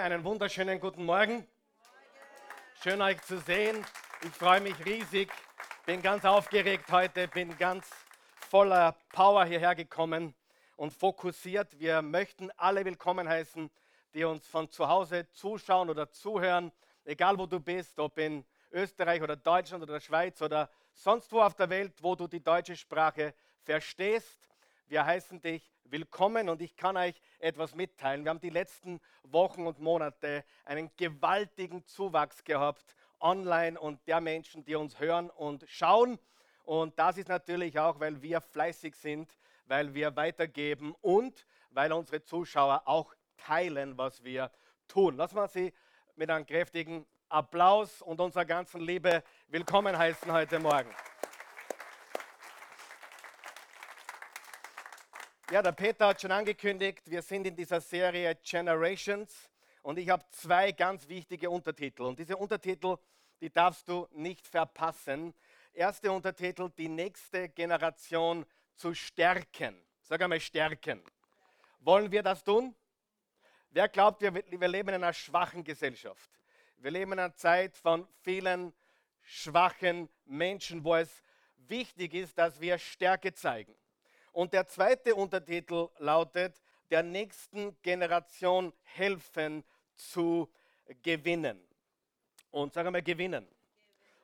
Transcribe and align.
Einen 0.00 0.22
wunderschönen 0.22 0.78
guten 0.78 1.04
Morgen. 1.04 1.44
Schön 2.84 3.02
euch 3.02 3.20
zu 3.22 3.36
sehen. 3.40 3.84
Ich 4.22 4.30
freue 4.30 4.60
mich 4.60 4.76
riesig. 4.86 5.28
Bin 5.86 6.00
ganz 6.00 6.24
aufgeregt 6.24 6.92
heute, 6.92 7.26
bin 7.26 7.58
ganz 7.58 7.90
voller 8.48 8.94
Power 9.10 9.44
hierher 9.44 9.74
gekommen 9.74 10.36
und 10.76 10.92
fokussiert. 10.92 11.80
Wir 11.80 12.00
möchten 12.00 12.52
alle 12.56 12.84
willkommen 12.84 13.28
heißen, 13.28 13.68
die 14.14 14.22
uns 14.22 14.46
von 14.46 14.70
zu 14.70 14.86
Hause 14.86 15.28
zuschauen 15.32 15.90
oder 15.90 16.08
zuhören, 16.12 16.70
egal 17.04 17.36
wo 17.36 17.46
du 17.46 17.58
bist, 17.58 17.98
ob 17.98 18.18
in 18.18 18.44
Österreich 18.70 19.20
oder 19.20 19.34
Deutschland 19.34 19.82
oder 19.82 19.94
der 19.94 20.00
Schweiz 20.00 20.40
oder 20.40 20.70
sonst 20.92 21.32
wo 21.32 21.40
auf 21.40 21.56
der 21.56 21.70
Welt, 21.70 21.94
wo 22.02 22.14
du 22.14 22.28
die 22.28 22.40
deutsche 22.40 22.76
Sprache 22.76 23.34
verstehst. 23.64 24.48
Wir 24.86 25.04
heißen 25.04 25.40
dich 25.40 25.68
willkommen 25.90 26.48
und 26.48 26.62
ich 26.62 26.76
kann 26.76 26.96
euch 26.96 27.14
etwas 27.38 27.74
mitteilen. 27.74 28.24
Wir 28.24 28.30
haben 28.30 28.40
die 28.40 28.50
letzten 28.50 29.00
Wochen 29.22 29.66
und 29.66 29.78
Monate 29.78 30.44
einen 30.64 30.90
gewaltigen 30.96 31.84
Zuwachs 31.86 32.44
gehabt 32.44 32.94
online 33.20 33.78
und 33.78 34.06
der 34.06 34.20
Menschen, 34.20 34.64
die 34.64 34.74
uns 34.74 34.98
hören 35.00 35.30
und 35.30 35.64
schauen. 35.68 36.18
Und 36.64 36.98
das 36.98 37.16
ist 37.16 37.28
natürlich 37.28 37.78
auch, 37.78 38.00
weil 38.00 38.20
wir 38.22 38.40
fleißig 38.40 38.94
sind, 38.94 39.36
weil 39.66 39.94
wir 39.94 40.14
weitergeben 40.16 40.94
und 41.00 41.46
weil 41.70 41.92
unsere 41.92 42.22
Zuschauer 42.22 42.82
auch 42.86 43.14
teilen, 43.36 43.96
was 43.96 44.22
wir 44.24 44.50
tun. 44.86 45.16
Lassen 45.16 45.36
wir 45.36 45.48
sie 45.48 45.72
mit 46.16 46.30
einem 46.30 46.46
kräftigen 46.46 47.06
Applaus 47.28 48.02
und 48.02 48.20
unserer 48.20 48.44
ganzen 48.44 48.80
Liebe 48.80 49.22
willkommen 49.48 49.96
heißen 49.96 50.32
heute 50.32 50.58
Morgen. 50.58 50.90
Ja, 55.50 55.62
der 55.62 55.72
Peter 55.72 56.08
hat 56.08 56.20
schon 56.20 56.30
angekündigt, 56.30 57.00
wir 57.06 57.22
sind 57.22 57.46
in 57.46 57.56
dieser 57.56 57.80
Serie 57.80 58.34
Generations 58.34 59.48
und 59.80 59.98
ich 59.98 60.10
habe 60.10 60.22
zwei 60.28 60.72
ganz 60.72 61.08
wichtige 61.08 61.48
Untertitel. 61.48 62.02
Und 62.02 62.18
diese 62.18 62.36
Untertitel, 62.36 62.98
die 63.40 63.48
darfst 63.48 63.88
du 63.88 64.06
nicht 64.10 64.46
verpassen. 64.46 65.32
Erster 65.72 66.12
Untertitel, 66.12 66.68
die 66.76 66.90
nächste 66.90 67.48
Generation 67.48 68.44
zu 68.74 68.92
stärken. 68.92 69.74
Sag 70.02 70.20
einmal 70.20 70.38
stärken. 70.38 71.02
Wollen 71.80 72.12
wir 72.12 72.22
das 72.22 72.44
tun? 72.44 72.74
Wer 73.70 73.88
glaubt, 73.88 74.20
wir, 74.20 74.34
wir 74.34 74.68
leben 74.68 74.90
in 74.90 74.96
einer 74.96 75.14
schwachen 75.14 75.64
Gesellschaft? 75.64 76.28
Wir 76.76 76.90
leben 76.90 77.12
in 77.12 77.20
einer 77.20 77.34
Zeit 77.34 77.74
von 77.74 78.06
vielen 78.20 78.74
schwachen 79.22 80.10
Menschen, 80.26 80.84
wo 80.84 80.94
es 80.96 81.22
wichtig 81.56 82.12
ist, 82.12 82.36
dass 82.36 82.60
wir 82.60 82.76
Stärke 82.76 83.32
zeigen. 83.32 83.74
Und 84.38 84.52
der 84.52 84.68
zweite 84.68 85.16
Untertitel 85.16 85.88
lautet, 85.98 86.62
der 86.92 87.02
nächsten 87.02 87.76
Generation 87.82 88.72
helfen 88.84 89.64
zu 89.96 90.48
gewinnen. 91.02 91.60
Und 92.52 92.72
sagen 92.72 92.94
wir 92.94 93.02
gewinnen. 93.02 93.48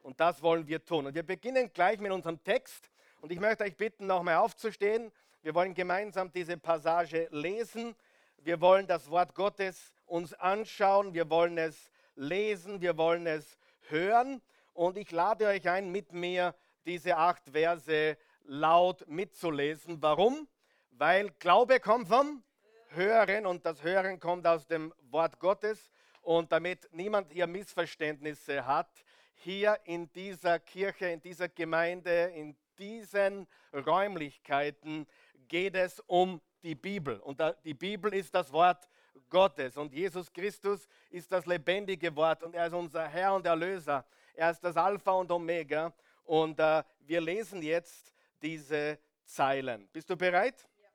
Und 0.04 0.20
das 0.20 0.40
wollen 0.40 0.68
wir 0.68 0.84
tun. 0.84 1.06
Und 1.06 1.16
wir 1.16 1.24
beginnen 1.24 1.68
gleich 1.72 1.98
mit 1.98 2.12
unserem 2.12 2.40
Text. 2.44 2.92
Und 3.22 3.32
ich 3.32 3.40
möchte 3.40 3.64
euch 3.64 3.76
bitten, 3.76 4.06
nochmal 4.06 4.36
aufzustehen. 4.36 5.10
Wir 5.42 5.52
wollen 5.52 5.74
gemeinsam 5.74 6.30
diese 6.30 6.58
Passage 6.58 7.26
lesen. 7.32 7.96
Wir 8.38 8.60
wollen 8.60 8.86
das 8.86 9.10
Wort 9.10 9.34
Gottes 9.34 9.92
uns 10.06 10.32
anschauen. 10.34 11.12
Wir 11.12 11.28
wollen 11.28 11.58
es 11.58 11.90
lesen. 12.14 12.80
Wir 12.80 12.96
wollen 12.96 13.26
es 13.26 13.58
hören. 13.88 14.40
Und 14.74 14.96
ich 14.96 15.10
lade 15.10 15.48
euch 15.48 15.68
ein, 15.68 15.90
mit 15.90 16.12
mir 16.12 16.54
diese 16.86 17.16
acht 17.16 17.42
Verse 17.50 18.16
laut 18.44 19.06
mitzulesen. 19.08 20.00
Warum? 20.02 20.48
Weil 20.90 21.30
Glaube 21.38 21.80
kommt 21.80 22.08
vom 22.08 22.42
Hören 22.88 23.46
und 23.46 23.66
das 23.66 23.82
Hören 23.82 24.20
kommt 24.20 24.46
aus 24.46 24.66
dem 24.66 24.92
Wort 25.10 25.38
Gottes. 25.38 25.90
Und 26.22 26.52
damit 26.52 26.88
niemand 26.92 27.32
hier 27.32 27.46
Missverständnisse 27.46 28.64
hat, 28.66 28.88
hier 29.34 29.78
in 29.84 30.10
dieser 30.12 30.58
Kirche, 30.58 31.06
in 31.06 31.20
dieser 31.20 31.48
Gemeinde, 31.48 32.32
in 32.34 32.56
diesen 32.78 33.46
Räumlichkeiten 33.72 35.06
geht 35.48 35.74
es 35.74 36.00
um 36.06 36.40
die 36.62 36.74
Bibel. 36.74 37.18
Und 37.20 37.42
die 37.64 37.74
Bibel 37.74 38.14
ist 38.14 38.34
das 38.34 38.50
Wort 38.52 38.88
Gottes. 39.28 39.76
Und 39.76 39.92
Jesus 39.92 40.32
Christus 40.32 40.88
ist 41.10 41.30
das 41.30 41.44
lebendige 41.46 42.14
Wort. 42.16 42.42
Und 42.42 42.54
er 42.54 42.66
ist 42.66 42.72
unser 42.72 43.06
Herr 43.06 43.34
und 43.34 43.44
Erlöser. 43.46 44.04
Er 44.34 44.50
ist 44.50 44.60
das 44.64 44.76
Alpha 44.76 45.12
und 45.12 45.30
Omega. 45.30 45.92
Und 46.24 46.58
äh, 46.58 46.82
wir 47.00 47.20
lesen 47.20 47.60
jetzt 47.60 48.13
diese 48.44 48.98
Zeilen. 49.24 49.88
Bist 49.88 50.10
du 50.10 50.16
bereit? 50.16 50.68
Ja. 50.82 50.88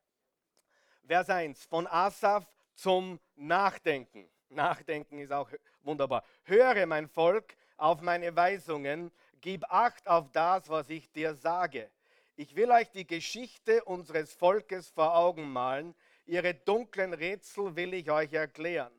Vers 1.07 1.29
1. 1.29 1.65
Von 1.65 1.87
Asaf 1.87 2.45
zum 2.75 3.19
Nachdenken. 3.35 4.29
Nachdenken 4.49 5.17
ist 5.19 5.31
auch 5.31 5.49
wunderbar. 5.81 6.23
Höre, 6.43 6.85
mein 6.85 7.07
Volk, 7.07 7.55
auf 7.75 8.01
meine 8.01 8.35
Weisungen, 8.35 9.11
gib 9.41 9.63
Acht 9.71 10.07
auf 10.07 10.31
das, 10.31 10.69
was 10.69 10.89
ich 10.89 11.11
dir 11.11 11.33
sage. 11.33 11.89
Ich 12.35 12.55
will 12.55 12.69
euch 12.71 12.91
die 12.91 13.07
Geschichte 13.07 13.83
unseres 13.83 14.31
Volkes 14.33 14.89
vor 14.89 15.15
Augen 15.15 15.51
malen. 15.51 15.95
Ihre 16.25 16.53
dunklen 16.53 17.13
Rätsel 17.13 17.75
will 17.75 17.95
ich 17.95 18.11
euch 18.11 18.31
erklären. 18.31 18.93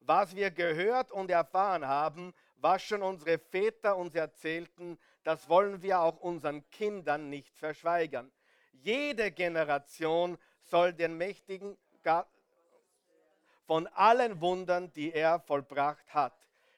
Was 0.00 0.36
wir 0.36 0.50
gehört 0.50 1.10
und 1.10 1.30
erfahren 1.30 1.86
haben, 1.86 2.34
was 2.56 2.82
schon 2.82 3.02
unsere 3.02 3.38
Väter 3.38 3.96
uns 3.96 4.14
erzählten, 4.14 4.98
das 5.24 5.48
wollen 5.48 5.82
wir 5.82 6.00
auch 6.00 6.20
unseren 6.20 6.68
Kindern 6.70 7.30
nicht 7.30 7.56
verschweigern. 7.56 8.30
Jede 8.72 9.30
Generation 9.32 10.38
soll 10.62 10.92
den 10.92 11.16
mächtigen 11.16 11.76
von 13.66 13.86
allen 13.88 14.40
Wundern, 14.40 14.92
die 14.92 15.12
er 15.12 15.40
vollbracht 15.40 16.12
hat. 16.12 16.34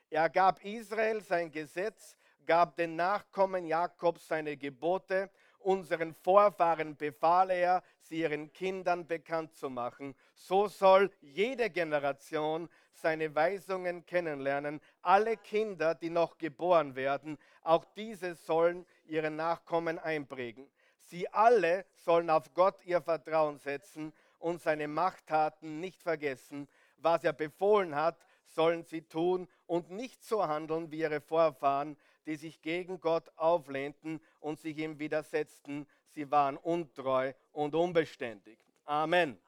Er 0.08 0.30
gab 0.30 0.64
Israel 0.64 1.20
sein 1.20 1.50
Gesetz, 1.50 2.16
gab 2.46 2.76
den 2.76 2.94
Nachkommen 2.94 3.66
Jakobs 3.66 4.28
seine 4.28 4.56
Gebote, 4.56 5.30
unseren 5.58 6.14
Vorfahren 6.14 6.96
befahl 6.96 7.50
er, 7.50 7.82
sie 8.00 8.20
ihren 8.20 8.52
Kindern 8.52 9.04
bekannt 9.04 9.52
zu 9.56 9.68
machen. 9.68 10.14
So 10.34 10.68
soll 10.68 11.10
jede 11.20 11.70
Generation 11.70 12.68
seine 12.96 13.34
Weisungen 13.34 14.04
kennenlernen. 14.06 14.80
Alle 15.02 15.36
Kinder, 15.36 15.94
die 15.94 16.10
noch 16.10 16.38
geboren 16.38 16.94
werden, 16.96 17.38
auch 17.62 17.84
diese 17.96 18.34
sollen 18.34 18.86
ihre 19.06 19.30
Nachkommen 19.30 19.98
einprägen. 19.98 20.68
Sie 21.00 21.28
alle 21.28 21.84
sollen 21.94 22.30
auf 22.30 22.52
Gott 22.54 22.84
ihr 22.84 23.00
Vertrauen 23.00 23.58
setzen 23.58 24.12
und 24.38 24.60
seine 24.60 24.88
Machttaten 24.88 25.80
nicht 25.80 26.02
vergessen. 26.02 26.68
Was 26.98 27.24
er 27.24 27.32
befohlen 27.32 27.94
hat, 27.94 28.16
sollen 28.44 28.84
sie 28.84 29.02
tun 29.02 29.48
und 29.66 29.90
nicht 29.90 30.24
so 30.24 30.46
handeln 30.46 30.90
wie 30.90 31.00
ihre 31.00 31.20
Vorfahren, 31.20 31.96
die 32.26 32.36
sich 32.36 32.60
gegen 32.62 33.00
Gott 33.00 33.30
auflehnten 33.36 34.20
und 34.40 34.58
sich 34.58 34.78
ihm 34.78 34.98
widersetzten. 34.98 35.86
Sie 36.08 36.30
waren 36.30 36.56
untreu 36.56 37.32
und 37.52 37.74
unbeständig. 37.74 38.58
Amen. 38.84 39.30
Amen. 39.30 39.38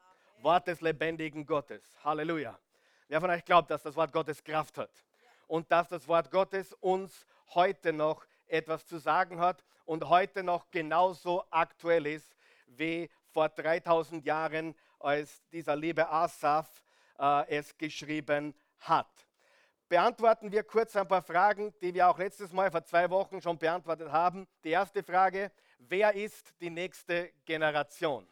Wort 0.41 0.67
des 0.67 0.79
lebendigen 0.81 1.45
Gottes. 1.45 1.97
Halleluja. 2.03 2.57
Wer 3.09 3.21
von 3.21 3.31
euch 3.31 3.43
glaubt, 3.43 3.71
dass 3.71 3.81
das 3.81 3.95
Wort 3.95 4.13
Gottes 4.13 4.43
Kraft 4.43 4.77
hat 4.77 4.91
und 5.47 5.71
dass 5.71 5.89
das 5.89 6.07
Wort 6.07 6.29
Gottes 6.29 6.73
uns 6.73 7.25
heute 7.55 7.91
noch 7.91 8.23
etwas 8.45 8.85
zu 8.85 8.99
sagen 8.99 9.39
hat 9.39 9.65
und 9.85 10.07
heute 10.09 10.43
noch 10.43 10.69
genauso 10.69 11.43
aktuell 11.49 12.05
ist 12.05 12.35
wie 12.67 13.09
vor 13.31 13.49
3000 13.49 14.23
Jahren, 14.23 14.75
als 14.99 15.41
dieser 15.49 15.75
liebe 15.75 16.07
Asaf 16.07 16.83
äh, 17.17 17.47
es 17.47 17.75
geschrieben 17.79 18.53
hat. 18.77 19.25
Beantworten 19.87 20.51
wir 20.51 20.61
kurz 20.61 20.95
ein 20.95 21.07
paar 21.07 21.23
Fragen, 21.23 21.73
die 21.81 21.95
wir 21.95 22.07
auch 22.07 22.19
letztes 22.19 22.53
Mal 22.53 22.69
vor 22.69 22.85
zwei 22.85 23.09
Wochen 23.09 23.41
schon 23.41 23.57
beantwortet 23.57 24.11
haben. 24.11 24.47
Die 24.63 24.69
erste 24.69 25.01
Frage, 25.01 25.51
wer 25.79 26.13
ist 26.13 26.53
die 26.61 26.69
nächste 26.69 27.31
Generation? 27.45 28.27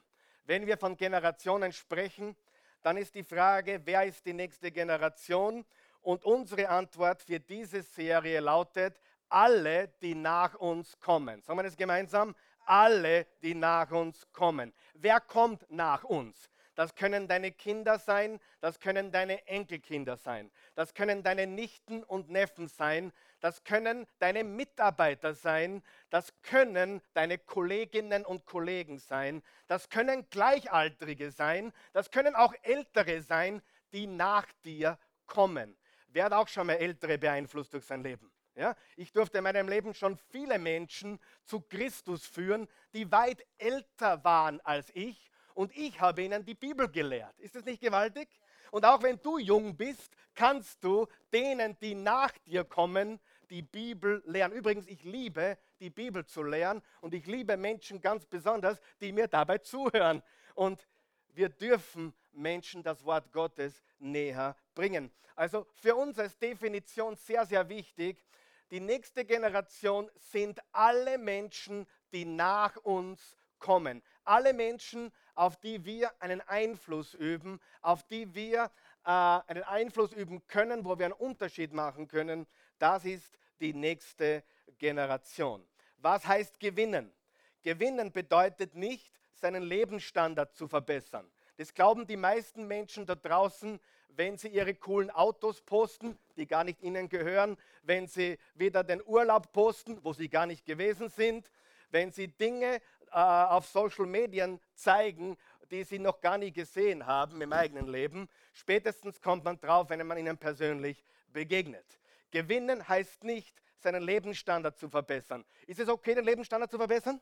Wenn 0.45 0.67
wir 0.67 0.77
von 0.77 0.95
Generationen 0.95 1.73
sprechen, 1.73 2.35
dann 2.81 2.97
ist 2.97 3.15
die 3.15 3.23
Frage, 3.23 3.81
wer 3.83 4.03
ist 4.05 4.25
die 4.25 4.33
nächste 4.33 4.71
Generation? 4.71 5.65
Und 6.01 6.23
unsere 6.23 6.69
Antwort 6.69 7.21
für 7.21 7.39
diese 7.39 7.81
Serie 7.81 8.39
lautet, 8.39 8.99
alle, 9.29 9.89
die 10.01 10.15
nach 10.15 10.55
uns 10.55 10.97
kommen. 10.99 11.41
Sagen 11.41 11.59
wir 11.59 11.63
das 11.63 11.75
gemeinsam? 11.75 12.33
Alle, 12.65 13.25
die 13.41 13.53
nach 13.53 13.91
uns 13.91 14.25
kommen. 14.31 14.73
Wer 14.93 15.19
kommt 15.19 15.69
nach 15.69 16.03
uns? 16.03 16.49
Das 16.77 16.93
können 16.93 17.27
deine 17.27 17.51
Kinder 17.51 17.97
sein, 17.97 18.39
das 18.61 18.79
können 18.79 19.11
deine 19.11 19.47
Enkelkinder 19.47 20.15
sein, 20.15 20.51
das 20.75 20.93
können 20.93 21.23
deine 21.23 21.47
Nichten 21.47 22.03
und 22.03 22.29
Neffen 22.29 22.67
sein, 22.67 23.11
das 23.39 23.63
können 23.63 24.05
deine 24.19 24.43
Mitarbeiter 24.43 25.33
sein, 25.33 25.81
das 26.11 26.31
können 26.43 27.01
deine 27.15 27.39
Kolleginnen 27.39 28.23
und 28.23 28.45
Kollegen 28.45 28.99
sein, 28.99 29.41
das 29.65 29.89
können 29.89 30.29
Gleichaltrige 30.29 31.31
sein, 31.31 31.73
das 31.93 32.11
können 32.11 32.35
auch 32.35 32.53
Ältere 32.61 33.23
sein, 33.23 33.63
die 33.91 34.05
nach 34.05 34.45
dir 34.63 34.99
kommen. 35.25 35.75
Wer 36.09 36.25
hat 36.25 36.33
auch 36.33 36.47
schon 36.47 36.67
mal 36.67 36.73
Ältere 36.73 37.17
beeinflusst 37.17 37.73
durch 37.73 37.85
sein 37.85 38.03
Leben? 38.03 38.31
Ja, 38.53 38.75
ich 38.95 39.11
durfte 39.11 39.39
in 39.39 39.45
meinem 39.45 39.67
Leben 39.67 39.95
schon 39.95 40.15
viele 40.29 40.59
Menschen 40.59 41.19
zu 41.43 41.59
Christus 41.59 42.27
führen, 42.27 42.67
die 42.93 43.11
weit 43.11 43.43
älter 43.57 44.23
waren 44.23 44.61
als 44.61 44.91
ich 44.93 45.31
und 45.57 45.75
ich 45.75 45.99
habe 45.99 46.21
ihnen 46.21 46.45
die 46.45 46.53
Bibel 46.53 46.87
gelehrt. 46.87 47.39
Ist 47.39 47.55
das 47.55 47.65
nicht 47.65 47.81
gewaltig? 47.81 48.29
Und 48.69 48.85
auch 48.85 49.01
wenn 49.01 49.19
du 49.23 49.39
jung 49.39 49.75
bist, 49.75 50.13
kannst 50.35 50.83
du 50.83 51.07
denen, 51.33 51.75
die 51.79 51.95
nach 51.95 52.31
dir 52.45 52.63
kommen, 52.63 53.19
die 53.49 53.63
Bibel 53.63 54.21
lernen. 54.27 54.53
Übrigens, 54.53 54.85
ich 54.85 55.03
liebe 55.03 55.57
die 55.79 55.89
Bibel 55.89 56.23
zu 56.27 56.43
lernen 56.43 56.83
und 57.01 57.15
ich 57.15 57.25
liebe 57.25 57.57
Menschen 57.57 57.99
ganz 57.99 58.27
besonders, 58.27 58.79
die 59.01 59.11
mir 59.11 59.27
dabei 59.27 59.57
zuhören. 59.57 60.21
Und 60.53 60.87
wir 61.29 61.49
dürfen 61.49 62.13
Menschen 62.33 62.83
das 62.83 63.03
Wort 63.03 63.31
Gottes 63.31 63.81
näher 63.97 64.55
bringen. 64.75 65.11
Also 65.35 65.65
für 65.73 65.95
uns 65.95 66.19
als 66.19 66.37
Definition 66.37 67.15
sehr, 67.15 67.47
sehr 67.47 67.67
wichtig, 67.67 68.23
die 68.69 68.79
nächste 68.79 69.25
Generation 69.25 70.11
sind 70.17 70.59
alle 70.71 71.17
Menschen, 71.17 71.87
die 72.11 72.25
nach 72.25 72.75
uns 72.77 73.35
kommen. 73.59 74.03
Alle 74.23 74.53
Menschen, 74.53 75.11
auf 75.37 75.55
die 75.57 75.85
wir 75.85 76.11
einen 76.19 76.41
Einfluss 76.41 77.13
üben, 77.13 77.61
auf 77.81 78.03
die 78.03 78.33
wir 78.33 78.71
äh, 79.05 79.09
einen 79.09 79.63
Einfluss 79.63 80.11
üben 80.11 80.45
können, 80.47 80.83
wo 80.83 80.97
wir 80.97 81.05
einen 81.05 81.13
Unterschied 81.13 81.73
machen 81.73 82.07
können, 82.07 82.47
das 82.79 83.05
ist 83.05 83.37
die 83.59 83.73
nächste 83.73 84.43
Generation. 84.79 85.63
Was 85.97 86.25
heißt 86.25 86.59
gewinnen? 86.59 87.13
Gewinnen 87.61 88.11
bedeutet 88.11 88.75
nicht, 88.75 89.11
seinen 89.33 89.61
Lebensstandard 89.61 90.55
zu 90.55 90.67
verbessern. 90.67 91.29
Das 91.57 91.71
glauben 91.73 92.07
die 92.07 92.17
meisten 92.17 92.65
Menschen 92.67 93.05
da 93.05 93.13
draußen, 93.13 93.79
wenn 94.09 94.37
sie 94.37 94.47
ihre 94.47 94.73
coolen 94.73 95.11
Autos 95.11 95.61
posten, 95.61 96.17
die 96.35 96.47
gar 96.47 96.63
nicht 96.63 96.81
ihnen 96.81 97.09
gehören, 97.09 97.57
wenn 97.83 98.07
sie 98.07 98.39
wieder 98.55 98.83
den 98.83 99.03
Urlaub 99.05 99.51
posten, 99.51 100.03
wo 100.03 100.13
sie 100.13 100.29
gar 100.29 100.47
nicht 100.47 100.65
gewesen 100.65 101.09
sind, 101.09 101.51
wenn 101.91 102.11
sie 102.11 102.27
Dinge 102.27 102.81
äh, 103.11 103.15
auf 103.15 103.67
Social 103.67 104.05
Medien 104.05 104.59
zeigen, 104.73 105.37
die 105.71 105.83
sie 105.83 105.99
noch 105.99 106.21
gar 106.21 106.37
nie 106.37 106.51
gesehen 106.51 107.05
haben 107.05 107.41
im 107.41 107.53
eigenen 107.53 107.87
Leben. 107.87 108.29
Spätestens 108.53 109.21
kommt 109.21 109.43
man 109.43 109.59
drauf, 109.59 109.89
wenn 109.89 110.05
man 110.05 110.17
ihnen 110.17 110.37
persönlich 110.37 111.03
begegnet. 111.27 111.99
Gewinnen 112.31 112.87
heißt 112.87 113.23
nicht, 113.23 113.61
seinen 113.79 114.03
Lebensstandard 114.03 114.77
zu 114.77 114.89
verbessern. 114.89 115.45
Ist 115.65 115.79
es 115.79 115.89
okay, 115.89 116.15
den 116.15 116.25
Lebensstandard 116.25 116.71
zu 116.71 116.77
verbessern? 116.77 117.21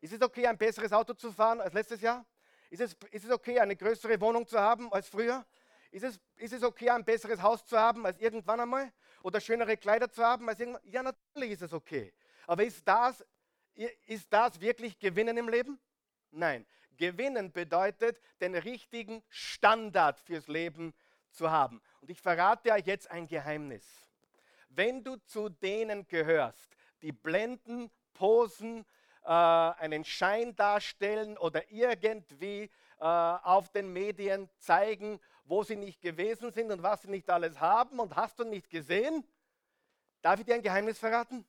Ist 0.00 0.12
es 0.12 0.22
okay, 0.22 0.46
ein 0.46 0.56
besseres 0.56 0.92
Auto 0.92 1.14
zu 1.14 1.30
fahren 1.32 1.60
als 1.60 1.74
letztes 1.74 2.00
Jahr? 2.00 2.24
Ist 2.70 2.80
es, 2.80 2.96
ist 3.10 3.24
es 3.24 3.30
okay, 3.30 3.58
eine 3.58 3.76
größere 3.76 4.20
Wohnung 4.20 4.46
zu 4.46 4.58
haben 4.58 4.92
als 4.92 5.08
früher? 5.08 5.44
Ist 5.90 6.04
es, 6.04 6.20
ist 6.36 6.52
es 6.52 6.62
okay, 6.62 6.88
ein 6.90 7.04
besseres 7.04 7.42
Haus 7.42 7.64
zu 7.64 7.76
haben 7.78 8.06
als 8.06 8.18
irgendwann 8.18 8.60
einmal? 8.60 8.92
Oder 9.22 9.40
schönere 9.40 9.76
Kleider 9.76 10.08
zu 10.08 10.24
haben 10.24 10.48
als 10.48 10.60
irgendwann? 10.60 10.82
Ja, 10.84 11.02
natürlich 11.02 11.50
ist 11.50 11.62
es 11.62 11.72
okay. 11.72 12.12
Aber 12.46 12.64
ist 12.64 12.86
das, 12.86 13.24
ist 14.06 14.32
das 14.32 14.60
wirklich 14.60 14.98
Gewinnen 14.98 15.36
im 15.36 15.48
Leben? 15.48 15.78
Nein. 16.30 16.66
Gewinnen 16.96 17.50
bedeutet, 17.50 18.20
den 18.40 18.54
richtigen 18.54 19.22
Standard 19.28 20.20
fürs 20.20 20.48
Leben 20.48 20.92
zu 21.30 21.50
haben. 21.50 21.80
Und 22.00 22.10
ich 22.10 22.20
verrate 22.20 22.72
euch 22.72 22.86
jetzt 22.86 23.10
ein 23.10 23.26
Geheimnis. 23.26 23.84
Wenn 24.68 25.02
du 25.02 25.16
zu 25.16 25.48
denen 25.48 26.06
gehörst, 26.06 26.76
die 27.02 27.12
blenden, 27.12 27.90
posen, 28.12 28.84
äh, 29.24 29.28
einen 29.30 30.04
Schein 30.04 30.54
darstellen 30.54 31.38
oder 31.38 31.70
irgendwie 31.70 32.70
äh, 32.98 33.04
auf 33.04 33.70
den 33.70 33.92
Medien 33.92 34.48
zeigen, 34.58 35.20
wo 35.44 35.64
sie 35.64 35.76
nicht 35.76 36.00
gewesen 36.00 36.52
sind 36.52 36.70
und 36.70 36.82
was 36.82 37.02
sie 37.02 37.10
nicht 37.10 37.28
alles 37.30 37.58
haben 37.58 37.98
und 37.98 38.14
hast 38.14 38.38
du 38.38 38.44
nicht 38.44 38.70
gesehen? 38.70 39.24
Darf 40.22 40.38
ich 40.38 40.46
dir 40.46 40.54
ein 40.54 40.62
Geheimnis 40.62 40.98
verraten? 40.98 41.44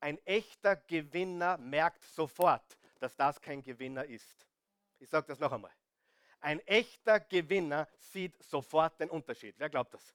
Ein 0.00 0.18
echter 0.24 0.76
Gewinner 0.76 1.58
merkt 1.58 2.02
sofort, 2.04 2.78
dass 2.98 3.14
das 3.16 3.40
kein 3.40 3.62
Gewinner 3.62 4.04
ist. 4.04 4.46
Ich 4.98 5.08
sage 5.08 5.26
das 5.28 5.38
noch 5.38 5.52
einmal. 5.52 5.72
Ein 6.40 6.60
echter 6.60 7.20
Gewinner 7.20 7.86
sieht 7.98 8.42
sofort 8.42 8.98
den 8.98 9.10
Unterschied. 9.10 9.54
Wer 9.58 9.68
glaubt 9.68 9.92
das? 9.92 10.14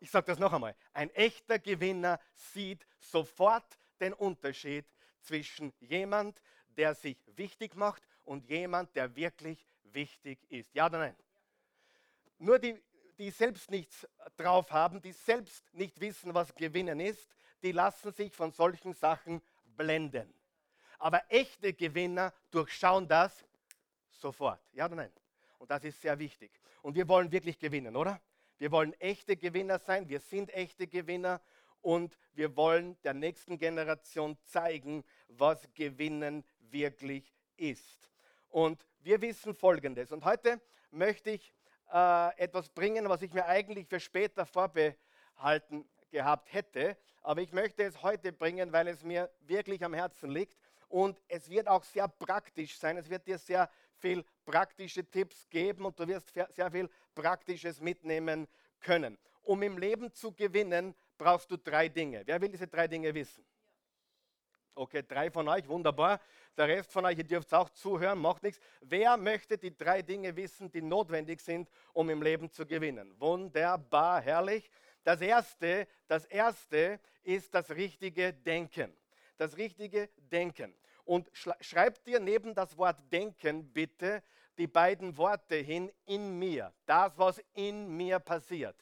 Ich 0.00 0.10
sage 0.10 0.26
das 0.26 0.38
noch 0.38 0.52
einmal. 0.52 0.74
Ein 0.92 1.10
echter 1.10 1.58
Gewinner 1.58 2.20
sieht 2.32 2.86
sofort 2.98 3.78
den 4.00 4.12
Unterschied 4.14 4.86
zwischen 5.20 5.72
jemand, 5.80 6.40
der 6.68 6.94
sich 6.94 7.18
wichtig 7.36 7.74
macht 7.74 8.02
und 8.24 8.48
jemand, 8.48 8.94
der 8.96 9.14
wirklich 9.14 9.66
wichtig 9.82 10.38
ist. 10.50 10.74
Ja 10.74 10.86
oder 10.86 10.98
nein? 10.98 11.16
Nur 12.38 12.58
die, 12.58 12.82
die 13.18 13.30
selbst 13.30 13.70
nichts 13.70 14.06
drauf 14.36 14.70
haben, 14.70 15.00
die 15.00 15.12
selbst 15.12 15.72
nicht 15.72 16.00
wissen, 16.00 16.34
was 16.34 16.54
Gewinnen 16.54 17.00
ist, 17.00 17.28
die 17.66 17.72
lassen 17.72 18.12
sich 18.12 18.32
von 18.32 18.52
solchen 18.52 18.94
Sachen 18.94 19.42
blenden. 19.76 20.32
Aber 21.00 21.20
echte 21.28 21.74
Gewinner 21.74 22.32
durchschauen 22.52 23.08
das 23.08 23.44
sofort. 24.08 24.60
Ja 24.72 24.86
oder 24.86 24.94
nein? 24.94 25.12
Und 25.58 25.68
das 25.68 25.82
ist 25.82 26.00
sehr 26.00 26.16
wichtig. 26.16 26.52
Und 26.82 26.94
wir 26.94 27.08
wollen 27.08 27.32
wirklich 27.32 27.58
gewinnen, 27.58 27.96
oder? 27.96 28.20
Wir 28.58 28.70
wollen 28.70 28.92
echte 29.00 29.36
Gewinner 29.36 29.80
sein. 29.80 30.08
Wir 30.08 30.20
sind 30.20 30.54
echte 30.54 30.86
Gewinner 30.86 31.40
und 31.82 32.16
wir 32.34 32.56
wollen 32.56 32.96
der 33.02 33.14
nächsten 33.14 33.58
Generation 33.58 34.38
zeigen, 34.44 35.02
was 35.26 35.68
Gewinnen 35.74 36.44
wirklich 36.60 37.34
ist. 37.56 38.08
Und 38.48 38.86
wir 39.00 39.20
wissen 39.20 39.54
Folgendes. 39.54 40.12
Und 40.12 40.24
heute 40.24 40.60
möchte 40.92 41.30
ich 41.30 41.52
äh, 41.92 42.38
etwas 42.38 42.68
bringen, 42.68 43.08
was 43.08 43.22
ich 43.22 43.32
mir 43.32 43.44
eigentlich 43.46 43.88
für 43.88 43.98
später 43.98 44.46
vorbehalten 44.46 45.84
gehabt 46.12 46.52
hätte. 46.52 46.96
Aber 47.26 47.40
ich 47.40 47.52
möchte 47.52 47.82
es 47.82 48.04
heute 48.04 48.32
bringen, 48.32 48.72
weil 48.72 48.86
es 48.86 49.02
mir 49.02 49.28
wirklich 49.40 49.84
am 49.84 49.94
Herzen 49.94 50.30
liegt. 50.30 50.56
Und 50.88 51.20
es 51.26 51.50
wird 51.50 51.66
auch 51.66 51.82
sehr 51.82 52.06
praktisch 52.06 52.78
sein. 52.78 52.96
Es 52.98 53.10
wird 53.10 53.26
dir 53.26 53.36
sehr 53.36 53.68
viel 53.96 54.24
praktische 54.44 55.04
Tipps 55.04 55.48
geben 55.50 55.86
und 55.86 55.98
du 55.98 56.06
wirst 56.06 56.32
sehr 56.32 56.70
viel 56.70 56.88
Praktisches 57.16 57.80
mitnehmen 57.80 58.46
können. 58.78 59.18
Um 59.42 59.60
im 59.64 59.76
Leben 59.76 60.12
zu 60.12 60.30
gewinnen, 60.30 60.94
brauchst 61.18 61.50
du 61.50 61.56
drei 61.56 61.88
Dinge. 61.88 62.22
Wer 62.24 62.40
will 62.40 62.48
diese 62.48 62.68
drei 62.68 62.86
Dinge 62.86 63.12
wissen? 63.12 63.44
Okay, 64.76 65.02
drei 65.02 65.28
von 65.28 65.48
euch, 65.48 65.66
wunderbar. 65.66 66.20
Der 66.56 66.68
Rest 66.68 66.92
von 66.92 67.04
euch, 67.06 67.18
ihr 67.18 67.24
dürft 67.24 67.52
auch 67.52 67.70
zuhören, 67.70 68.20
macht 68.20 68.44
nichts. 68.44 68.60
Wer 68.82 69.16
möchte 69.16 69.58
die 69.58 69.76
drei 69.76 70.00
Dinge 70.00 70.36
wissen, 70.36 70.70
die 70.70 70.80
notwendig 70.80 71.40
sind, 71.40 71.68
um 71.92 72.08
im 72.08 72.22
Leben 72.22 72.52
zu 72.52 72.64
gewinnen? 72.64 73.18
Wunderbar, 73.18 74.20
herrlich. 74.20 74.70
Das 75.06 75.20
erste, 75.20 75.86
das 76.08 76.24
erste 76.24 76.98
ist 77.22 77.54
das 77.54 77.70
richtige 77.70 78.32
Denken. 78.32 78.92
Das 79.38 79.56
richtige 79.56 80.08
Denken. 80.32 80.74
Und 81.04 81.30
schreibt 81.60 82.04
dir 82.08 82.18
neben 82.18 82.56
das 82.56 82.76
Wort 82.76 82.96
denken 83.12 83.72
bitte 83.72 84.20
die 84.58 84.66
beiden 84.66 85.16
Worte 85.16 85.54
hin 85.54 85.92
in 86.06 86.36
mir. 86.36 86.72
Das, 86.86 87.16
was 87.16 87.40
in 87.54 87.96
mir 87.96 88.18
passiert. 88.18 88.74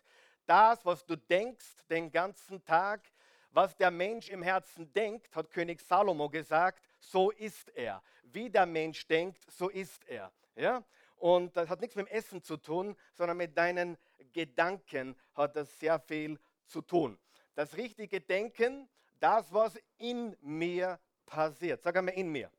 Das, 0.47 0.83
was 0.87 1.05
du 1.05 1.15
denkst 1.15 1.85
den 1.91 2.11
ganzen 2.11 2.65
Tag, 2.65 3.03
was 3.51 3.77
der 3.77 3.91
Mensch 3.91 4.31
im 4.31 4.43
Herzen 4.43 4.91
denkt, 4.95 5.37
hat 5.37 5.51
König 5.51 5.83
Salomo 5.83 6.31
gesagt, 6.31 6.83
so 7.01 7.33
ist 7.33 7.69
er. 7.77 8.03
Wie 8.23 8.49
der 8.49 8.65
Mensch 8.65 9.07
denkt, 9.07 9.45
so 9.51 9.69
ist 9.69 10.03
er. 10.09 10.33
Ja? 10.57 10.83
Und 11.17 11.55
das 11.55 11.69
hat 11.69 11.83
nichts 11.83 11.97
mit 11.97 12.07
dem 12.07 12.13
Essen 12.13 12.43
zu 12.43 12.57
tun, 12.57 12.97
sondern 13.13 13.37
mit 13.37 13.59
deinen 13.59 13.99
Gedanken 14.33 15.17
hat 15.35 15.57
das 15.57 15.79
sehr 15.79 15.99
viel 16.01 16.39
zu 16.67 16.81
tun. 16.83 17.19
Das 17.55 17.77
richtige 17.77 18.21
Denken, 18.21 18.89
das, 19.21 19.53
was 19.53 19.79
in 19.99 20.37
mir 20.41 20.99
passiert. 21.27 21.83
Sag 21.83 21.97
einmal 21.97 22.15
in 22.15 22.31
mir. 22.31 22.51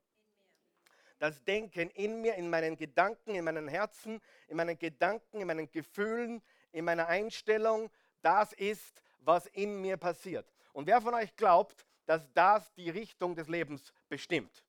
Das 1.19 1.43
Denken 1.43 1.89
in 1.91 2.21
mir, 2.21 2.35
in 2.35 2.49
meinen 2.49 2.75
Gedanken, 2.75 3.35
in 3.35 3.43
meinem 3.43 3.67
Herzen, 3.67 4.21
in 4.47 4.57
meinen 4.57 4.77
Gedanken, 4.77 5.41
in 5.41 5.47
meinen 5.47 5.71
Gefühlen, 5.71 6.41
in 6.71 6.85
meiner 6.85 7.07
Einstellung, 7.07 7.89
das 8.21 8.53
ist, 8.53 9.01
was 9.19 9.47
in 9.47 9.81
mir 9.81 9.97
passiert. 9.97 10.51
Und 10.73 10.87
wer 10.87 11.01
von 11.01 11.13
euch 11.13 11.35
glaubt, 11.35 11.85
dass 12.05 12.31
das 12.33 12.71
die 12.73 12.89
Richtung 12.89 13.35
des 13.35 13.47
Lebens 13.47 13.93
bestimmt? 14.09 14.63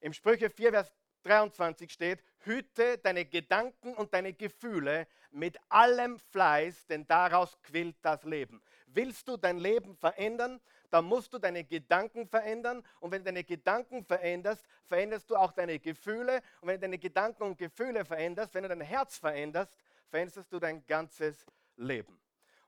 Im 0.00 0.12
Sprüche 0.12 0.50
4, 0.50 0.70
Vers 0.70 0.92
23 1.28 1.92
steht, 1.92 2.22
hüte 2.38 2.96
deine 2.98 3.26
Gedanken 3.26 3.94
und 3.94 4.14
deine 4.14 4.32
Gefühle 4.32 5.06
mit 5.30 5.58
allem 5.68 6.18
Fleiß, 6.18 6.86
denn 6.86 7.06
daraus 7.06 7.60
quillt 7.62 7.96
das 8.02 8.24
Leben. 8.24 8.62
Willst 8.86 9.28
du 9.28 9.36
dein 9.36 9.58
Leben 9.58 9.94
verändern, 9.94 10.60
dann 10.90 11.04
musst 11.04 11.34
du 11.34 11.38
deine 11.38 11.64
Gedanken 11.64 12.26
verändern. 12.26 12.82
Und 13.00 13.10
wenn 13.10 13.20
du 13.20 13.26
deine 13.26 13.44
Gedanken 13.44 14.04
veränderst, 14.04 14.64
veränderst 14.86 15.28
du 15.28 15.36
auch 15.36 15.52
deine 15.52 15.78
Gefühle. 15.78 16.40
Und 16.60 16.68
wenn 16.68 16.76
du 16.76 16.80
deine 16.80 16.98
Gedanken 16.98 17.42
und 17.42 17.58
Gefühle 17.58 18.06
veränderst, 18.06 18.54
wenn 18.54 18.62
du 18.62 18.70
dein 18.70 18.80
Herz 18.80 19.18
veränderst, 19.18 19.76
veränderst 20.08 20.50
du 20.50 20.58
dein 20.58 20.84
ganzes 20.86 21.44
Leben. 21.76 22.18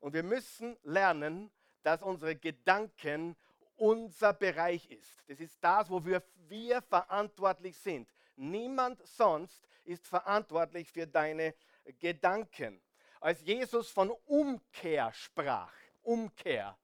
Und 0.00 0.12
wir 0.12 0.22
müssen 0.22 0.76
lernen, 0.82 1.50
dass 1.82 2.02
unsere 2.02 2.36
Gedanken 2.36 3.36
unser 3.76 4.34
Bereich 4.34 4.90
ist. 4.90 5.22
Das 5.26 5.40
ist 5.40 5.56
das, 5.62 5.88
wofür 5.88 6.22
wir 6.48 6.82
verantwortlich 6.82 7.78
sind. 7.78 8.06
Niemand 8.36 9.00
sonst 9.06 9.68
ist 9.84 10.06
verantwortlich 10.06 10.90
für 10.90 11.06
deine 11.06 11.54
Gedanken. 11.98 12.80
Als 13.20 13.42
Jesus 13.42 13.90
von 13.90 14.10
Umkehr 14.26 15.12
sprach, 15.12 15.72
Umkehr, 16.02 16.78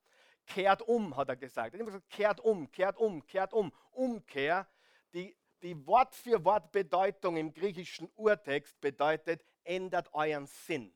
kehrt 0.46 0.82
um, 0.82 1.16
hat 1.16 1.28
er 1.28 1.36
gesagt. 1.36 1.74
Er 1.74 1.80
hat 1.80 1.86
gesagt, 1.86 2.10
kehrt 2.10 2.40
um, 2.40 2.70
kehrt 2.70 2.96
um, 2.98 3.26
kehrt 3.26 3.52
um. 3.52 3.72
Umkehr, 3.90 4.68
die, 5.14 5.36
die 5.62 5.86
Wort 5.86 6.14
für 6.14 6.44
Wort 6.44 6.72
Bedeutung 6.72 7.36
im 7.36 7.52
griechischen 7.52 8.10
Urtext 8.16 8.80
bedeutet, 8.80 9.44
ändert 9.64 10.12
euren 10.12 10.46
Sinn. 10.46 10.94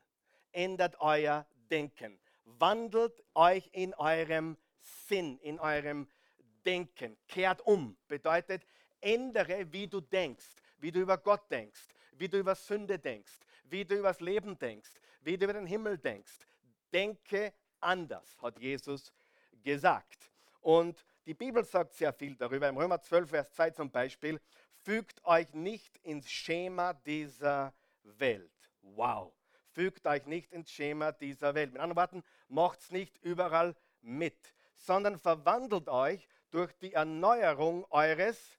ändert 0.53 1.01
euer 1.01 1.47
Denken. 1.71 2.21
Wandelt 2.45 3.23
euch 3.35 3.69
in 3.73 3.95
eurem 3.95 4.57
Sinn, 4.79 5.39
in 5.39 5.61
eurem 5.61 6.09
Denken. 6.65 7.17
Kehrt 7.29 7.61
um. 7.63 7.97
Bedeutet, 8.09 8.67
ändere, 9.01 9.73
wie 9.73 9.87
du 9.87 10.01
denkst, 10.01 10.47
wie 10.79 10.91
du 10.91 11.01
über 11.01 11.19
Gott 11.19 11.51
denkst, 11.51 11.81
wie 12.13 12.29
du 12.29 12.39
über 12.39 12.55
Sünde 12.55 12.99
denkst, 12.99 13.33
wie 13.65 13.85
du 13.85 13.97
über 13.97 14.09
das 14.09 14.21
Leben 14.21 14.59
denkst, 14.59 14.91
wie 15.23 15.37
du 15.37 15.45
über 15.45 15.55
den 15.55 15.67
Himmel 15.67 15.99
denkst. 15.99 16.39
Denke 16.93 17.53
anders, 17.81 18.37
hat 18.43 18.59
Jesus 18.59 19.13
gesagt. 19.63 20.31
Und 20.61 21.05
die 21.27 21.35
Bibel 21.35 21.65
sagt 21.65 21.93
sehr 21.95 22.13
viel 22.13 22.35
darüber. 22.35 22.69
Im 22.69 22.77
Römer 22.77 23.01
12, 23.01 23.31
Vers 23.31 23.53
2 23.53 23.71
zum 23.71 23.91
Beispiel, 23.91 24.41
fügt 24.83 25.25
euch 25.25 25.53
nicht 25.55 25.99
ins 25.99 26.31
Schema 26.31 26.95
dieser 26.95 27.73
Welt. 28.03 28.51
Wow. 28.83 29.33
Fügt 29.73 30.07
euch 30.07 30.27
nicht 30.27 30.53
ins 30.53 30.71
Schema 30.71 31.13
dieser 31.13 31.55
Welt. 31.55 31.73
Mit 31.73 31.81
anderen 31.81 31.97
Worten, 31.97 32.25
macht 32.49 32.81
es 32.81 32.91
nicht 32.91 33.17
überall 33.23 33.77
mit, 34.01 34.55
sondern 34.75 35.19
verwandelt 35.19 35.89
euch 35.89 36.27
durch 36.51 36.73
die 36.79 36.95
Erneuerung 36.95 37.85
eures, 37.91 38.59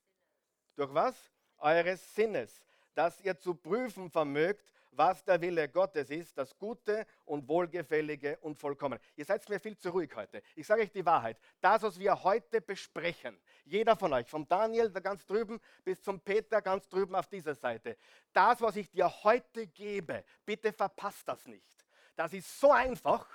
durch 0.76 0.94
was? 0.94 1.16
Eures 1.58 2.16
Sinnes, 2.16 2.64
dass 2.94 3.22
ihr 3.22 3.38
zu 3.38 3.54
prüfen 3.54 4.10
vermögt, 4.10 4.72
was 4.92 5.24
der 5.24 5.40
Wille 5.40 5.70
Gottes 5.70 6.10
ist, 6.10 6.38
das 6.38 6.58
Gute 6.58 7.06
und 7.26 7.48
Wohlgefällige 7.48 8.38
und 8.40 8.56
Vollkommene. 8.56 9.00
Ihr 9.16 9.26
seid 9.26 9.48
mir 9.48 9.60
viel 9.60 9.78
zu 9.78 9.90
ruhig 9.90 10.14
heute. 10.16 10.42
Ich 10.56 10.68
sage 10.68 10.82
euch 10.82 10.92
die 10.92 11.06
Wahrheit. 11.06 11.38
Das, 11.62 11.82
was 11.84 11.98
wir 11.98 12.22
heute 12.24 12.62
besprechen, 12.62 13.40
jeder 13.64 13.96
von 13.96 14.12
euch, 14.14 14.28
vom 14.28 14.48
Daniel 14.48 14.90
da 14.90 15.00
ganz 15.00 15.26
drüben 15.26 15.60
bis 15.84 16.02
zum 16.02 16.20
Peter 16.20 16.62
ganz 16.62 16.88
drüben 16.90 17.16
auf 17.16 17.28
dieser 17.28 17.56
Seite, 17.56 17.98
das, 18.34 18.60
was 18.62 18.76
ich 18.76 18.90
dir 18.90 19.10
heute 19.24 19.68
gebe, 19.68 20.24
bitte 20.46 20.74
verpasst 20.74 21.28
das 21.28 21.46
nicht. 21.48 21.86
Das 22.16 22.34
ist 22.34 22.60
so 22.60 22.72
einfach. 22.72 23.26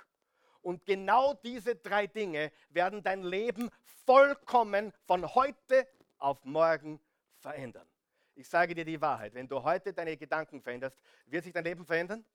Und 0.61 0.85
genau 0.85 1.33
diese 1.33 1.75
drei 1.75 2.07
Dinge 2.07 2.51
werden 2.69 3.01
dein 3.01 3.23
Leben 3.23 3.69
vollkommen 4.05 4.93
von 5.05 5.33
heute 5.33 5.87
auf 6.19 6.43
morgen 6.43 6.99
verändern. 7.47 7.87
Ich 8.35 8.49
sage 8.49 8.75
dir 8.75 8.83
die 8.83 8.99
Wahrheit. 8.99 9.33
Wenn 9.33 9.47
du 9.47 9.63
heute 9.63 9.93
deine 9.93 10.17
Gedanken 10.17 10.61
veränderst, 10.61 10.99
wird 11.27 11.45
sich 11.45 11.53
dein 11.53 11.63
Leben 11.63 11.85
verändern? 11.85 12.25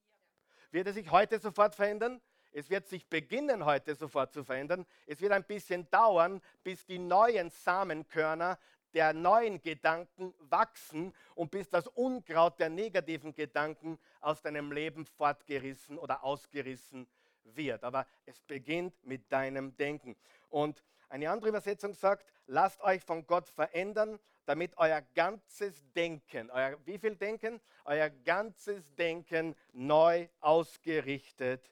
Wird 0.71 0.87
es 0.87 0.95
sich 0.95 1.11
heute 1.11 1.39
sofort 1.39 1.75
verändern? 1.75 2.19
Es 2.51 2.71
wird 2.71 2.89
sich 2.89 3.07
beginnen, 3.07 3.67
heute 3.67 3.95
sofort 3.95 4.33
zu 4.33 4.43
verändern. 4.43 4.87
Es 5.07 5.21
wird 5.21 5.33
ein 5.33 5.45
bisschen 5.45 5.89
dauern, 5.91 6.41
bis 6.65 6.87
die 6.87 6.99
neuen 6.99 7.51
Samenkörner 7.51 8.59
der 8.95 9.13
neuen 9.13 9.61
Gedanken 9.61 10.35
wachsen 10.39 11.15
und 11.35 11.51
bis 11.51 11.69
das 11.69 11.87
Unkraut 11.89 12.59
der 12.59 12.71
negativen 12.71 13.35
Gedanken 13.35 13.99
aus 14.21 14.41
deinem 14.41 14.73
Leben 14.73 15.05
fortgerissen 15.05 15.99
oder 15.99 16.25
ausgerissen 16.25 17.07
wird. 17.45 17.85
Aber 17.85 18.07
es 18.27 18.41
beginnt 18.43 18.95
mit 19.05 19.31
deinem 19.31 19.77
Denken. 19.77 20.17
Und 20.49 20.83
eine 21.09 21.31
andere 21.31 21.51
Übersetzung 21.51 21.95
sagt, 21.95 22.27
lasst 22.47 22.81
euch 22.81 23.03
von 23.03 23.27
Gott 23.27 23.49
verändern, 23.49 24.19
damit 24.45 24.77
euer 24.77 25.03
ganzes 25.15 25.85
Denken, 25.93 26.51
euer 26.51 26.79
wie 26.85 26.99
viel 26.99 27.17
Denken? 27.17 27.61
Euer 27.85 28.11
ganzes 28.11 28.95
Denken 28.95 29.55
neu 29.73 30.29
ausgerichtet 30.41 31.71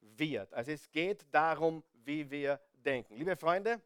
wird. 0.00 0.52
Also 0.54 0.72
es 0.72 0.90
geht 0.90 1.26
darum, 1.30 1.84
wie 2.04 2.30
wir 2.30 2.60
denken. 2.84 3.16
Liebe 3.16 3.36
Freunde, 3.36 3.80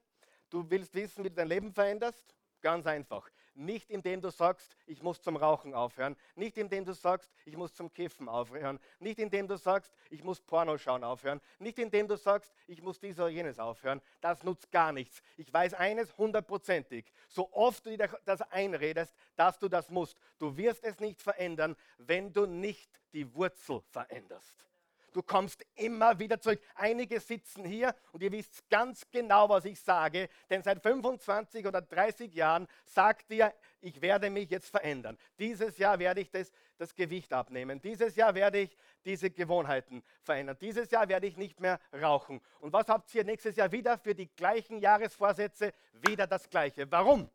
du 0.50 0.68
willst 0.70 0.94
wissen, 0.94 1.24
wie 1.24 1.28
du 1.28 1.34
dein 1.34 1.48
Leben 1.48 1.72
veränderst? 1.72 2.34
Ganz 2.60 2.86
einfach. 2.86 3.28
Nicht 3.54 3.90
indem 3.90 4.20
du 4.20 4.30
sagst, 4.30 4.76
ich 4.86 5.02
muss 5.02 5.20
zum 5.20 5.36
Rauchen 5.36 5.74
aufhören. 5.74 6.16
Nicht 6.36 6.56
indem 6.56 6.84
du 6.84 6.94
sagst, 6.94 7.30
ich 7.44 7.56
muss 7.56 7.74
zum 7.74 7.92
Kiffen 7.92 8.28
aufhören. 8.28 8.80
Nicht 8.98 9.18
indem 9.18 9.46
du 9.46 9.56
sagst, 9.56 9.92
ich 10.10 10.24
muss 10.24 10.40
Porno 10.40 10.78
schauen 10.78 11.04
aufhören. 11.04 11.40
Nicht 11.58 11.78
indem 11.78 12.08
du 12.08 12.16
sagst, 12.16 12.52
ich 12.66 12.80
muss 12.82 12.98
dies 12.98 13.18
oder 13.18 13.28
jenes 13.28 13.58
aufhören. 13.58 14.00
Das 14.20 14.42
nutzt 14.42 14.70
gar 14.70 14.92
nichts. 14.92 15.22
Ich 15.36 15.52
weiß 15.52 15.74
eines 15.74 16.16
hundertprozentig. 16.16 17.12
So 17.28 17.52
oft 17.52 17.84
du 17.84 17.96
dir 17.96 18.08
das 18.24 18.40
einredest, 18.50 19.14
dass 19.36 19.58
du 19.58 19.68
das 19.68 19.90
musst, 19.90 20.16
du 20.38 20.56
wirst 20.56 20.82
es 20.82 20.98
nicht 21.00 21.20
verändern, 21.20 21.76
wenn 21.98 22.32
du 22.32 22.46
nicht 22.46 23.00
die 23.12 23.34
Wurzel 23.34 23.82
veränderst. 23.90 24.64
Du 25.12 25.22
kommst 25.22 25.64
immer 25.74 26.18
wieder 26.18 26.40
zurück. 26.40 26.60
Einige 26.74 27.20
sitzen 27.20 27.64
hier 27.64 27.94
und 28.12 28.22
ihr 28.22 28.32
wisst 28.32 28.68
ganz 28.70 29.06
genau, 29.10 29.48
was 29.48 29.64
ich 29.64 29.80
sage, 29.80 30.28
denn 30.48 30.62
seit 30.62 30.82
25 30.82 31.66
oder 31.66 31.82
30 31.82 32.32
Jahren 32.34 32.66
sagt 32.86 33.30
ihr, 33.30 33.52
ich 33.80 34.00
werde 34.00 34.30
mich 34.30 34.50
jetzt 34.50 34.70
verändern. 34.70 35.18
Dieses 35.38 35.76
Jahr 35.76 35.98
werde 35.98 36.20
ich 36.20 36.30
das, 36.30 36.50
das 36.78 36.94
Gewicht 36.94 37.32
abnehmen. 37.32 37.80
Dieses 37.80 38.16
Jahr 38.16 38.34
werde 38.34 38.60
ich 38.60 38.76
diese 39.04 39.30
Gewohnheiten 39.30 40.02
verändern. 40.22 40.56
Dieses 40.60 40.90
Jahr 40.90 41.08
werde 41.08 41.26
ich 41.26 41.36
nicht 41.36 41.60
mehr 41.60 41.78
rauchen. 41.92 42.40
Und 42.60 42.72
was 42.72 42.88
habt 42.88 43.14
ihr 43.14 43.24
nächstes 43.24 43.56
Jahr 43.56 43.70
wieder 43.70 43.98
für 43.98 44.14
die 44.14 44.28
gleichen 44.34 44.78
Jahresvorsätze? 44.78 45.72
Wieder 45.92 46.26
das 46.26 46.48
Gleiche. 46.48 46.90
Warum? 46.90 47.28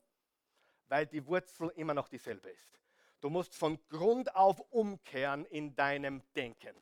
Weil 0.87 1.05
die 1.05 1.25
Wurzel 1.25 1.71
immer 1.75 1.93
noch 1.93 2.07
dieselbe 2.07 2.49
ist. 2.49 2.79
Du 3.19 3.29
musst 3.29 3.55
von 3.55 3.79
Grund 3.89 4.35
auf 4.35 4.59
umkehren 4.71 5.45
in 5.45 5.75
deinem 5.75 6.21
Denken. 6.35 6.75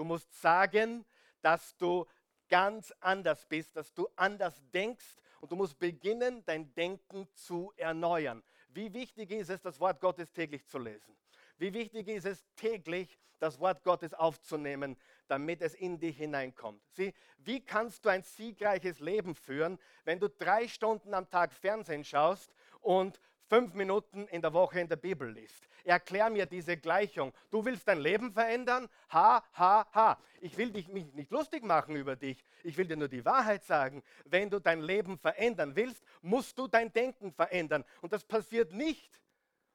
Du 0.00 0.04
musst 0.04 0.32
sagen, 0.40 1.04
dass 1.42 1.76
du 1.76 2.06
ganz 2.48 2.90
anders 3.00 3.44
bist, 3.44 3.76
dass 3.76 3.92
du 3.92 4.08
anders 4.16 4.58
denkst 4.72 5.18
und 5.42 5.52
du 5.52 5.56
musst 5.56 5.78
beginnen, 5.78 6.42
dein 6.46 6.72
Denken 6.72 7.28
zu 7.34 7.70
erneuern. 7.76 8.42
Wie 8.70 8.94
wichtig 8.94 9.30
ist 9.30 9.50
es, 9.50 9.60
das 9.60 9.78
Wort 9.78 10.00
Gottes 10.00 10.32
täglich 10.32 10.66
zu 10.66 10.78
lesen? 10.78 11.14
Wie 11.58 11.74
wichtig 11.74 12.08
ist 12.08 12.24
es, 12.24 12.46
täglich 12.56 13.18
das 13.40 13.60
Wort 13.60 13.84
Gottes 13.84 14.14
aufzunehmen, 14.14 14.96
damit 15.28 15.60
es 15.60 15.74
in 15.74 15.98
dich 15.98 16.16
hineinkommt? 16.16 16.82
Sieh, 16.92 17.12
wie 17.36 17.60
kannst 17.60 18.02
du 18.06 18.08
ein 18.08 18.22
siegreiches 18.22 19.00
Leben 19.00 19.34
führen, 19.34 19.78
wenn 20.04 20.18
du 20.18 20.30
drei 20.30 20.66
Stunden 20.66 21.12
am 21.12 21.28
Tag 21.28 21.52
Fernsehen 21.52 22.04
schaust 22.04 22.54
und 22.80 23.20
fünf 23.50 23.74
Minuten 23.74 24.28
in 24.28 24.40
der 24.40 24.52
Woche 24.52 24.78
in 24.78 24.88
der 24.88 24.96
Bibel 24.96 25.28
liest. 25.28 25.68
Erklär 25.84 26.30
mir 26.30 26.46
diese 26.46 26.76
Gleichung. 26.76 27.32
Du 27.50 27.64
willst 27.64 27.88
dein 27.88 27.98
Leben 27.98 28.32
verändern? 28.32 28.88
Ha, 29.12 29.42
ha, 29.54 29.86
ha. 29.92 30.18
Ich 30.40 30.56
will 30.56 30.70
dich, 30.70 30.86
mich 30.86 31.12
nicht 31.14 31.32
lustig 31.32 31.64
machen 31.64 31.96
über 31.96 32.14
dich. 32.14 32.44
Ich 32.62 32.76
will 32.78 32.86
dir 32.86 32.96
nur 32.96 33.08
die 33.08 33.24
Wahrheit 33.24 33.64
sagen. 33.64 34.04
Wenn 34.24 34.50
du 34.50 34.60
dein 34.60 34.80
Leben 34.80 35.18
verändern 35.18 35.74
willst, 35.74 36.04
musst 36.22 36.56
du 36.58 36.68
dein 36.68 36.92
Denken 36.92 37.32
verändern. 37.32 37.84
Und 38.00 38.12
das 38.12 38.24
passiert 38.24 38.72
nicht. 38.72 39.20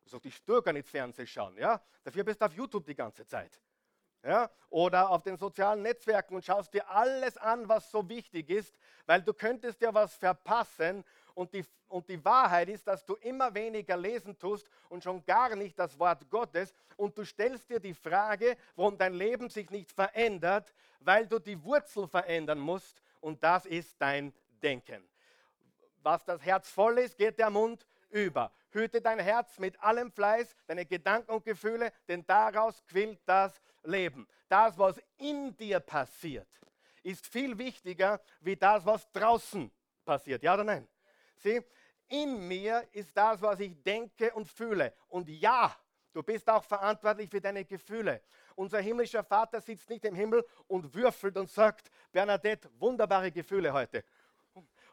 Also 0.06 0.22
ich 0.24 0.42
tue 0.44 0.62
gar 0.62 0.72
nicht 0.72 0.88
Fernsehen 0.88 1.28
schauen. 1.28 1.58
Ja? 1.58 1.82
Dafür 2.04 2.24
bist 2.24 2.40
du 2.40 2.46
auf 2.46 2.54
YouTube 2.54 2.86
die 2.86 2.96
ganze 2.96 3.28
Zeit. 3.28 3.60
Ja? 4.24 4.50
Oder 4.70 5.10
auf 5.10 5.22
den 5.24 5.38
sozialen 5.38 5.82
Netzwerken 5.82 6.36
und 6.36 6.46
schaust 6.46 6.74
dir 6.74 6.90
alles 6.90 7.36
an, 7.38 7.68
was 7.68 7.92
so 7.92 8.08
wichtig 8.08 8.50
ist, 8.50 8.78
weil 9.06 9.22
du 9.22 9.34
könntest 9.34 9.82
ja 9.82 9.94
was 9.94 10.16
verpassen 10.16 11.04
und 11.36 11.54
die, 11.54 11.64
und 11.90 12.10
die 12.10 12.24
Wahrheit 12.24 12.70
ist, 12.70 12.88
dass 12.88 13.06
du 13.06 13.14
immer 13.16 13.54
weniger 13.54 13.96
lesen 13.96 14.38
tust 14.40 14.68
und 14.90 15.04
schon 15.04 15.24
gar 15.26 15.56
nicht 15.56 15.78
das 15.78 16.00
Wort 16.00 16.28
Gottes. 16.30 16.74
Und 16.98 17.18
du 17.18 17.24
stellst 17.24 17.70
dir 17.70 17.80
die 17.80 17.94
Frage, 17.94 18.58
warum 18.76 18.98
dein 18.98 19.14
Leben 19.14 19.50
sich 19.50 19.70
nicht 19.70 19.92
verändert, 19.92 20.74
weil 21.02 21.28
du 21.28 21.38
die 21.38 21.62
Wurzel 21.64 22.08
verändern 22.08 22.60
musst. 22.60 23.02
Und 23.20 23.44
das 23.44 23.66
ist 23.66 23.96
dein 24.02 24.34
Denken. 24.64 25.08
Was 26.02 26.24
das 26.24 26.42
Herz 26.44 26.70
voll 26.70 27.00
ist, 27.00 27.18
geht 27.18 27.38
der 27.38 27.50
Mund 27.50 27.86
über. 28.10 28.52
Hüte 28.72 29.02
dein 29.02 29.20
Herz 29.20 29.60
mit 29.60 29.80
allem 29.82 30.12
Fleiß, 30.12 30.56
deine 30.68 30.86
Gedanken 30.86 31.32
und 31.32 31.44
Gefühle, 31.44 31.92
denn 32.08 32.26
daraus 32.26 32.84
quillt 32.86 33.20
das 33.26 33.62
Leben. 33.84 34.28
Das, 34.48 34.78
was 34.78 35.02
in 35.18 35.56
dir 35.58 35.80
passiert, 35.80 36.48
ist 37.04 37.28
viel 37.28 37.58
wichtiger 37.58 38.22
wie 38.40 38.56
das, 38.56 38.86
was 38.86 39.12
draußen 39.12 39.72
passiert. 40.06 40.44
Ja 40.44 40.54
oder 40.54 40.64
nein? 40.64 40.88
Sieh, 41.36 41.62
in 42.08 42.48
mir 42.48 42.88
ist 42.92 43.16
das, 43.16 43.42
was 43.42 43.60
ich 43.60 43.82
denke 43.84 44.34
und 44.34 44.48
fühle. 44.48 44.94
Und 45.08 45.28
ja, 45.30 45.76
du 46.14 46.22
bist 46.24 46.50
auch 46.50 46.64
verantwortlich 46.64 47.30
für 47.30 47.42
deine 47.42 47.66
Gefühle. 47.66 48.22
Unser 48.56 48.80
himmlischer 48.80 49.24
Vater 49.24 49.60
sitzt 49.60 49.90
nicht 49.90 50.06
im 50.06 50.16
Himmel 50.16 50.46
und 50.68 50.94
würfelt 50.94 51.38
und 51.38 51.50
sagt, 51.50 51.90
Bernadette, 52.12 52.70
wunderbare 52.80 53.32
Gefühle 53.32 53.74
heute. 53.74 54.04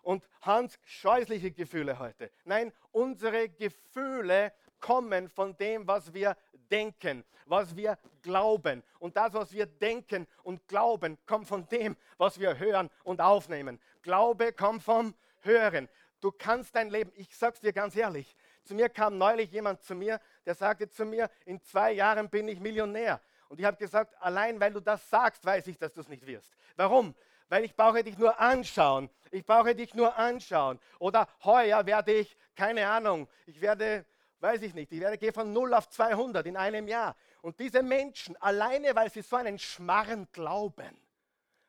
Und 0.03 0.27
Hans, 0.41 0.79
scheußliche 0.85 1.53
Gefühle 1.53 1.99
heute. 1.99 2.33
Nein, 2.45 2.73
unsere 2.91 3.49
Gefühle 3.49 4.53
kommen 4.81 5.29
von 5.29 5.57
dem, 5.57 5.87
was 5.87 6.13
wir 6.13 6.37
denken, 6.71 7.25
was 7.47 7.77
wir 7.77 7.97
glauben. 8.23 8.83
Und 8.99 9.17
das, 9.17 9.33
was 9.33 9.53
wir 9.53 9.67
denken 9.67 10.27
und 10.43 10.67
glauben, 10.67 11.19
kommt 11.25 11.47
von 11.47 11.67
dem, 11.69 11.97
was 12.19 12.41
wir 12.41 12.59
hören 12.59 12.91
und 13.05 13.21
aufnehmen. 13.21 13.81
Glaube 14.03 14.53
kommt 14.53 14.83
vom 14.83 15.15
Hören. 15.43 15.89
Du 16.23 16.31
kannst 16.31 16.77
dein 16.77 16.89
Leben, 16.89 17.11
ich 17.17 17.37
sag's 17.37 17.59
dir 17.59 17.73
ganz 17.73 17.97
ehrlich, 17.97 18.37
zu 18.63 18.77
mir 18.77 18.89
kam 18.89 19.19
neulich 19.19 19.51
jemand 19.51 19.83
zu 19.83 19.97
mir, 19.97 20.21
der 20.47 20.55
sagte 20.55 20.89
zu 20.89 21.05
mir, 21.05 21.29
in 21.45 21.61
zwei 21.61 21.93
Jahren 21.93 22.31
bin 22.31 22.47
ich 22.47 22.61
Millionär. 22.61 23.21
Und 23.49 23.59
ich 23.59 23.67
habe 23.67 23.77
gesagt, 23.77 24.15
allein 24.21 24.61
weil 24.61 24.73
du 24.73 24.79
das 24.79 25.11
sagst, 25.11 25.45
weiß 25.45 25.67
ich, 25.67 25.79
dass 25.79 25.93
du 25.93 26.01
es 26.01 26.09
nicht 26.09 26.25
wirst. 26.25 26.55
Warum? 26.77 27.17
Weil 27.49 27.65
ich 27.65 27.75
brauche 27.75 28.05
dich 28.05 28.17
nur 28.19 28.39
anschauen. 28.39 29.11
Ich 29.33 29.45
brauche 29.45 29.75
dich 29.75 29.95
nur 29.95 30.17
anschauen. 30.17 30.79
Oder 31.01 31.27
heuer 31.43 31.85
werde 31.87 32.13
ich, 32.13 32.37
keine 32.55 32.87
Ahnung, 32.87 33.29
ich 33.47 33.61
werde, 33.61 34.07
weiß 34.39 34.63
ich 34.63 34.75
nicht, 34.75 34.93
ich 34.93 35.01
werde 35.01 35.19
gehe 35.19 35.33
von 35.33 35.53
0 35.53 35.75
auf 35.75 35.89
200 35.89 36.47
in 36.47 36.57
einem 36.57 36.87
Jahr. 36.87 37.17
Und 37.41 37.59
diese 37.59 37.83
Menschen, 37.83 38.37
alleine 38.41 38.95
weil 38.95 39.11
sie 39.11 39.23
so 39.23 39.35
einen 39.35 39.59
Schmarren 39.59 40.29
glauben, 40.31 40.97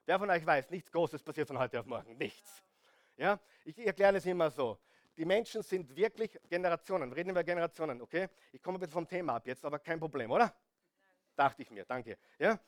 wer 0.06 0.20
von 0.20 0.30
euch 0.30 0.46
weiß, 0.46 0.70
nichts 0.70 0.92
Großes 0.92 1.24
passiert 1.24 1.48
von 1.48 1.58
heute 1.58 1.80
auf 1.80 1.88
morgen, 1.88 2.16
nichts. 2.18 2.64
Ja? 3.18 3.40
Ich 3.66 3.78
erkläre 3.80 4.18
es 4.18 4.26
immer 4.26 4.50
so. 4.50 4.80
Die 5.16 5.26
Menschen 5.26 5.62
sind 5.62 5.96
wirklich 5.96 6.40
Generationen. 6.50 7.12
Reden 7.14 7.36
wir 7.36 7.44
Generationen, 7.44 8.02
okay? 8.02 8.30
Ich 8.52 8.62
komme 8.62 8.78
ein 8.78 8.80
bisschen 8.80 8.94
vom 8.94 9.08
Thema 9.08 9.36
ab 9.36 9.46
jetzt, 9.46 9.64
aber 9.64 9.80
kein 9.80 10.00
Problem, 10.00 10.32
oder? 10.32 10.46
Nein. 10.46 10.54
Dachte 11.36 11.62
ich 11.62 11.72
mir, 11.72 11.86
danke. 11.86 12.18
Ja? 12.40 12.60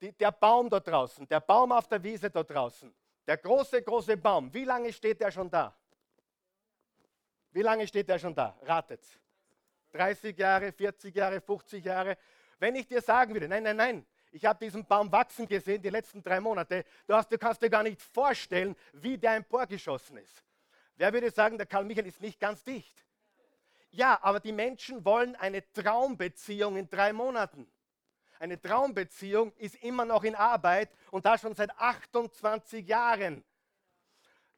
Die, 0.00 0.12
der 0.12 0.32
Baum 0.32 0.68
da 0.68 0.80
draußen, 0.80 1.26
der 1.28 1.40
Baum 1.40 1.72
auf 1.72 1.86
der 1.86 2.02
Wiese 2.02 2.30
da 2.30 2.42
draußen, 2.42 2.92
der 3.26 3.36
große, 3.36 3.82
große 3.82 4.16
Baum, 4.16 4.52
wie 4.52 4.64
lange 4.64 4.92
steht 4.92 5.20
der 5.20 5.30
schon 5.30 5.50
da? 5.50 5.76
Wie 7.52 7.62
lange 7.62 7.86
steht 7.86 8.08
der 8.08 8.18
schon 8.18 8.34
da? 8.34 8.56
Ratet. 8.62 9.04
30 9.92 10.36
Jahre, 10.38 10.72
40 10.72 11.14
Jahre, 11.14 11.40
50 11.40 11.84
Jahre. 11.84 12.16
Wenn 12.58 12.76
ich 12.76 12.86
dir 12.86 13.02
sagen 13.02 13.32
würde, 13.34 13.48
nein, 13.48 13.62
nein, 13.62 13.76
nein, 13.76 14.06
ich 14.32 14.44
habe 14.44 14.64
diesen 14.64 14.84
Baum 14.86 15.10
wachsen 15.10 15.46
gesehen 15.46 15.82
die 15.82 15.90
letzten 15.90 16.22
drei 16.22 16.40
Monate, 16.40 16.84
du, 17.06 17.14
hast, 17.14 17.30
du 17.30 17.38
kannst 17.38 17.62
dir 17.62 17.70
gar 17.70 17.82
nicht 17.82 18.00
vorstellen, 18.00 18.76
wie 18.92 19.18
der 19.18 19.34
emporgeschossen 19.36 20.18
ist. 20.18 20.42
Wer 20.96 21.12
würde 21.12 21.30
sagen, 21.30 21.56
der 21.56 21.66
Karl 21.66 21.84
Michael 21.84 22.06
ist 22.06 22.20
nicht 22.20 22.38
ganz 22.38 22.62
dicht? 22.62 23.04
Ja, 23.90 24.18
aber 24.22 24.38
die 24.38 24.52
Menschen 24.52 25.04
wollen 25.04 25.34
eine 25.36 25.68
Traumbeziehung 25.72 26.76
in 26.76 26.88
drei 26.88 27.12
Monaten. 27.12 27.70
Eine 28.38 28.60
Traumbeziehung 28.60 29.52
ist 29.56 29.76
immer 29.76 30.04
noch 30.04 30.24
in 30.24 30.34
Arbeit 30.34 30.90
und 31.10 31.26
da 31.26 31.36
schon 31.36 31.54
seit 31.54 31.70
28 31.78 32.86
Jahren. 32.86 33.44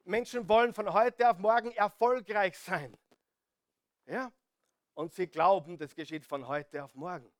Menschen 0.05 0.47
wollen 0.47 0.73
von 0.73 0.93
heute 0.93 1.29
auf 1.29 1.37
morgen 1.39 1.71
erfolgreich 1.71 2.57
sein. 2.57 2.95
Ja? 4.05 4.31
Und 4.93 5.13
sie 5.13 5.27
glauben, 5.27 5.77
das 5.77 5.95
geschieht 5.95 6.25
von 6.25 6.47
heute 6.47 6.83
auf 6.83 6.93
morgen. 6.93 7.31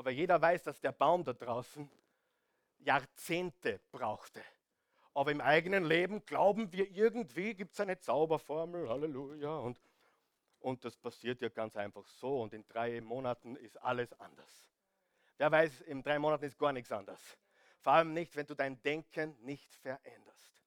Aber 0.00 0.12
jeder 0.12 0.40
weiß, 0.40 0.62
dass 0.62 0.80
der 0.80 0.92
Baum 0.92 1.24
da 1.24 1.34
draußen 1.34 1.86
Jahrzehnte 2.78 3.80
brauchte. 3.92 4.42
Aber 5.12 5.30
im 5.30 5.42
eigenen 5.42 5.84
Leben 5.84 6.24
glauben 6.24 6.72
wir 6.72 6.90
irgendwie, 6.90 7.52
gibt 7.52 7.74
es 7.74 7.80
eine 7.80 7.98
Zauberformel, 7.98 8.88
Halleluja. 8.88 9.58
Und, 9.58 9.78
und 10.60 10.82
das 10.86 10.96
passiert 10.96 11.42
ja 11.42 11.50
ganz 11.50 11.76
einfach 11.76 12.06
so. 12.06 12.40
Und 12.40 12.54
in 12.54 12.66
drei 12.66 13.02
Monaten 13.02 13.56
ist 13.56 13.76
alles 13.82 14.18
anders. 14.18 14.70
Wer 15.36 15.52
weiß, 15.52 15.82
in 15.82 16.02
drei 16.02 16.18
Monaten 16.18 16.46
ist 16.46 16.58
gar 16.58 16.72
nichts 16.72 16.90
anders. 16.90 17.20
Vor 17.80 17.92
allem 17.92 18.14
nicht, 18.14 18.34
wenn 18.36 18.46
du 18.46 18.54
dein 18.54 18.80
Denken 18.80 19.36
nicht 19.42 19.74
veränderst. 19.74 20.64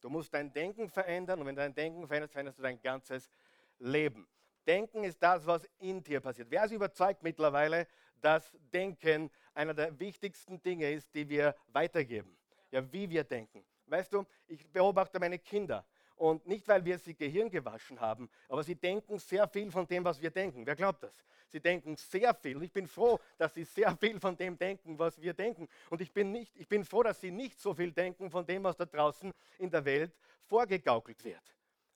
Du 0.00 0.10
musst 0.10 0.34
dein 0.34 0.52
Denken 0.52 0.88
verändern 0.88 1.38
und 1.38 1.46
wenn 1.46 1.54
du 1.54 1.62
dein 1.62 1.74
Denken 1.76 2.08
veränderst, 2.08 2.32
veränderst 2.32 2.58
du 2.58 2.64
dein 2.64 2.82
ganzes 2.82 3.30
Leben. 3.78 4.26
Denken 4.66 5.04
ist 5.04 5.22
das, 5.22 5.46
was 5.46 5.68
in 5.78 6.02
dir 6.02 6.20
passiert. 6.20 6.50
Wer 6.50 6.64
ist 6.64 6.72
überzeugt 6.72 7.22
mittlerweile, 7.22 7.86
dass 8.22 8.56
Denken 8.72 9.30
einer 9.54 9.74
der 9.74 9.98
wichtigsten 9.98 10.62
Dinge 10.62 10.90
ist, 10.90 11.14
die 11.14 11.28
wir 11.28 11.54
weitergeben? 11.68 12.36
Ja, 12.70 12.90
wie 12.92 13.08
wir 13.10 13.24
denken. 13.24 13.64
Weißt 13.86 14.12
du, 14.12 14.24
ich 14.48 14.66
beobachte 14.68 15.20
meine 15.20 15.38
Kinder 15.38 15.84
und 16.16 16.46
nicht, 16.46 16.66
weil 16.68 16.84
wir 16.84 16.98
sie 16.98 17.14
Gehirn 17.14 17.50
gewaschen 17.50 18.00
haben, 18.00 18.30
aber 18.48 18.62
sie 18.62 18.76
denken 18.76 19.18
sehr 19.18 19.46
viel 19.48 19.70
von 19.70 19.86
dem, 19.86 20.04
was 20.04 20.22
wir 20.22 20.30
denken. 20.30 20.64
Wer 20.64 20.76
glaubt 20.76 21.02
das? 21.02 21.24
Sie 21.48 21.60
denken 21.60 21.96
sehr 21.96 22.32
viel. 22.34 22.56
Und 22.56 22.62
ich 22.62 22.72
bin 22.72 22.86
froh, 22.86 23.20
dass 23.36 23.52
sie 23.52 23.64
sehr 23.64 23.94
viel 23.98 24.18
von 24.18 24.36
dem 24.36 24.56
denken, 24.56 24.98
was 24.98 25.20
wir 25.20 25.34
denken. 25.34 25.68
Und 25.90 26.00
ich 26.00 26.10
bin, 26.10 26.32
nicht, 26.32 26.56
ich 26.56 26.66
bin 26.66 26.84
froh, 26.84 27.02
dass 27.02 27.20
sie 27.20 27.30
nicht 27.30 27.60
so 27.60 27.74
viel 27.74 27.92
denken 27.92 28.30
von 28.30 28.46
dem, 28.46 28.64
was 28.64 28.76
da 28.76 28.86
draußen 28.86 29.32
in 29.58 29.70
der 29.70 29.84
Welt 29.84 30.16
vorgegaukelt 30.46 31.22
wird. 31.24 31.42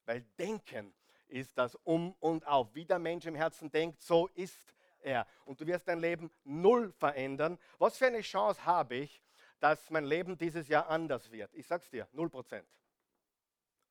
Weil 0.04 0.24
Denken 0.38 0.92
ist 1.28 1.56
das 1.56 1.74
Um 1.84 2.14
und 2.20 2.46
Auf. 2.46 2.74
Wie 2.74 2.84
der 2.84 2.98
Mensch 2.98 3.26
im 3.26 3.34
Herzen 3.34 3.70
denkt, 3.70 4.00
so 4.02 4.28
ist 4.34 4.75
er. 5.06 5.26
Und 5.44 5.60
du 5.60 5.66
wirst 5.66 5.88
dein 5.88 6.00
Leben 6.00 6.30
null 6.44 6.92
verändern. 6.92 7.58
Was 7.78 7.96
für 7.96 8.06
eine 8.06 8.20
Chance 8.20 8.64
habe 8.64 8.96
ich, 8.96 9.22
dass 9.60 9.90
mein 9.90 10.04
Leben 10.04 10.36
dieses 10.36 10.68
Jahr 10.68 10.88
anders 10.88 11.30
wird? 11.30 11.54
Ich 11.54 11.66
sag's 11.66 11.88
dir, 11.88 12.06
null 12.12 12.28
Prozent. 12.28 12.68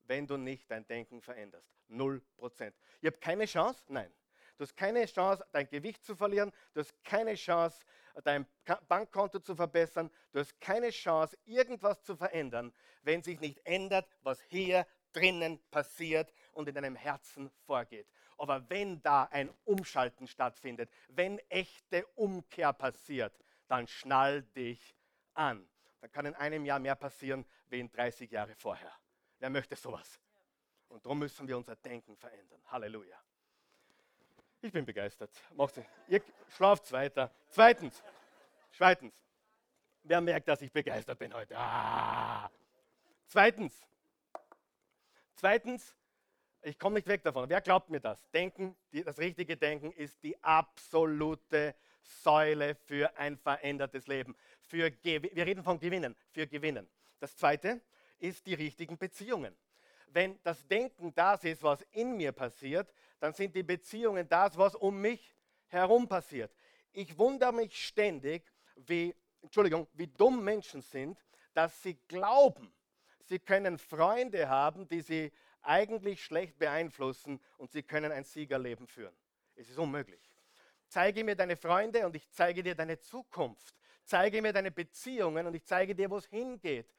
Wenn 0.04 0.28
du 0.28 0.38
nicht 0.38 0.70
dein 0.70 0.86
Denken 0.86 1.22
veränderst. 1.22 1.68
Null 1.88 2.22
Prozent. 2.38 2.76
Ich 3.02 3.08
habe 3.08 3.18
keine 3.18 3.46
Chance? 3.46 3.84
Nein. 3.88 4.12
Du 4.58 4.64
hast 4.64 4.76
keine 4.78 5.06
Chance, 5.06 5.46
dein 5.52 5.68
Gewicht 5.68 6.06
zu 6.06 6.16
verlieren. 6.16 6.52
Du 6.74 6.80
hast 6.80 6.94
keine 7.04 7.36
Chance, 7.36 7.84
dein 8.24 8.46
Bankkonto 8.88 9.40
zu 9.40 9.56
verbessern. 9.56 10.10
Du 10.32 10.40
hast 10.40 10.60
keine 10.62 10.92
Chance, 10.92 11.38
irgendwas 11.46 12.04
zu 12.04 12.16
verändern, 12.16 12.74
wenn 13.02 13.22
sich 13.22 13.40
nicht 13.40 13.60
ändert, 13.66 14.08
was 14.22 14.42
hier 14.44 14.88
drinnen 15.12 15.60
passiert 15.72 16.34
und 16.54 16.70
in 16.70 16.76
deinem 16.76 16.96
Herzen 16.96 17.50
vorgeht. 17.66 18.08
Aber 18.38 18.70
wenn 18.70 19.02
da 19.02 19.24
ein 19.26 19.50
Umschalten 19.64 20.28
stattfindet, 20.28 20.90
wenn 21.10 21.40
echte 21.50 22.06
Umkehr 22.16 22.74
passiert, 22.74 23.34
dann 23.68 23.88
schnall 23.88 24.44
dich 24.44 24.96
an. 25.34 25.68
Dann 26.02 26.12
kann 26.12 26.26
in 26.26 26.36
einem 26.36 26.66
Jahr 26.66 26.80
mehr 26.80 26.96
passieren 26.96 27.46
wie 27.68 27.80
in 27.80 27.92
30 27.92 28.30
Jahre 28.32 28.56
vorher. 28.56 28.92
Wer 29.40 29.50
möchte 29.50 29.76
sowas? 29.76 30.20
Und 30.90 31.06
darum 31.06 31.20
müssen 31.20 31.48
wir 31.48 31.58
unser 31.58 31.76
Denken 31.76 32.16
verändern. 32.16 32.62
Halleluja. 32.68 33.18
Ich 34.62 34.72
bin 34.72 34.86
begeistert. 34.86 35.32
Macht's, 35.54 35.80
ihr 36.08 36.22
schlaft 36.50 36.92
weiter. 36.92 37.32
Zweitens, 37.50 38.04
zweitens, 38.72 39.14
wer 40.04 40.22
merkt, 40.22 40.48
dass 40.48 40.62
ich 40.62 40.72
begeistert 40.72 41.20
bin 41.20 41.34
heute? 41.34 41.58
Ah. 41.58 42.50
Zweitens, 43.28 43.86
Zweitens, 45.36 45.94
ich 46.66 46.80
komme 46.80 46.96
nicht 46.96 47.08
weg 47.08 47.22
davon. 47.24 47.48
Wer 47.48 47.62
glaubt 47.62 47.90
mir 47.90 48.00
das? 48.00 48.20
Denken, 48.32 48.76
die, 48.92 49.04
das 49.04 49.20
richtige 49.20 49.56
Denken 49.56 49.92
ist 49.92 50.22
die 50.24 50.42
absolute 50.44 51.76
Säule 52.02 52.76
für 52.76 53.16
ein 53.18 53.38
verändertes 53.38 54.08
Leben. 54.08 54.36
Für, 54.62 54.92
wir 55.04 55.46
reden 55.46 55.64
von 55.64 55.80
Gewinnen, 55.80 56.16
für 56.32 56.48
Gewinnen. 56.48 56.88
Das 57.20 57.38
zweite 57.38 57.82
ist 58.18 58.46
die 58.48 58.56
richtigen 58.56 58.98
Beziehungen. 58.98 59.56
Wenn 60.08 60.40
das 60.44 60.66
Denken 60.68 61.14
das 61.14 61.44
ist, 61.44 61.62
was 61.62 61.82
in 61.92 62.18
mir 62.18 62.32
passiert, 62.32 62.92
dann 63.20 63.34
sind 63.34 63.56
die 63.56 63.64
Beziehungen 63.64 64.28
das, 64.28 64.58
was 64.58 64.76
um 64.76 65.00
mich 65.00 65.36
herum 65.68 66.08
passiert. 66.08 66.52
Ich 66.92 67.18
wundere 67.18 67.54
mich 67.54 67.76
ständig, 67.86 68.44
wie, 68.76 69.14
Entschuldigung, 69.42 69.88
wie 69.94 70.08
dumm 70.08 70.44
Menschen 70.44 70.82
sind, 70.82 71.20
dass 71.54 71.82
sie 71.84 71.98
glauben, 72.08 72.74
Sie 73.28 73.40
können 73.40 73.80
Freunde 73.80 74.48
haben, 74.50 74.88
die 74.88 75.02
Sie 75.02 75.32
eigentlich 75.66 76.24
schlecht 76.24 76.58
beeinflussen 76.58 77.42
und 77.58 77.72
Sie 77.72 77.84
können 77.84 78.12
ein 78.12 78.24
Siegerleben 78.24 78.88
führen. 78.88 79.16
Es 79.56 79.70
ist 79.70 79.78
unmöglich. 79.78 80.22
Zeige 80.88 81.24
mir 81.24 81.36
deine 81.36 81.56
Freunde 81.56 82.06
und 82.06 82.16
ich 82.16 82.30
zeige 82.32 82.64
dir 82.64 82.76
deine 82.76 83.00
Zukunft. 83.00 83.76
Zeige 84.04 84.42
mir 84.42 84.54
deine 84.54 84.72
Beziehungen 84.72 85.48
und 85.48 85.54
ich 85.56 85.66
zeige 85.66 85.96
dir, 85.96 86.10
wo 86.10 86.18
es 86.18 86.28
hingeht. 86.28 86.94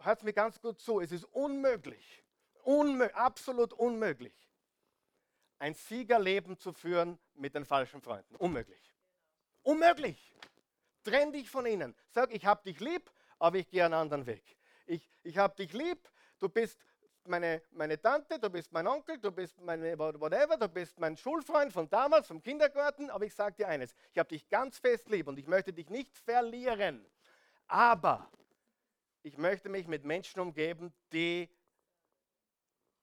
Hört 0.00 0.22
mir 0.22 0.32
ganz 0.32 0.60
gut 0.60 0.78
zu. 0.78 1.00
Es 1.00 1.12
ist 1.12 1.24
unmöglich, 1.24 2.24
unmö 2.62 3.06
absolut 3.12 3.72
unmöglich, 3.72 4.34
ein 5.58 5.74
Siegerleben 5.74 6.58
zu 6.58 6.72
führen 6.72 7.18
mit 7.34 7.54
den 7.54 7.64
falschen 7.64 8.00
Freunden. 8.00 8.36
Unmöglich. 8.36 8.94
Unmöglich. 9.62 10.34
Trenn 11.02 11.32
dich 11.32 11.50
von 11.50 11.66
ihnen. 11.66 11.94
Sag, 12.08 12.32
ich 12.32 12.46
habe 12.46 12.62
dich 12.64 12.80
lieb, 12.80 13.10
aber 13.38 13.58
ich 13.58 13.68
gehe 13.68 13.84
einen 13.84 13.94
anderen 13.94 14.26
Weg 14.26 14.56
ich, 14.90 15.08
ich 15.22 15.38
habe 15.38 15.54
dich 15.56 15.72
lieb, 15.72 16.10
du 16.38 16.48
bist 16.48 16.78
meine, 17.26 17.62
meine 17.72 18.00
Tante, 18.00 18.38
du 18.38 18.50
bist 18.50 18.72
mein 18.72 18.86
Onkel, 18.86 19.18
du 19.18 19.30
bist 19.30 19.60
meine 19.60 19.98
whatever, 19.98 20.56
du 20.56 20.68
bist 20.68 20.98
mein 20.98 21.16
Schulfreund 21.16 21.72
von 21.72 21.88
damals, 21.88 22.26
vom 22.26 22.42
Kindergarten, 22.42 23.10
aber 23.10 23.24
ich 23.24 23.34
sage 23.34 23.56
dir 23.56 23.68
eines, 23.68 23.94
ich 24.12 24.18
habe 24.18 24.28
dich 24.28 24.48
ganz 24.48 24.78
fest 24.78 25.08
lieb 25.08 25.28
und 25.28 25.38
ich 25.38 25.46
möchte 25.46 25.72
dich 25.72 25.90
nicht 25.90 26.16
verlieren. 26.16 27.04
Aber 27.66 28.30
ich 29.22 29.36
möchte 29.36 29.68
mich 29.68 29.86
mit 29.86 30.04
Menschen 30.04 30.40
umgeben, 30.40 30.92
die 31.12 31.48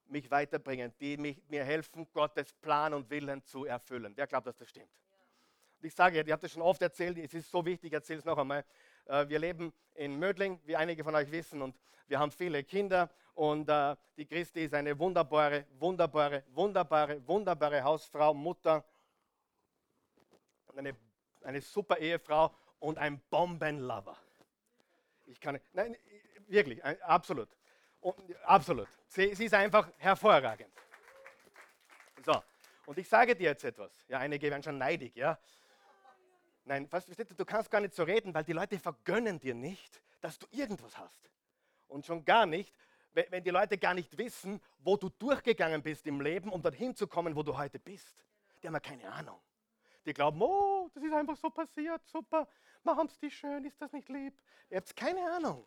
mich 0.09 0.31
weiterbringen, 0.31 0.93
die 0.99 1.17
mich, 1.17 1.41
mir 1.47 1.63
helfen, 1.63 2.07
Gottes 2.13 2.53
Plan 2.53 2.93
und 2.93 3.09
Willen 3.09 3.43
zu 3.43 3.65
erfüllen. 3.65 4.13
Wer 4.15 4.27
glaubt, 4.27 4.47
dass 4.47 4.57
das 4.57 4.69
stimmt? 4.69 4.91
Und 5.79 5.85
ich 5.85 5.93
sage, 5.93 6.21
ihr 6.21 6.33
habt 6.33 6.43
das 6.43 6.51
schon 6.51 6.61
oft 6.61 6.81
erzählt, 6.81 7.17
es 7.17 7.33
ist 7.33 7.51
so 7.51 7.63
wichtig, 7.63 7.89
ich 7.89 7.93
erzähle 7.93 8.19
es 8.19 8.25
noch 8.25 8.37
einmal. 8.37 8.65
Äh, 9.07 9.27
wir 9.29 9.39
leben 9.39 9.73
in 9.95 10.17
Mödling, 10.17 10.59
wie 10.65 10.75
einige 10.75 11.03
von 11.03 11.15
euch 11.15 11.31
wissen, 11.31 11.61
und 11.61 11.75
wir 12.07 12.19
haben 12.19 12.31
viele 12.31 12.63
Kinder. 12.63 13.09
Und 13.33 13.69
äh, 13.69 13.95
die 14.15 14.25
Christi 14.25 14.65
ist 14.65 14.73
eine 14.73 14.97
wunderbare, 14.97 15.65
wunderbare, 15.77 16.43
wunderbare, 16.49 17.27
wunderbare 17.27 17.83
Hausfrau, 17.83 18.33
Mutter, 18.33 18.83
eine, 20.75 20.95
eine 21.43 21.61
super 21.61 21.97
Ehefrau 21.97 22.55
und 22.79 22.97
ein 22.97 23.19
Bombenlover. 23.29 24.17
Ich 25.25 25.39
kann, 25.39 25.59
nein, 25.73 25.95
wirklich, 26.47 26.83
absolut. 27.03 27.49
Absolut. 28.43 28.87
Sie, 29.07 29.33
sie 29.35 29.45
ist 29.45 29.53
einfach 29.53 29.89
hervorragend. 29.97 30.71
So, 32.25 32.41
und 32.85 32.97
ich 32.97 33.07
sage 33.07 33.35
dir 33.35 33.49
jetzt 33.49 33.63
etwas. 33.63 33.91
Ja, 34.07 34.19
einige 34.19 34.49
werden 34.49 34.63
schon 34.63 34.77
neidig, 34.77 35.15
ja. 35.15 35.37
Nein, 36.67 36.89
du, 36.89 37.45
kannst 37.45 37.71
gar 37.71 37.79
nicht 37.79 37.95
so 37.95 38.03
reden, 38.03 38.33
weil 38.33 38.43
die 38.43 38.51
Leute 38.51 38.77
vergönnen 38.77 39.39
dir 39.39 39.55
nicht, 39.55 40.01
dass 40.19 40.37
du 40.37 40.45
irgendwas 40.51 40.97
hast. 40.97 41.31
Und 41.87 42.05
schon 42.05 42.25
gar 42.25 42.45
nicht, 42.45 42.75
wenn 43.13 43.41
die 43.41 43.51
Leute 43.51 43.77
gar 43.77 43.93
nicht 43.93 44.17
wissen, 44.17 44.61
wo 44.79 44.97
du 44.97 45.07
durchgegangen 45.07 45.81
bist 45.81 46.05
im 46.07 46.19
Leben, 46.19 46.49
um 46.49 46.61
dorthin 46.61 46.93
zu 46.93 47.07
kommen, 47.07 47.33
wo 47.37 47.41
du 47.41 47.57
heute 47.57 47.79
bist. 47.79 48.21
Die 48.61 48.67
haben 48.67 48.73
ja 48.73 48.81
keine 48.81 49.09
Ahnung. 49.09 49.39
Die 50.05 50.13
glauben, 50.13 50.41
oh, 50.41 50.89
das 50.93 51.03
ist 51.03 51.13
einfach 51.13 51.37
so 51.37 51.49
passiert, 51.49 52.05
super, 52.05 52.45
machen 52.83 53.07
Sie 53.07 53.17
die 53.21 53.31
schön, 53.31 53.63
ist 53.63 53.81
das 53.81 53.93
nicht 53.93 54.09
lieb? 54.09 54.33
Ihr 54.69 54.77
habt 54.77 54.93
keine 54.93 55.23
Ahnung. 55.31 55.65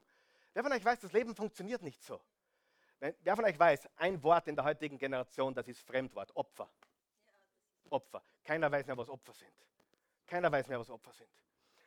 Wer 0.53 0.63
von 0.63 0.73
euch 0.73 0.85
weiß, 0.85 1.01
das 1.01 1.13
Leben 1.13 1.35
funktioniert 1.35 1.81
nicht 1.81 2.03
so. 2.03 2.21
Wer 2.99 3.37
von 3.37 3.47
euch 3.47 3.59
weiß, 3.59 3.89
ein 3.97 4.23
Wort 4.23 4.49
in 4.49 4.55
der 4.55 4.67
heutigen 4.67 4.99
Generation, 4.99 5.55
das 5.55 5.67
ist 5.67 5.81
Fremdwort, 5.81 6.37
Opfer. 6.37 6.69
Opfer. 7.89 8.23
Keiner 8.45 8.71
weiß 8.71 8.87
mehr, 8.87 8.99
was 8.99 9.09
Opfer 9.09 9.33
sind. 9.33 9.70
Keiner 10.31 10.53
weiß 10.53 10.69
mehr, 10.69 10.79
was 10.79 10.89
Opfer 10.89 11.13
sind. 11.13 11.29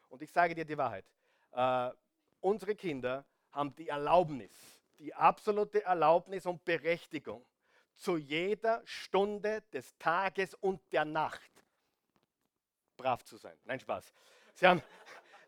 Und 0.10 0.22
ich 0.22 0.30
sage 0.30 0.54
dir 0.54 0.66
die 0.66 0.78
Wahrheit. 0.78 1.06
Äh, 1.54 1.92
unsere 2.42 2.76
Kinder 2.76 3.24
haben 3.52 3.74
die 3.74 3.88
Erlaubnis, 3.88 4.52
die 5.00 5.14
absolute 5.14 5.82
Erlaubnis 5.84 6.46
und 6.46 6.64
Berechtigung, 6.66 7.46
zu 7.96 8.18
jeder 8.18 8.82
Stunde 8.84 9.62
des 9.72 9.98
Tages 9.98 10.56
und 10.56 10.82
der 10.92 11.06
Nacht 11.06 11.52
brav 12.98 13.24
zu 13.24 13.38
sein. 13.38 13.58
Nein, 13.64 13.80
Spaß. 13.80 14.14
Sie 14.56 14.68
haben, 14.68 14.84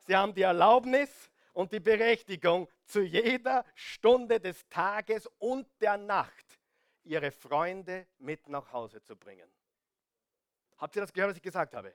sie 0.07 0.15
haben 0.15 0.33
die 0.33 0.43
Erlaubnis 0.43 1.29
und 1.51 1.73
die 1.73 1.81
Berechtigung, 1.81 2.69
zu 2.85 3.01
jeder 3.01 3.65
Stunde 3.73 4.39
des 4.39 4.69
Tages 4.69 5.27
und 5.39 5.67
der 5.81 5.97
Nacht 5.97 6.59
ihre 7.03 7.31
Freunde 7.31 8.07
mit 8.19 8.47
nach 8.47 8.71
Hause 8.71 9.01
zu 9.01 9.17
bringen. 9.17 9.51
Habt 10.77 10.95
ihr 10.95 11.01
das 11.01 11.11
gehört, 11.11 11.31
was 11.31 11.37
ich 11.37 11.43
gesagt 11.43 11.73
habe? 11.73 11.93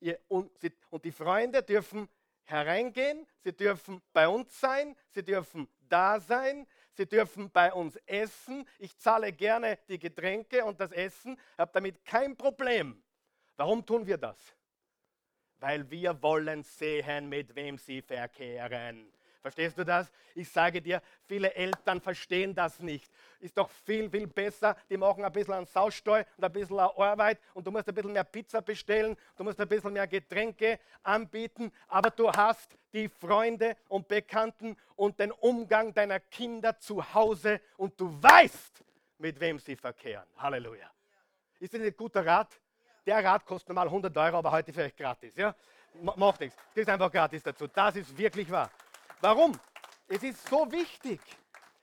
Ihr, 0.00 0.18
und, 0.28 0.56
sie, 0.58 0.72
und 0.90 1.04
die 1.04 1.12
Freunde 1.12 1.62
dürfen 1.62 2.08
hereingehen, 2.44 3.26
sie 3.42 3.52
dürfen 3.52 4.00
bei 4.12 4.28
uns 4.28 4.58
sein, 4.58 4.96
sie 5.10 5.22
dürfen 5.22 5.68
da 5.88 6.20
sein, 6.20 6.66
sie 6.92 7.06
dürfen 7.06 7.50
bei 7.50 7.72
uns 7.72 7.96
essen. 8.06 8.66
Ich 8.78 8.96
zahle 8.98 9.32
gerne 9.32 9.78
die 9.88 9.98
Getränke 9.98 10.64
und 10.64 10.80
das 10.80 10.92
Essen, 10.92 11.38
habe 11.56 11.70
damit 11.72 12.04
kein 12.04 12.36
Problem. 12.36 13.02
Warum 13.56 13.84
tun 13.84 14.06
wir 14.06 14.18
das? 14.18 14.38
Weil 15.58 15.90
wir 15.90 16.22
wollen 16.22 16.62
sehen, 16.62 17.28
mit 17.28 17.54
wem 17.54 17.76
sie 17.76 18.00
verkehren. 18.02 19.12
Verstehst 19.48 19.78
du 19.78 19.84
das? 19.84 20.12
Ich 20.34 20.50
sage 20.50 20.82
dir, 20.82 21.00
viele 21.26 21.54
Eltern 21.54 22.02
verstehen 22.02 22.54
das 22.54 22.80
nicht. 22.80 23.10
Ist 23.40 23.56
doch 23.56 23.70
viel, 23.70 24.10
viel 24.10 24.26
besser. 24.26 24.76
Die 24.90 24.98
machen 24.98 25.24
ein 25.24 25.32
bisschen 25.32 25.54
einen 25.54 25.64
Saustall 25.64 26.26
und 26.36 26.44
ein 26.44 26.52
bisschen 26.52 26.78
Arbeit 26.78 27.38
und 27.54 27.66
du 27.66 27.70
musst 27.70 27.88
ein 27.88 27.94
bisschen 27.94 28.12
mehr 28.12 28.24
Pizza 28.24 28.60
bestellen, 28.60 29.16
du 29.38 29.44
musst 29.44 29.58
ein 29.58 29.66
bisschen 29.66 29.90
mehr 29.94 30.06
Getränke 30.06 30.78
anbieten, 31.02 31.72
aber 31.86 32.10
du 32.10 32.30
hast 32.30 32.76
die 32.92 33.08
Freunde 33.08 33.74
und 33.88 34.06
Bekannten 34.06 34.76
und 34.96 35.18
den 35.18 35.32
Umgang 35.32 35.94
deiner 35.94 36.20
Kinder 36.20 36.78
zu 36.78 37.02
Hause 37.14 37.62
und 37.78 37.98
du 37.98 38.22
weißt, 38.22 38.84
mit 39.16 39.40
wem 39.40 39.58
sie 39.58 39.76
verkehren. 39.76 40.26
Halleluja. 40.36 40.90
Ist 41.58 41.72
das 41.72 41.80
ein 41.80 41.96
guter 41.96 42.26
Rat? 42.26 42.60
Der 43.06 43.24
Rat 43.24 43.46
kostet 43.46 43.70
normal 43.70 43.86
100 43.86 44.14
Euro, 44.14 44.36
aber 44.36 44.52
heute 44.52 44.74
vielleicht 44.74 44.98
gratis. 44.98 45.34
Ja? 45.36 45.54
Macht 46.02 46.40
nichts. 46.40 46.54
Das 46.74 46.82
ist 46.82 46.88
einfach 46.90 47.10
gratis 47.10 47.42
dazu. 47.42 47.66
Das 47.66 47.96
ist 47.96 48.16
wirklich 48.18 48.50
wahr. 48.50 48.70
Warum? 49.20 49.58
Es 50.06 50.22
ist 50.22 50.46
so 50.46 50.70
wichtig. 50.70 51.20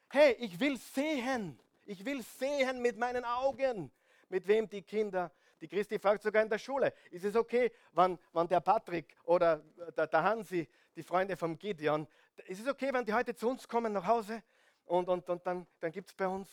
Hey, 0.10 0.38
ich 0.40 0.58
will 0.58 0.78
sehen. 0.78 1.60
Ich 1.86 2.06
will 2.06 2.24
sehen 2.24 2.82
mit 2.82 2.98
meinen 2.98 3.26
Augen, 3.26 3.92
mit 4.30 4.48
wem 4.48 4.70
die 4.70 4.82
Kinder, 4.82 5.30
die 5.60 5.68
Christi 5.68 6.00
fragt 6.00 6.24
sogar 6.24 6.42
in 6.42 6.50
der 6.50 6.58
Schule, 6.58 6.94
ist 7.12 7.26
es 7.26 7.36
okay, 7.36 7.72
wenn, 7.92 8.18
wenn 8.32 8.48
der 8.48 8.62
Patrick 8.62 9.18
oder 9.26 9.58
der, 9.98 10.08
der 10.08 10.24
Hansi, 10.24 10.68
die 10.96 11.04
Freunde 11.04 11.36
vom 11.36 11.60
Gideon, 11.60 12.08
ist 12.46 12.62
es 12.62 12.68
okay, 12.68 12.94
wenn 12.94 13.04
die 13.04 13.14
heute 13.14 13.36
zu 13.36 13.50
uns 13.50 13.68
kommen 13.68 13.92
nach 13.92 14.08
Hause 14.08 14.42
und, 14.86 15.10
und, 15.10 15.30
und 15.30 15.46
dann, 15.46 15.68
dann 15.80 15.92
gibt 15.92 16.08
es 16.08 16.16
bei 16.16 16.28
uns 16.28 16.50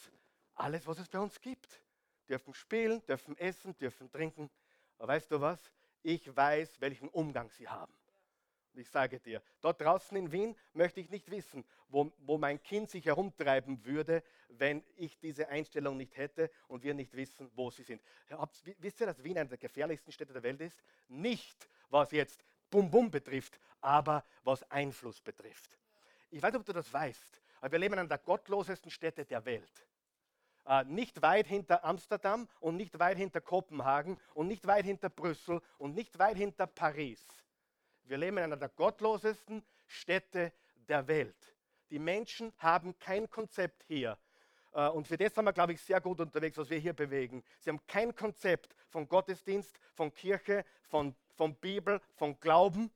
alles, 0.57 0.87
was 0.87 0.99
es 0.99 1.09
bei 1.09 1.21
uns 1.21 1.41
gibt. 1.41 1.81
Dürfen 2.29 2.55
spielen, 2.55 3.05
dürfen 3.07 3.37
essen, 3.39 3.77
dürfen 3.79 4.11
trinken. 4.11 4.51
Aber 4.99 5.13
weißt 5.13 5.31
du 5.31 5.41
was? 5.41 5.73
Ich 6.03 6.35
weiß, 6.37 6.81
welchen 6.81 7.09
Umgang 7.09 7.51
sie 7.51 7.69
haben. 7.69 7.95
Und 8.75 8.81
ich 8.81 8.89
sage 8.89 9.21
dir, 9.21 9.43
dort 9.61 9.81
draußen 9.81 10.17
in 10.17 10.33
Wien 10.33 10.57
möchte 10.73 11.01
ich 11.01 11.11
nicht 11.11 11.31
wissen, 11.31 11.65
wo, 11.89 12.11
wo 12.21 12.39
mein 12.39 12.63
Kind 12.63 12.89
sich 12.89 13.05
herumtreiben 13.05 13.85
würde, 13.85 14.23
wenn 14.49 14.83
ich 14.97 15.19
diese 15.19 15.49
Einstellung 15.49 15.99
nicht 15.99 16.17
hätte 16.17 16.51
und 16.69 16.83
wir 16.83 16.95
nicht 16.95 17.15
wissen, 17.15 17.51
wo 17.55 17.71
sie 17.71 17.83
sind. 17.83 18.01
Wisst 18.79 19.01
ihr, 19.01 19.07
dass 19.07 19.23
Wien 19.23 19.37
eine 19.37 19.49
der 19.49 19.59
gefährlichsten 19.59 20.11
Städte 20.11 20.33
der 20.33 20.43
Welt 20.43 20.61
ist? 20.63 20.83
Nicht, 21.09 21.69
was 21.91 22.13
jetzt 22.13 22.43
Bum 22.71 22.91
Bum 22.91 23.11
betrifft, 23.11 23.61
aber 23.83 24.25
was 24.43 24.63
Einfluss 24.71 25.21
betrifft. 25.21 25.79
Ich 26.31 26.43
weiß 26.43 26.53
nicht, 26.53 26.61
ob 26.61 26.67
du 26.67 26.73
das 26.73 26.91
weißt, 26.91 27.43
aber 27.61 27.73
wir 27.73 27.79
leben 27.79 27.93
in 27.93 28.01
einer 28.01 28.09
der 28.09 28.19
gottlosesten 28.19 28.91
Städte 28.91 29.27
der 29.27 29.45
Welt. 29.45 29.87
Äh, 30.65 30.85
nicht 30.85 31.21
weit 31.21 31.47
hinter 31.47 31.85
Amsterdam 31.85 32.49
und 32.61 32.77
nicht 32.77 32.99
weit 32.99 33.19
hinter 33.19 33.43
Kopenhagen 33.43 34.19
und 34.33 34.47
nicht 34.49 34.67
weit 34.67 34.87
hinter 34.87 35.11
Brüssel 35.11 35.61
und 35.77 35.95
nicht 35.95 36.19
weit 36.19 36.39
hinter 36.39 36.67
Paris 36.67 37.27
wir 38.05 38.19
leben 38.19 38.39
in 38.39 38.45
einer 38.45 38.57
der 38.57 38.69
gottlosesten 38.69 39.65
Städte 39.87 40.53
der 40.89 41.07
Welt. 41.07 41.57
Die 41.91 41.99
Menschen 41.99 42.53
haben 42.59 42.99
kein 42.99 43.29
Konzept 43.31 43.85
hier. 43.85 44.19
Äh, 44.73 44.89
und 44.89 45.07
für 45.07 45.17
das 45.17 45.35
sind 45.35 45.45
wir, 45.45 45.53
glaube 45.53 45.73
ich, 45.73 45.81
sehr 45.81 46.01
gut 46.01 46.21
unterwegs, 46.21 46.57
was 46.57 46.71
wir 46.71 46.79
hier 46.79 46.95
bewegen. 46.95 47.43
Sie 47.61 47.71
haben 47.71 47.85
kein 47.87 48.15
Konzept 48.15 48.75
von 48.89 49.09
Gottesdienst, 49.09 49.79
von 49.95 50.13
Kirche, 50.13 50.65
von, 50.89 51.15
von 51.35 51.55
Bibel, 51.57 52.01
von 52.15 52.39
Glauben. 52.41 52.91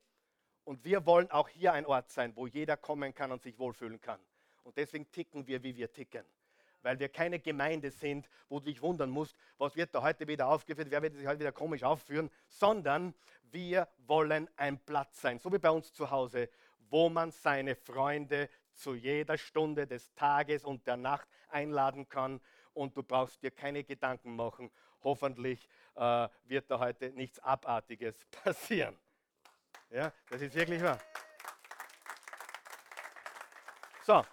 Und 0.64 0.84
wir 0.84 1.06
wollen 1.06 1.30
auch 1.30 1.48
hier 1.48 1.72
ein 1.72 1.86
Ort 1.86 2.10
sein, 2.10 2.34
wo 2.34 2.46
jeder 2.46 2.76
kommen 2.76 3.14
kann 3.14 3.30
und 3.30 3.42
sich 3.42 3.58
wohlfühlen 3.58 4.00
kann. 4.00 4.20
Und 4.64 4.76
deswegen 4.76 5.10
ticken 5.12 5.46
wir, 5.46 5.62
wie 5.62 5.76
wir 5.76 5.92
ticken 5.92 6.24
weil 6.86 7.00
wir 7.00 7.08
keine 7.08 7.40
Gemeinde 7.40 7.90
sind, 7.90 8.28
wo 8.48 8.60
du 8.60 8.66
dich 8.66 8.80
wundern 8.80 9.10
musst, 9.10 9.36
was 9.58 9.74
wird 9.74 9.92
da 9.92 10.02
heute 10.02 10.28
wieder 10.28 10.46
aufgeführt, 10.46 10.86
wer 10.88 11.02
wird 11.02 11.16
sich 11.16 11.26
heute 11.26 11.40
wieder 11.40 11.50
komisch 11.50 11.82
aufführen, 11.82 12.30
sondern 12.46 13.12
wir 13.50 13.88
wollen 14.06 14.48
ein 14.56 14.78
Platz 14.78 15.20
sein, 15.20 15.40
so 15.40 15.52
wie 15.52 15.58
bei 15.58 15.70
uns 15.70 15.92
zu 15.92 16.12
Hause, 16.12 16.48
wo 16.88 17.08
man 17.08 17.32
seine 17.32 17.74
Freunde 17.74 18.48
zu 18.72 18.94
jeder 18.94 19.36
Stunde 19.36 19.88
des 19.88 20.14
Tages 20.14 20.64
und 20.64 20.86
der 20.86 20.96
Nacht 20.96 21.26
einladen 21.48 22.08
kann 22.08 22.40
und 22.72 22.96
du 22.96 23.02
brauchst 23.02 23.42
dir 23.42 23.50
keine 23.50 23.82
Gedanken 23.82 24.36
machen. 24.36 24.70
Hoffentlich 25.02 25.68
äh, 25.96 26.28
wird 26.44 26.70
da 26.70 26.78
heute 26.78 27.10
nichts 27.10 27.40
Abartiges 27.40 28.14
passieren. 28.44 28.96
Ja, 29.90 30.12
das 30.30 30.40
ist 30.40 30.54
wirklich 30.54 30.80
wahr. 30.80 31.00
So, 34.04 34.24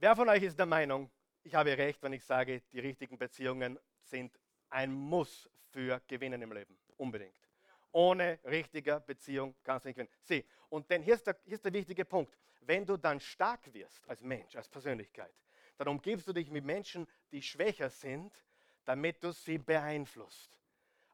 Wer 0.00 0.14
von 0.14 0.28
euch 0.28 0.44
ist 0.44 0.56
der 0.56 0.66
Meinung, 0.66 1.10
ich 1.42 1.56
habe 1.56 1.76
recht, 1.76 2.00
wenn 2.04 2.12
ich 2.12 2.24
sage, 2.24 2.62
die 2.72 2.78
richtigen 2.78 3.18
Beziehungen 3.18 3.80
sind 4.00 4.38
ein 4.70 4.92
Muss 4.92 5.50
für 5.70 6.00
Gewinnen 6.06 6.40
im 6.40 6.52
Leben? 6.52 6.78
Unbedingt. 6.98 7.34
Ohne 7.90 8.38
richtige 8.44 9.00
Beziehung 9.00 9.56
kannst 9.64 9.84
du 9.84 9.88
nicht 9.88 9.96
gewinnen. 9.96 10.14
Sieh, 10.22 10.44
und 10.68 10.88
denn 10.88 11.02
hier 11.02 11.14
ist, 11.14 11.26
der, 11.26 11.36
hier 11.44 11.54
ist 11.54 11.64
der 11.64 11.72
wichtige 11.72 12.04
Punkt. 12.04 12.38
Wenn 12.60 12.86
du 12.86 12.96
dann 12.96 13.18
stark 13.18 13.74
wirst 13.74 14.08
als 14.08 14.22
Mensch, 14.22 14.54
als 14.54 14.68
Persönlichkeit, 14.68 15.34
dann 15.76 15.88
umgibst 15.88 16.28
du 16.28 16.32
dich 16.32 16.48
mit 16.48 16.64
Menschen, 16.64 17.04
die 17.32 17.42
schwächer 17.42 17.90
sind, 17.90 18.32
damit 18.84 19.24
du 19.24 19.32
sie 19.32 19.58
beeinflusst. 19.58 20.60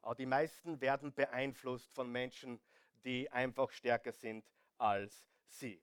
Aber 0.03 0.13
die 0.13 0.27
meisten 0.27 0.79
werden 0.79 1.11
beeinflusst 1.11 1.91
von 1.91 2.11
Menschen, 2.11 2.61
die 3.03 3.31
einfach 3.31 3.71
stärker 3.71 4.11
sind 4.11 4.45
als 4.77 5.25
sie. 5.47 5.81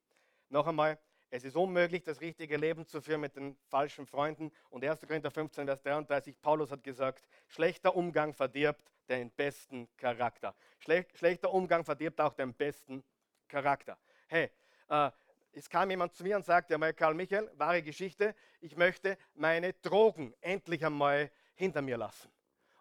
Noch 0.51 0.69
einmal, 0.69 1.01
es 1.35 1.45
ist 1.45 1.57
unmöglich, 1.57 2.03
das 2.03 2.21
richtige 2.21 2.59
Leben 2.59 2.87
zu 2.87 3.01
führen 3.01 3.23
mit 3.23 3.37
den 3.37 3.57
falschen 3.71 4.07
Freunden. 4.07 4.53
Und 4.69 4.85
1. 4.85 5.01
Korinther 5.01 5.31
15, 5.31 5.65
Vers 5.65 5.81
33, 5.81 6.39
Paulus 6.43 6.71
hat 6.71 6.85
gesagt, 6.85 7.27
schlechter 7.49 7.97
Umgang 7.97 8.35
verdirbt 8.35 8.93
den 9.09 9.31
besten 9.31 9.89
Charakter. 9.97 10.55
schlechter 10.79 11.51
Umgang 11.51 11.87
verdirbt 11.87 12.21
auch 12.21 12.35
den 12.35 12.53
besten 12.53 13.03
Charakter. 13.49 13.97
Hey, 14.29 14.51
äh, 14.91 15.11
es 15.53 15.71
kam 15.71 15.89
jemand 15.89 16.13
zu 16.13 16.23
mir 16.23 16.37
und 16.37 16.45
sagte 16.45 16.75
einmal, 16.75 16.93
Karl 16.93 17.15
Michael, 17.15 17.51
wahre 17.55 17.83
Geschichte, 17.83 18.35
ich 18.61 18.77
möchte 18.77 19.17
meine 19.33 19.73
Drogen 19.73 20.35
endlich 20.43 20.85
einmal 20.85 21.31
hinter 21.55 21.81
mir 21.81 21.97
lassen. 21.97 22.31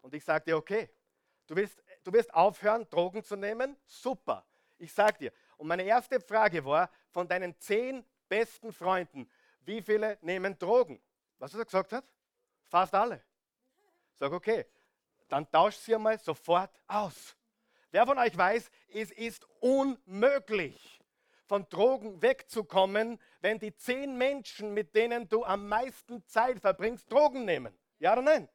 Und 0.01 0.13
ich 0.13 0.25
sagte, 0.25 0.57
okay, 0.57 0.89
du 1.47 1.55
willst, 1.55 1.81
du 2.03 2.11
wirst 2.11 2.33
aufhören, 2.33 2.85
Drogen 2.89 3.23
zu 3.23 3.37
nehmen? 3.37 3.77
Super. 3.85 4.45
Ich 4.77 4.91
sage 4.91 5.17
dir. 5.19 5.33
Und 5.55 5.67
meine 5.67 5.83
erste 5.83 6.19
Frage 6.19 6.65
war, 6.65 6.89
von 7.11 7.29
deinen 7.29 7.57
zehn 7.57 8.03
besten 8.32 8.72
Freunden, 8.72 9.30
wie 9.65 9.82
viele 9.82 10.17
nehmen 10.22 10.58
Drogen? 10.58 11.02
Was 11.38 11.54
er 11.54 11.65
gesagt 11.65 11.91
hat? 11.91 12.06
Fast 12.63 12.96
alle. 12.96 13.22
Sag, 14.17 14.32
okay, 14.32 14.65
dann 15.28 15.52
tauscht 15.52 15.82
sie 15.82 15.94
einmal 15.94 16.17
sofort 16.17 16.72
aus. 16.88 17.36
Wer 17.91 18.06
von 18.06 18.17
euch 18.17 18.38
weiß, 18.38 18.72
es 18.94 19.12
ist 19.12 19.46
unmöglich, 19.60 21.02
von 21.46 21.67
Drogen 21.67 22.22
wegzukommen, 22.22 23.20
wenn 23.41 23.60
die 23.60 23.76
zehn 23.76 24.17
Menschen, 24.17 24.74
mit 24.74 24.96
denen 24.96 25.28
du 25.28 25.44
am 25.44 25.67
meisten 25.67 26.26
Zeit 26.26 26.62
verbringst, 26.62 27.12
Drogen 27.12 27.44
nehmen. 27.44 27.78
Ja 28.00 28.13
oder 28.13 28.22
nein? 28.22 28.48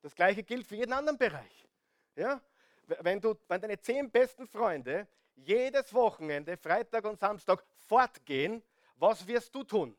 Das 0.00 0.14
gleiche 0.14 0.44
gilt 0.44 0.64
für 0.64 0.76
jeden 0.76 0.92
anderen 0.92 1.18
Bereich. 1.18 1.68
Ja? 2.14 2.40
Wenn, 2.86 3.20
du, 3.20 3.34
wenn 3.48 3.60
deine 3.60 3.80
zehn 3.80 4.12
besten 4.12 4.46
Freunde 4.46 5.08
jedes 5.34 5.92
Wochenende, 5.92 6.56
Freitag 6.56 7.04
und 7.04 7.18
Samstag, 7.18 7.64
fortgehen, 7.88 8.62
was 8.96 9.26
wirst 9.26 9.54
du 9.54 9.64
tun? 9.64 9.96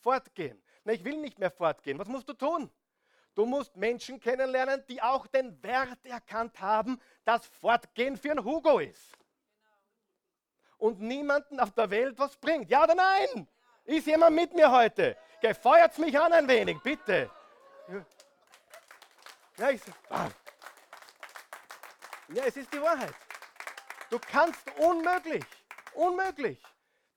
Fortgehen. 0.00 0.62
Na, 0.84 0.92
ich 0.92 1.04
will 1.04 1.16
nicht 1.18 1.38
mehr 1.38 1.50
fortgehen. 1.50 1.98
Was 1.98 2.08
musst 2.08 2.28
du 2.28 2.32
tun? 2.32 2.70
Du 3.34 3.46
musst 3.46 3.76
Menschen 3.76 4.18
kennenlernen, 4.18 4.84
die 4.88 5.00
auch 5.00 5.26
den 5.26 5.62
Wert 5.62 6.04
erkannt 6.04 6.58
haben, 6.60 7.00
dass 7.24 7.46
Fortgehen 7.46 8.16
für 8.16 8.32
ein 8.32 8.44
Hugo 8.44 8.78
ist. 8.78 9.16
Und 10.76 11.00
niemanden 11.00 11.60
auf 11.60 11.72
der 11.72 11.90
Welt 11.90 12.18
was 12.18 12.36
bringt. 12.36 12.70
Ja 12.70 12.84
oder 12.84 12.94
nein? 12.94 13.48
Ist 13.84 14.06
jemand 14.06 14.34
mit 14.34 14.54
mir 14.54 14.70
heute? 14.70 15.16
Gefeuert 15.40 15.96
mich 15.98 16.18
an 16.18 16.32
ein 16.32 16.48
wenig, 16.48 16.80
bitte. 16.82 17.30
Ja, 19.56 19.70
ich, 19.70 19.82
ah. 20.10 20.28
ja, 22.28 22.44
es 22.44 22.56
ist 22.56 22.72
die 22.72 22.80
Wahrheit. 22.80 23.14
Du 24.10 24.18
kannst 24.18 24.62
unmöglich, 24.78 25.44
unmöglich. 25.94 26.58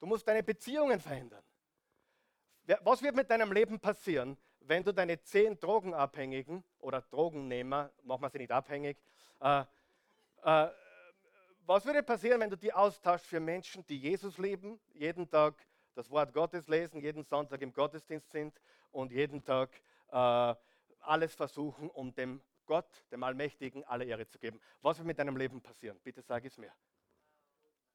Du 0.02 0.08
musst 0.08 0.28
deine 0.28 0.42
Beziehungen 0.42 1.00
verändern. 1.00 1.44
Was 2.82 3.04
wird 3.04 3.16
mit 3.16 3.30
deinem 3.30 3.52
Leben 3.52 3.80
passieren, 3.80 4.36
wenn 4.62 4.84
du 4.84 4.92
deine 4.92 5.22
zehn 5.22 5.60
Drogenabhängigen 5.60 6.64
oder 6.80 7.02
Drogennehmer, 7.02 7.92
machen 8.02 8.24
wir 8.24 8.30
sie 8.32 8.40
nicht 8.40 8.52
abhängig, 8.52 8.98
äh, 9.40 9.64
äh, 10.44 10.70
was 11.68 11.86
würde 11.86 12.02
passieren, 12.02 12.42
wenn 12.42 12.50
du 12.50 12.58
die 12.58 12.74
austauschst 12.74 13.28
für 13.28 13.40
Menschen, 13.40 13.86
die 13.86 14.00
Jesus 14.00 14.40
lieben, 14.40 14.80
jeden 14.94 15.30
Tag 15.30 15.54
das 15.94 16.10
Wort 16.10 16.34
Gottes 16.34 16.68
lesen, 16.68 17.00
jeden 17.00 17.24
Sonntag 17.24 17.62
im 17.62 17.72
Gottesdienst 17.72 18.32
sind 18.32 18.60
und 18.92 19.12
jeden 19.12 19.44
Tag 19.44 19.70
äh, 20.10 20.56
alles 21.02 21.36
versuchen, 21.36 21.92
um 21.92 22.12
dem 22.16 22.42
Gott, 22.66 22.90
dem 23.12 23.22
Allmächtigen, 23.22 23.84
alle 23.84 24.06
Ehre 24.06 24.28
zu 24.28 24.40
geben. 24.40 24.60
Was 24.82 24.98
wird 24.98 25.06
mit 25.06 25.20
deinem 25.20 25.38
Leben 25.38 25.62
passieren? 25.62 26.00
Bitte 26.04 26.24
sag 26.24 26.44
es 26.44 26.58
mir. 26.58 26.74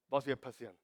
Was 0.08 0.24
wird 0.24 0.40
passieren? 0.40 0.76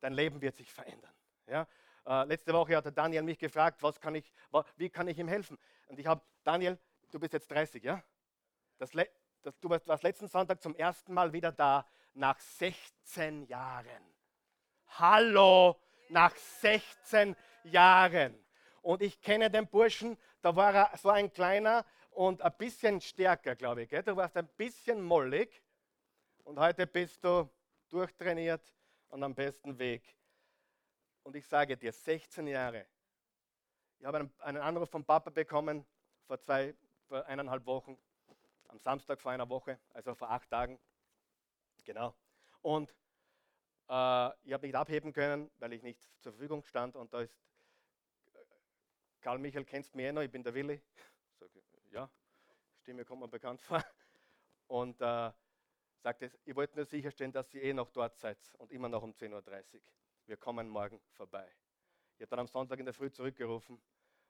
Dein 0.00 0.14
Leben 0.14 0.40
wird 0.40 0.56
sich 0.56 0.72
verändern. 0.72 1.12
Ja? 1.46 1.66
Äh, 2.06 2.24
letzte 2.24 2.52
Woche 2.52 2.76
hat 2.76 2.84
der 2.84 2.92
Daniel 2.92 3.22
mich 3.22 3.38
gefragt, 3.38 3.82
was 3.82 4.00
kann 4.00 4.14
ich, 4.14 4.32
wie 4.76 4.90
kann 4.90 5.08
ich 5.08 5.18
ihm 5.18 5.28
helfen? 5.28 5.58
Und 5.88 5.98
ich 5.98 6.06
habe, 6.06 6.22
Daniel, 6.42 6.78
du 7.10 7.18
bist 7.18 7.32
jetzt 7.32 7.50
30, 7.50 7.82
ja? 7.82 8.02
Das, 8.78 8.90
das, 9.42 9.58
du 9.60 9.68
warst 9.68 10.02
letzten 10.02 10.28
Sonntag 10.28 10.62
zum 10.62 10.74
ersten 10.74 11.12
Mal 11.12 11.32
wieder 11.32 11.52
da, 11.52 11.86
nach 12.14 12.38
16 12.38 13.44
Jahren. 13.44 14.14
Hallo, 14.98 15.76
nach 16.08 16.34
16 16.34 17.36
Jahren. 17.64 18.34
Und 18.82 19.02
ich 19.02 19.20
kenne 19.20 19.50
den 19.50 19.68
Burschen, 19.68 20.16
da 20.40 20.56
war 20.56 20.74
er 20.74 20.96
so 20.96 21.10
ein 21.10 21.32
kleiner 21.32 21.84
und 22.10 22.40
ein 22.42 22.56
bisschen 22.56 23.00
stärker, 23.00 23.54
glaube 23.54 23.82
ich. 23.82 23.90
Gell? 23.90 24.02
Du 24.02 24.16
warst 24.16 24.36
ein 24.36 24.48
bisschen 24.56 25.02
mollig 25.02 25.62
und 26.44 26.58
heute 26.58 26.86
bist 26.86 27.22
du 27.22 27.48
durchtrainiert 27.88 28.62
und 29.10 29.22
am 29.22 29.34
besten 29.34 29.78
Weg. 29.78 30.02
Und 31.22 31.36
ich 31.36 31.46
sage 31.46 31.76
dir, 31.76 31.92
16 31.92 32.46
Jahre. 32.46 32.86
Ich 33.98 34.06
habe 34.06 34.18
einen, 34.18 34.32
einen 34.40 34.58
Anruf 34.58 34.88
vom 34.88 35.04
Papa 35.04 35.30
bekommen 35.30 35.84
vor 36.26 36.40
zwei, 36.40 36.74
vor 37.06 37.26
eineinhalb 37.26 37.66
Wochen, 37.66 37.98
am 38.68 38.78
Samstag 38.78 39.20
vor 39.20 39.32
einer 39.32 39.48
Woche, 39.48 39.78
also 39.92 40.14
vor 40.14 40.30
acht 40.30 40.48
Tagen. 40.48 40.78
Genau. 41.84 42.14
Und 42.62 42.90
äh, 43.88 44.28
ich 44.44 44.52
habe 44.52 44.66
nicht 44.66 44.74
abheben 44.74 45.12
können, 45.12 45.50
weil 45.58 45.72
ich 45.72 45.82
nicht 45.82 46.00
zur 46.20 46.32
Verfügung 46.32 46.64
stand. 46.64 46.96
Und 46.96 47.12
da 47.12 47.20
ist, 47.20 47.36
äh, 48.34 48.38
Karl 49.20 49.38
Michael, 49.38 49.64
kennst 49.64 49.92
du 49.92 49.96
mich 49.96 50.06
eh 50.06 50.12
noch, 50.12 50.22
ich 50.22 50.30
bin 50.30 50.42
der 50.42 50.54
Willi. 50.54 50.80
Sag, 51.38 51.50
ja, 51.90 52.08
Stimme 52.80 53.04
kommt 53.04 53.20
mir 53.20 53.28
bekannt 53.28 53.60
vor. 53.62 53.84
Und 54.68 55.00
äh, 55.00 55.32
sagte, 56.00 56.32
ich 56.44 56.54
wollte 56.56 56.76
nur 56.76 56.84
sicherstellen, 56.84 57.32
dass 57.32 57.52
ihr 57.54 57.62
eh 57.62 57.72
noch 57.72 57.90
dort 57.90 58.16
seid 58.16 58.38
und 58.58 58.72
immer 58.72 58.88
noch 58.88 59.02
um 59.02 59.12
10.30 59.12 59.74
Uhr. 59.74 59.80
Wir 60.26 60.36
kommen 60.36 60.68
morgen 60.68 61.00
vorbei. 61.12 61.50
Ich 62.16 62.22
habe 62.22 62.30
dann 62.30 62.40
am 62.40 62.46
Sonntag 62.46 62.78
in 62.78 62.84
der 62.84 62.94
Früh 62.94 63.10
zurückgerufen, 63.10 63.80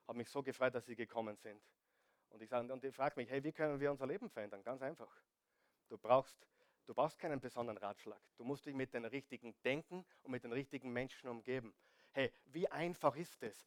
habe 0.07 0.17
mich 0.17 0.29
so 0.29 0.41
gefreut, 0.41 0.73
dass 0.75 0.85
sie 0.85 0.95
gekommen 0.95 1.35
sind. 1.35 1.61
Und 2.29 2.41
ich, 2.41 2.49
sage, 2.49 2.71
und 2.71 2.83
ich 2.83 2.95
frage 2.95 3.19
mich, 3.19 3.29
hey, 3.29 3.43
wie 3.43 3.51
können 3.51 3.79
wir 3.79 3.91
unser 3.91 4.07
Leben 4.07 4.29
verändern? 4.29 4.63
Ganz 4.63 4.81
einfach. 4.81 5.13
Du 5.89 5.97
brauchst 5.97 6.47
Du 6.91 6.95
brauchst 6.95 7.19
keinen 7.19 7.39
besonderen 7.39 7.77
Ratschlag. 7.77 8.19
Du 8.37 8.43
musst 8.43 8.65
dich 8.65 8.73
mit 8.73 8.93
den 8.93 9.05
richtigen 9.05 9.55
Denken 9.63 10.03
und 10.23 10.31
mit 10.31 10.43
den 10.43 10.51
richtigen 10.51 10.91
Menschen 10.91 11.29
umgeben. 11.29 11.73
Hey, 12.13 12.31
wie 12.47 12.67
einfach 12.67 13.15
ist 13.15 13.41
es? 13.41 13.65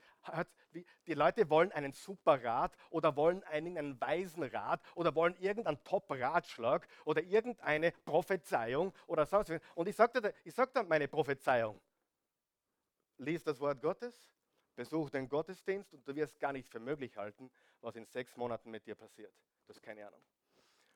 Die 1.06 1.14
Leute 1.14 1.48
wollen 1.48 1.72
einen 1.72 1.92
super 1.92 2.42
Rat 2.42 2.76
oder 2.90 3.16
wollen 3.16 3.42
einen 3.44 3.98
weisen 4.00 4.42
Rat 4.42 4.82
oder 4.94 5.14
wollen 5.14 5.34
irgendeinen 5.36 5.82
Top-Ratschlag 5.82 6.86
oder 7.04 7.22
irgendeine 7.22 7.92
Prophezeiung 7.92 8.92
oder 9.06 9.24
sonst 9.24 9.50
was. 9.50 9.60
Und 9.74 9.88
ich 9.88 9.96
dir, 9.96 10.34
ich 10.44 10.54
sag 10.54 10.72
dir 10.74 10.82
meine 10.82 11.08
Prophezeiung. 11.08 11.80
Lies 13.16 13.42
das 13.44 13.60
Wort 13.60 13.80
Gottes, 13.80 14.30
besuch 14.74 15.08
den 15.08 15.28
Gottesdienst 15.28 15.94
und 15.94 16.06
du 16.06 16.14
wirst 16.14 16.38
gar 16.38 16.52
nicht 16.52 16.68
für 16.68 16.80
möglich 16.80 17.16
halten, 17.16 17.50
was 17.80 17.96
in 17.96 18.04
sechs 18.04 18.36
Monaten 18.36 18.70
mit 18.70 18.86
dir 18.86 18.94
passiert. 18.94 19.32
Du 19.66 19.70
hast 19.70 19.82
keine 19.82 20.06
Ahnung. 20.06 20.20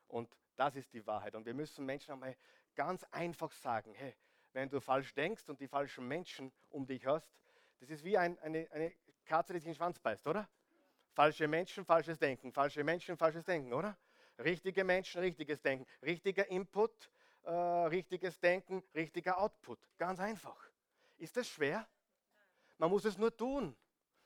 Und 0.08 0.36
das 0.56 0.76
ist 0.76 0.92
die 0.92 1.06
Wahrheit. 1.06 1.34
Und 1.34 1.46
wir 1.46 1.54
müssen 1.54 1.86
Menschen 1.86 2.12
einmal 2.12 2.36
ganz 2.74 3.04
einfach 3.10 3.52
sagen, 3.52 3.94
hey, 3.94 4.14
wenn 4.58 4.68
du 4.68 4.80
falsch 4.80 5.14
denkst 5.14 5.48
und 5.48 5.60
die 5.60 5.68
falschen 5.68 6.08
Menschen 6.08 6.52
um 6.70 6.84
dich 6.84 7.06
hast, 7.06 7.30
das 7.78 7.90
ist 7.90 8.02
wie 8.02 8.18
ein, 8.18 8.36
eine, 8.40 8.66
eine 8.72 8.92
Katze, 9.24 9.52
die 9.52 9.60
sich 9.60 9.68
den 9.68 9.74
Schwanz 9.76 10.00
beißt, 10.00 10.26
oder? 10.26 10.48
Falsche 11.12 11.46
Menschen, 11.46 11.84
falsches 11.84 12.18
Denken, 12.18 12.52
falsche 12.52 12.82
Menschen, 12.82 13.16
falsches 13.16 13.44
Denken, 13.44 13.72
oder? 13.72 13.96
Richtige 14.36 14.82
Menschen, 14.82 15.20
richtiges 15.20 15.62
Denken, 15.62 15.86
richtiger 16.02 16.48
Input, 16.48 17.08
äh, 17.44 17.52
richtiges 17.52 18.40
Denken, 18.40 18.82
richtiger 18.96 19.38
Output. 19.38 19.78
Ganz 19.96 20.18
einfach. 20.18 20.68
Ist 21.18 21.36
das 21.36 21.48
schwer? 21.48 21.86
Man 22.78 22.90
muss 22.90 23.04
es 23.04 23.16
nur 23.16 23.36
tun. 23.36 23.76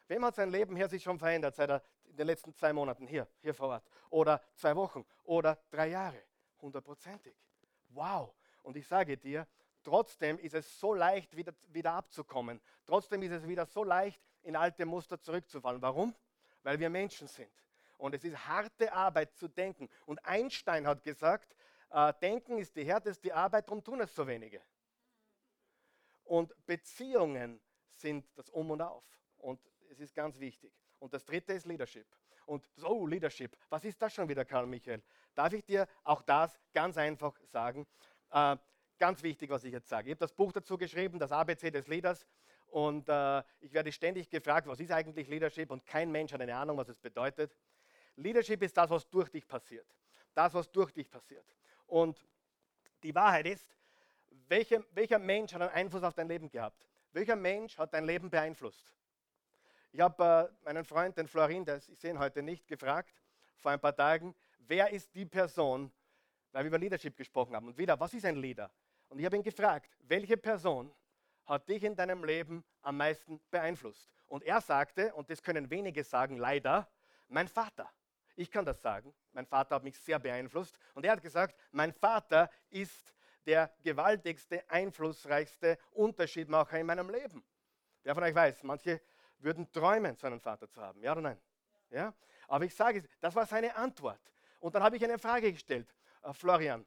Wem 0.09 0.25
hat 0.25 0.37
sein 0.37 0.51
Leben 0.51 0.77
hier 0.77 0.89
sich 0.89 1.03
schon 1.03 1.19
verändert, 1.19 1.57
seit 1.57 1.83
den 2.05 2.27
letzten 2.27 2.55
zwei 2.55 2.73
Monaten 2.73 3.07
hier, 3.07 3.29
hier 3.43 3.53
vor 3.53 3.69
Ort? 3.69 3.85
Oder 4.09 4.43
zwei 4.55 4.75
Wochen? 4.77 5.05
Oder 5.25 5.59
drei 5.71 5.89
Jahre? 5.89 6.23
Hundertprozentig. 6.59 7.37
Wow. 7.91 8.35
Und 8.63 8.79
ich 8.79 8.87
sage 8.87 9.19
dir, 9.19 9.47
trotzdem 9.83 10.39
ist 10.39 10.55
es 10.55 10.79
so 10.81 10.95
leicht, 10.95 11.37
wieder, 11.37 11.53
wieder 11.69 11.93
abzukommen. 11.93 12.61
Trotzdem 12.87 13.23
ist 13.23 13.33
es 13.33 13.47
wieder 13.47 13.67
so 13.67 13.85
leicht, 13.85 14.21
in 14.43 14.57
alte 14.57 14.85
Muster 14.85 15.21
zurückzufallen. 15.21 15.81
Warum? 15.83 16.15
Weil 16.63 16.79
wir 16.79 16.91
Menschen 16.91 17.29
sind. 17.29 17.53
Und 17.99 18.15
es 18.15 18.25
ist 18.25 18.37
harte 18.47 18.93
Arbeit 18.93 19.35
zu 19.37 19.49
denken. 19.49 19.89
Und 20.07 20.25
Einstein 20.25 20.87
hat 20.87 21.03
gesagt, 21.05 21.55
äh, 21.91 22.13
Denken 22.21 22.59
ist 22.59 22.75
die 22.75 22.85
härteste 22.85 23.35
Arbeit, 23.35 23.69
darum 23.69 23.83
tun 23.85 24.01
es 24.01 24.15
so 24.15 24.27
wenige. 24.27 24.61
Und 26.25 26.55
Beziehungen 26.67 27.61
sind 27.89 28.27
das 28.37 28.49
Um 28.51 28.71
und 28.71 28.81
Auf. 28.81 29.05
Und 29.39 29.61
es 29.91 30.01
ist 30.01 30.15
ganz 30.15 30.39
wichtig. 30.39 30.73
Und 30.99 31.13
das 31.13 31.25
dritte 31.25 31.53
ist 31.53 31.67
Leadership. 31.67 32.07
Und 32.47 32.69
so, 32.77 33.07
Leadership, 33.07 33.57
was 33.69 33.85
ist 33.85 34.01
das 34.01 34.15
schon 34.15 34.29
wieder, 34.29 34.45
Karl 34.45 34.67
Michael? 34.67 35.03
Darf 35.35 35.53
ich 35.53 35.65
dir 35.65 35.87
auch 36.03 36.23
das 36.23 36.59
ganz 36.73 36.97
einfach 36.97 37.39
sagen? 37.47 37.87
Äh, 38.31 38.57
ganz 39.03 39.21
wichtig, 39.25 39.51
was 39.51 39.65
ich 39.65 39.73
jetzt 39.73 39.89
sage. 39.89 40.11
Ich 40.11 40.13
habe 40.13 40.21
das 40.21 40.33
Buch 40.33 40.53
dazu 40.53 40.79
geschrieben, 40.79 41.19
das 41.19 41.33
ABC 41.33 41.73
des 41.73 41.89
Leaders. 41.89 42.25
Und 42.69 43.09
äh, 43.09 43.43
ich 43.61 43.73
werde 43.73 43.91
ständig 43.91 44.31
gefragt, 44.31 44.69
was 44.69 44.79
ist 44.79 44.93
eigentlich 44.93 45.27
Leadership? 45.27 45.73
Und 45.73 45.85
kein 45.85 46.13
Mensch 46.13 46.33
hat 46.33 46.41
eine 46.41 46.55
Ahnung, 46.55 46.77
was 46.77 46.89
es 46.89 47.01
bedeutet. 47.01 47.53
Leadership 48.15 48.63
ist 48.63 48.77
das, 48.77 48.89
was 48.91 49.11
durch 49.11 49.29
dich 49.29 49.45
passiert. 49.49 49.89
Das, 50.35 50.55
was 50.55 50.71
durch 50.71 50.93
dich 50.93 51.11
passiert. 51.11 51.45
Und 51.89 52.25
die 53.03 53.13
Wahrheit 53.13 53.47
ist, 53.47 53.75
welcher, 54.47 54.85
welcher 54.93 55.19
Mensch 55.19 55.53
hat 55.53 55.63
einen 55.63 55.73
Einfluss 55.73 56.05
auf 56.05 56.15
dein 56.15 56.29
Leben 56.29 56.49
gehabt? 56.49 56.87
Welcher 57.11 57.35
Mensch 57.35 57.77
hat 57.79 57.93
dein 57.93 58.05
Leben 58.05 58.31
beeinflusst? 58.31 58.95
Ich 59.91 59.99
habe 59.99 60.53
äh, 60.63 60.65
meinen 60.65 60.85
Freund, 60.85 61.19
den 61.19 61.27
Florin, 61.27 61.65
der, 61.65 61.79
ich 61.79 61.99
sehe 61.99 62.11
ihn 62.11 62.21
heute 62.21 62.41
nicht, 62.41 62.69
gefragt, 62.69 63.21
vor 63.59 63.73
ein 63.73 63.81
paar 63.81 63.97
Tagen, 63.97 64.33
wer 64.61 64.91
ist 64.91 65.13
die 65.13 65.27
Person, 65.27 65.91
weil 66.53 66.63
wir 66.63 66.69
über 66.69 66.79
Leadership 66.79 67.17
gesprochen 67.17 67.57
haben. 67.57 67.67
Und 67.67 67.77
wieder, 67.77 67.99
was 67.99 68.15
ist 68.15 68.25
ein 68.25 68.37
Leader? 68.37 68.71
Und 69.13 69.19
ich 69.19 69.27
habe 69.27 69.37
ihn 69.37 69.43
gefragt, 69.43 69.95
welche 70.09 70.39
Person 70.39 70.91
hat 71.45 71.69
dich 71.69 71.83
in 71.85 71.95
deinem 71.95 72.25
Leben 72.25 72.65
am 72.81 72.97
meisten 72.97 73.39
beeinflusst? 73.51 74.11
Und 74.27 74.43
er 74.43 74.63
sagte, 74.63 75.13
und 75.15 75.29
das 75.29 75.43
können 75.43 75.69
wenige 75.69 76.03
sagen, 76.03 76.39
leider, 76.39 76.89
mein 77.29 77.47
Vater. 77.47 77.91
Ich 78.37 78.51
kann 78.51 78.65
das 78.65 78.81
sagen. 78.81 79.15
Mein 79.33 79.45
Vater 79.45 79.75
hat 79.75 79.85
mich 79.85 79.99
sehr 79.99 80.19
beeinflusst. 80.19 80.79
Und 80.95 81.05
er 81.05 81.13
hat 81.13 81.21
gesagt, 81.21 81.55
mein 81.73 81.93
Vater 81.93 82.49
ist 82.71 83.15
der 83.45 83.71
gewaltigste, 83.83 84.65
einflussreichste 84.71 85.77
Unterschiedmacher 85.91 86.81
in 86.81 86.87
meinem 86.87 87.11
Leben. 87.11 87.45
Wer 88.05 88.15
von 88.15 88.25
euch 88.25 88.35
weiß, 88.35 88.63
manche 88.63 89.03
würden 89.41 89.71
träumen, 89.71 90.17
so 90.17 90.27
einen 90.27 90.41
Vater 90.41 90.71
zu 90.71 90.81
haben. 90.81 91.03
Ja 91.03 91.13
oder 91.13 91.21
nein? 91.21 91.41
Ja? 91.91 92.15
Aber 92.49 92.65
ich 92.65 92.75
sage, 92.75 93.05
das 93.21 93.35
war 93.35 93.45
seine 93.45 93.77
Antwort. 93.77 94.33
Und 94.59 94.75
dann 94.75 94.83
habe 94.83 94.97
ich 94.97 95.05
eine 95.05 95.19
Frage 95.19 95.53
gestellt. 95.53 95.95
Äh, 96.23 96.33
Florian, 96.33 96.87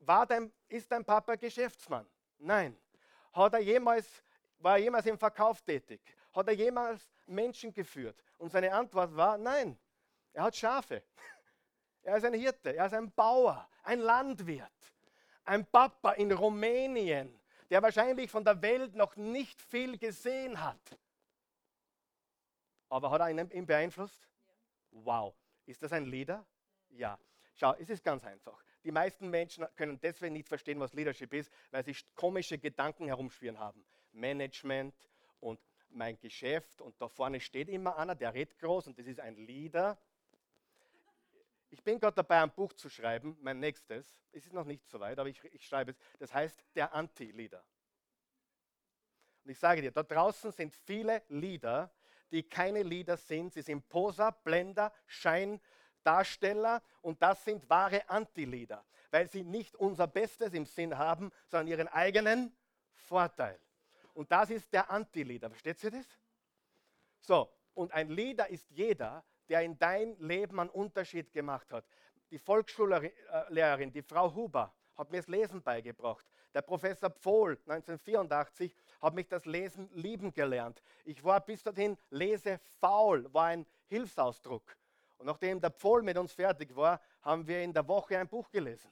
war 0.00 0.26
dein, 0.26 0.52
ist 0.68 0.90
dein 0.90 1.04
Papa 1.04 1.34
Geschäftsmann? 1.36 2.06
Nein. 2.38 2.76
Hat 3.32 3.54
er 3.54 3.60
jemals, 3.60 4.22
war 4.58 4.76
er 4.76 4.84
jemals 4.84 5.06
im 5.06 5.18
Verkauf 5.18 5.60
tätig? 5.62 6.00
Hat 6.32 6.48
er 6.48 6.54
jemals 6.54 7.10
Menschen 7.26 7.72
geführt? 7.72 8.22
Und 8.38 8.50
seine 8.50 8.72
Antwort 8.72 9.14
war, 9.16 9.38
nein. 9.38 9.78
Er 10.32 10.44
hat 10.44 10.56
Schafe. 10.56 11.02
Er 12.02 12.18
ist 12.18 12.24
ein 12.24 12.34
Hirte, 12.34 12.76
er 12.76 12.86
ist 12.86 12.94
ein 12.94 13.10
Bauer, 13.10 13.68
ein 13.82 13.98
Landwirt, 13.98 14.94
ein 15.44 15.66
Papa 15.66 16.12
in 16.12 16.30
Rumänien, 16.30 17.40
der 17.68 17.82
wahrscheinlich 17.82 18.30
von 18.30 18.44
der 18.44 18.62
Welt 18.62 18.94
noch 18.94 19.16
nicht 19.16 19.60
viel 19.60 19.98
gesehen 19.98 20.62
hat. 20.62 20.78
Aber 22.88 23.10
hat 23.10 23.20
er 23.22 23.30
ihn 23.30 23.66
beeinflusst? 23.66 24.28
Wow. 24.92 25.34
Ist 25.64 25.82
das 25.82 25.92
ein 25.92 26.06
Leader? 26.06 26.46
Ja. 26.90 27.18
Schau, 27.54 27.74
es 27.74 27.90
ist 27.90 28.04
ganz 28.04 28.24
einfach. 28.24 28.62
Die 28.86 28.92
meisten 28.92 29.28
Menschen 29.30 29.66
können 29.74 29.98
deswegen 30.00 30.34
nicht 30.34 30.48
verstehen, 30.48 30.78
was 30.78 30.92
Leadership 30.92 31.34
ist, 31.34 31.50
weil 31.72 31.84
sie 31.84 31.96
komische 32.14 32.56
Gedanken 32.56 33.08
herumschwirren 33.08 33.58
haben. 33.58 33.84
Management 34.12 34.94
und 35.40 35.58
mein 35.88 36.16
Geschäft 36.20 36.80
und 36.80 36.94
da 37.02 37.08
vorne 37.08 37.40
steht 37.40 37.68
immer 37.68 37.98
einer, 37.98 38.14
der 38.14 38.32
redet 38.32 38.56
groß 38.60 38.86
und 38.86 38.96
das 38.96 39.08
ist 39.08 39.18
ein 39.18 39.34
Leader. 39.34 39.98
Ich 41.68 41.82
bin 41.82 41.98
gerade 41.98 42.14
dabei, 42.14 42.40
ein 42.40 42.52
Buch 42.52 42.72
zu 42.74 42.88
schreiben, 42.88 43.36
mein 43.40 43.58
nächstes. 43.58 44.06
Es 44.30 44.46
ist 44.46 44.52
noch 44.52 44.64
nicht 44.64 44.88
so 44.88 45.00
weit, 45.00 45.18
aber 45.18 45.28
ich, 45.28 45.42
ich 45.52 45.66
schreibe 45.66 45.90
es. 45.90 45.98
Das 46.20 46.32
heißt 46.32 46.64
Der 46.76 46.94
Anti-Leader. 46.94 47.64
Und 49.42 49.50
ich 49.50 49.58
sage 49.58 49.82
dir, 49.82 49.90
da 49.90 50.04
draußen 50.04 50.52
sind 50.52 50.72
viele 50.72 51.24
Leader, 51.28 51.92
die 52.30 52.44
keine 52.44 52.84
Leader 52.84 53.16
sind. 53.16 53.52
Sie 53.52 53.62
sind 53.62 53.88
Poser, 53.88 54.30
Blender, 54.30 54.92
Scheindarsteller 56.06 56.82
und 57.02 57.20
das 57.20 57.44
sind 57.44 57.68
wahre 57.68 58.08
Anti-Leader, 58.08 58.84
weil 59.10 59.28
sie 59.28 59.42
nicht 59.42 59.74
unser 59.76 60.06
Bestes 60.06 60.54
im 60.54 60.64
Sinn 60.64 60.96
haben, 60.96 61.32
sondern 61.48 61.66
ihren 61.66 61.88
eigenen 61.88 62.56
Vorteil. 62.94 63.58
Und 64.14 64.30
das 64.30 64.50
ist 64.50 64.72
der 64.72 64.90
Anti-Leader. 64.90 65.50
Versteht 65.50 65.82
ihr 65.84 65.90
das? 65.90 66.06
So, 67.20 67.50
und 67.74 67.92
ein 67.92 68.08
Leader 68.08 68.48
ist 68.48 68.70
jeder, 68.70 69.24
der 69.48 69.62
in 69.62 69.78
dein 69.78 70.16
Leben 70.18 70.60
einen 70.60 70.70
Unterschied 70.70 71.32
gemacht 71.32 71.72
hat. 71.72 71.84
Die 72.30 72.38
Volksschullehrerin, 72.38 73.92
die 73.92 74.02
Frau 74.02 74.34
Huber, 74.34 74.72
hat 74.96 75.10
mir 75.10 75.18
das 75.18 75.28
Lesen 75.28 75.62
beigebracht. 75.62 76.24
Der 76.54 76.62
Professor 76.62 77.10
Pfohl 77.10 77.58
1984 77.66 78.74
hat 79.02 79.14
mich 79.14 79.28
das 79.28 79.44
Lesen 79.44 79.90
lieben 79.92 80.32
gelernt. 80.32 80.82
Ich 81.04 81.22
war 81.22 81.40
bis 81.40 81.62
dorthin 81.62 81.98
lesefaul, 82.10 83.32
war 83.34 83.46
ein 83.46 83.66
Hilfsausdruck. 83.88 84.76
Und 85.18 85.26
nachdem 85.26 85.60
der 85.60 85.70
Pfohl 85.70 86.02
mit 86.02 86.16
uns 86.18 86.32
fertig 86.32 86.74
war, 86.74 87.00
haben 87.22 87.46
wir 87.46 87.62
in 87.62 87.72
der 87.72 87.86
Woche 87.88 88.18
ein 88.18 88.28
Buch 88.28 88.50
gelesen. 88.50 88.90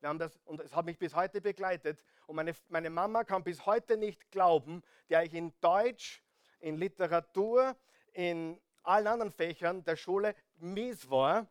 Wir 0.00 0.08
haben 0.08 0.18
das, 0.18 0.36
und 0.44 0.60
es 0.60 0.74
hat 0.74 0.84
mich 0.84 0.98
bis 0.98 1.14
heute 1.14 1.40
begleitet. 1.40 2.02
Und 2.26 2.36
meine, 2.36 2.54
meine 2.68 2.90
Mama 2.90 3.24
kann 3.24 3.42
bis 3.42 3.64
heute 3.64 3.96
nicht 3.96 4.30
glauben, 4.30 4.82
der 5.08 5.22
ich 5.22 5.34
in 5.34 5.52
Deutsch, 5.60 6.22
in 6.60 6.76
Literatur, 6.76 7.76
in 8.12 8.60
allen 8.82 9.06
anderen 9.06 9.32
Fächern 9.32 9.84
der 9.84 9.96
Schule 9.96 10.34
mies 10.56 11.08
war, 11.08 11.46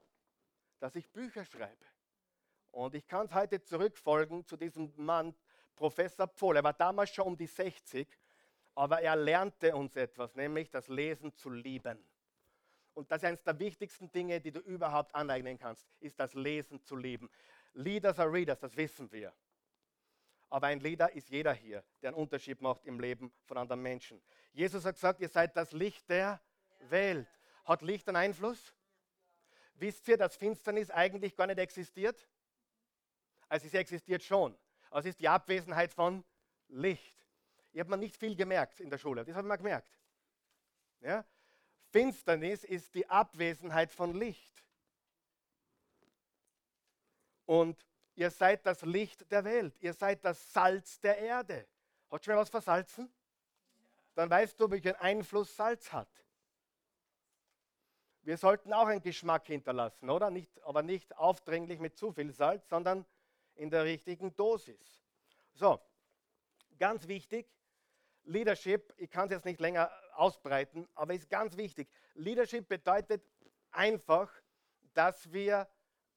dass 0.80 0.96
ich 0.96 1.10
Bücher 1.12 1.46
schreibe. 1.46 1.86
Und 2.72 2.94
ich 2.94 3.08
kann 3.08 3.26
es 3.28 3.34
heute 3.34 3.64
zurückfolgen 3.64 4.46
zu 4.46 4.58
diesem 4.58 4.92
Mann, 4.98 5.34
Professor 5.76 6.28
Pfohl. 6.28 6.58
Er 6.58 6.64
war 6.64 6.74
damals 6.74 7.10
schon 7.10 7.28
um 7.28 7.38
die 7.38 7.48
60, 7.48 8.08
aber 8.76 9.02
er 9.02 9.16
lernte 9.16 9.76
uns 9.76 9.96
etwas, 9.96 10.36
nämlich 10.36 10.70
das 10.70 10.88
Lesen 10.88 11.34
zu 11.36 11.50
lieben. 11.50 11.98
Und 12.96 13.12
das 13.12 13.22
ist 13.22 13.28
eines 13.28 13.44
der 13.44 13.60
wichtigsten 13.60 14.12
Dinge, 14.12 14.42
die 14.42 14.52
du 14.52 14.60
überhaupt 14.62 15.14
aneignen 15.14 15.58
kannst, 15.60 15.86
ist 16.00 16.20
das 16.20 16.34
Lesen 16.34 16.82
zu 16.82 16.96
lieben. 16.96 17.30
Leaders 17.74 18.18
are 18.20 18.32
Readers, 18.32 18.60
das 18.60 18.76
wissen 18.76 19.12
wir. 19.12 19.34
Aber 20.50 20.68
ein 20.68 20.80
Leader 20.80 21.12
ist 21.14 21.30
jeder 21.30 21.54
hier, 21.54 21.84
der 22.02 22.10
einen 22.10 22.18
Unterschied 22.18 22.62
macht 22.62 22.86
im 22.86 23.00
Leben 23.00 23.34
von 23.44 23.58
anderen 23.58 23.82
Menschen. 23.82 24.22
Jesus 24.54 24.86
hat 24.86 24.96
gesagt, 24.96 25.20
ihr 25.20 25.28
seid 25.28 25.58
das 25.58 25.74
Licht 25.74 26.10
der 26.10 26.42
Welt. 26.90 27.28
Hat 27.66 27.82
Licht 27.82 28.08
einen 28.08 28.18
Einfluss? 28.18 28.74
Wisst 29.74 30.08
ihr, 30.08 30.16
dass 30.16 30.38
Finsternis 30.38 30.90
eigentlich 30.90 31.36
gar 31.36 31.48
nicht 31.48 31.60
existiert? 31.60 32.30
Also 33.50 33.68
sie 33.68 33.78
existiert 33.78 34.24
schon. 34.24 34.58
Aber 34.90 35.02
es 35.02 35.08
ist 35.08 35.20
die 35.20 35.28
Abwesenheit 35.28 35.94
von 35.94 36.24
Licht. 36.70 37.18
Ich 37.74 37.80
habe 37.82 37.90
mir 37.90 37.98
nicht 37.98 38.16
viel 38.16 38.38
gemerkt 38.38 38.80
in 38.80 38.90
der 38.90 38.98
Schule. 38.98 39.26
Das 39.26 39.36
habe 39.36 39.46
ich 39.46 39.50
mal 39.50 39.58
gemerkt. 39.58 40.00
Ja? 41.02 41.26
Finsternis 41.96 42.66
ist 42.66 42.94
die 42.94 43.10
Abwesenheit 43.10 43.90
von 43.90 44.14
Licht. 44.14 44.52
Und 47.46 47.88
ihr 48.16 48.30
seid 48.32 48.66
das 48.66 48.82
Licht 48.82 49.32
der 49.32 49.46
Welt. 49.46 49.74
Ihr 49.80 49.94
seid 49.94 50.26
das 50.26 50.52
Salz 50.52 51.00
der 51.00 51.18
Erde. 51.20 51.66
Hat 52.12 52.26
schon 52.26 52.36
mal 52.36 52.42
was 52.42 52.50
versalzen? 52.50 53.10
Dann 54.14 54.30
weißt 54.30 54.60
du, 54.60 54.70
welchen 54.70 54.96
Einfluss 54.96 55.56
Salz 55.56 55.94
hat. 55.94 56.10
Wir 58.24 58.38
sollten 58.38 58.74
auch 58.74 58.88
einen 58.88 59.02
Geschmack 59.02 59.48
hinterlassen, 59.48 60.10
oder? 60.10 60.30
Nicht, 60.30 60.62
aber 60.64 60.82
nicht 60.82 61.16
aufdringlich 61.16 61.80
mit 61.80 61.96
zu 61.96 62.12
viel 62.12 62.34
Salz, 62.34 62.68
sondern 62.68 63.06
in 63.54 63.70
der 63.70 63.86
richtigen 63.86 64.36
Dosis. 64.36 65.02
So, 65.54 65.80
ganz 66.78 67.08
wichtig, 67.08 67.48
Leadership, 68.26 68.94
ich 68.98 69.10
kann 69.10 69.28
es 69.28 69.32
jetzt 69.32 69.46
nicht 69.46 69.62
länger 69.62 69.90
ausbreiten, 70.18 70.88
aber 70.96 71.14
ist 71.14 71.30
ganz 71.30 71.58
wichtig. 71.58 71.90
Leadership 72.14 72.68
bedeutet 72.68 73.24
einfach, 73.72 74.32
dass 74.94 75.32
wir 75.32 75.68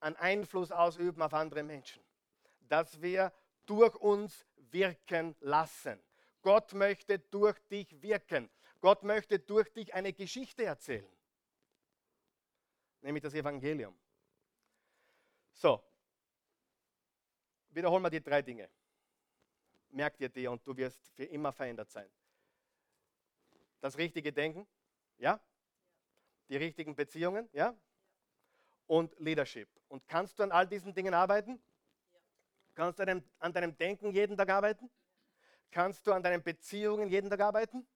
einen 0.00 0.16
Einfluss 0.16 0.70
ausüben 0.70 1.22
auf 1.22 1.34
andere 1.34 1.62
Menschen, 1.62 2.02
dass 2.68 3.00
wir 3.00 3.32
durch 3.66 3.94
uns 3.96 4.46
wirken 4.70 5.36
lassen. 5.40 6.00
Gott 6.42 6.72
möchte 6.72 7.18
durch 7.18 7.58
dich 7.68 8.00
wirken. 8.00 8.48
Gott 8.80 9.02
möchte 9.02 9.38
durch 9.38 9.72
dich 9.72 9.92
eine 9.92 10.12
Geschichte 10.12 10.64
erzählen, 10.64 11.10
nämlich 13.00 13.22
das 13.22 13.34
Evangelium. 13.34 13.98
So, 15.52 15.82
wiederholen 17.70 18.02
wir 18.04 18.10
die 18.10 18.22
drei 18.22 18.40
Dinge. 18.40 18.70
Merk 19.90 20.16
dir 20.16 20.28
die 20.28 20.46
und 20.46 20.64
du 20.64 20.76
wirst 20.76 21.08
für 21.10 21.24
immer 21.24 21.52
verändert 21.52 21.90
sein. 21.90 22.08
Das 23.80 23.98
richtige 23.98 24.32
Denken, 24.32 24.66
ja? 25.18 25.40
Die 26.48 26.56
richtigen 26.56 26.94
Beziehungen, 26.94 27.48
ja? 27.52 27.74
Und 28.86 29.14
Leadership. 29.18 29.68
Und 29.88 30.06
kannst 30.08 30.38
du 30.38 30.42
an 30.42 30.52
all 30.52 30.66
diesen 30.66 30.94
Dingen 30.94 31.14
arbeiten? 31.14 31.62
Kannst 32.74 32.98
du 32.98 33.02
an 33.02 33.06
deinem, 33.06 33.24
an 33.38 33.52
deinem 33.52 33.76
Denken 33.76 34.10
jeden 34.10 34.36
Tag 34.36 34.48
arbeiten? 34.50 34.90
Kannst 35.70 36.06
du 36.06 36.12
an 36.12 36.22
deinen 36.22 36.42
Beziehungen 36.42 37.08
jeden 37.08 37.28
Tag 37.28 37.40
arbeiten? 37.40 37.86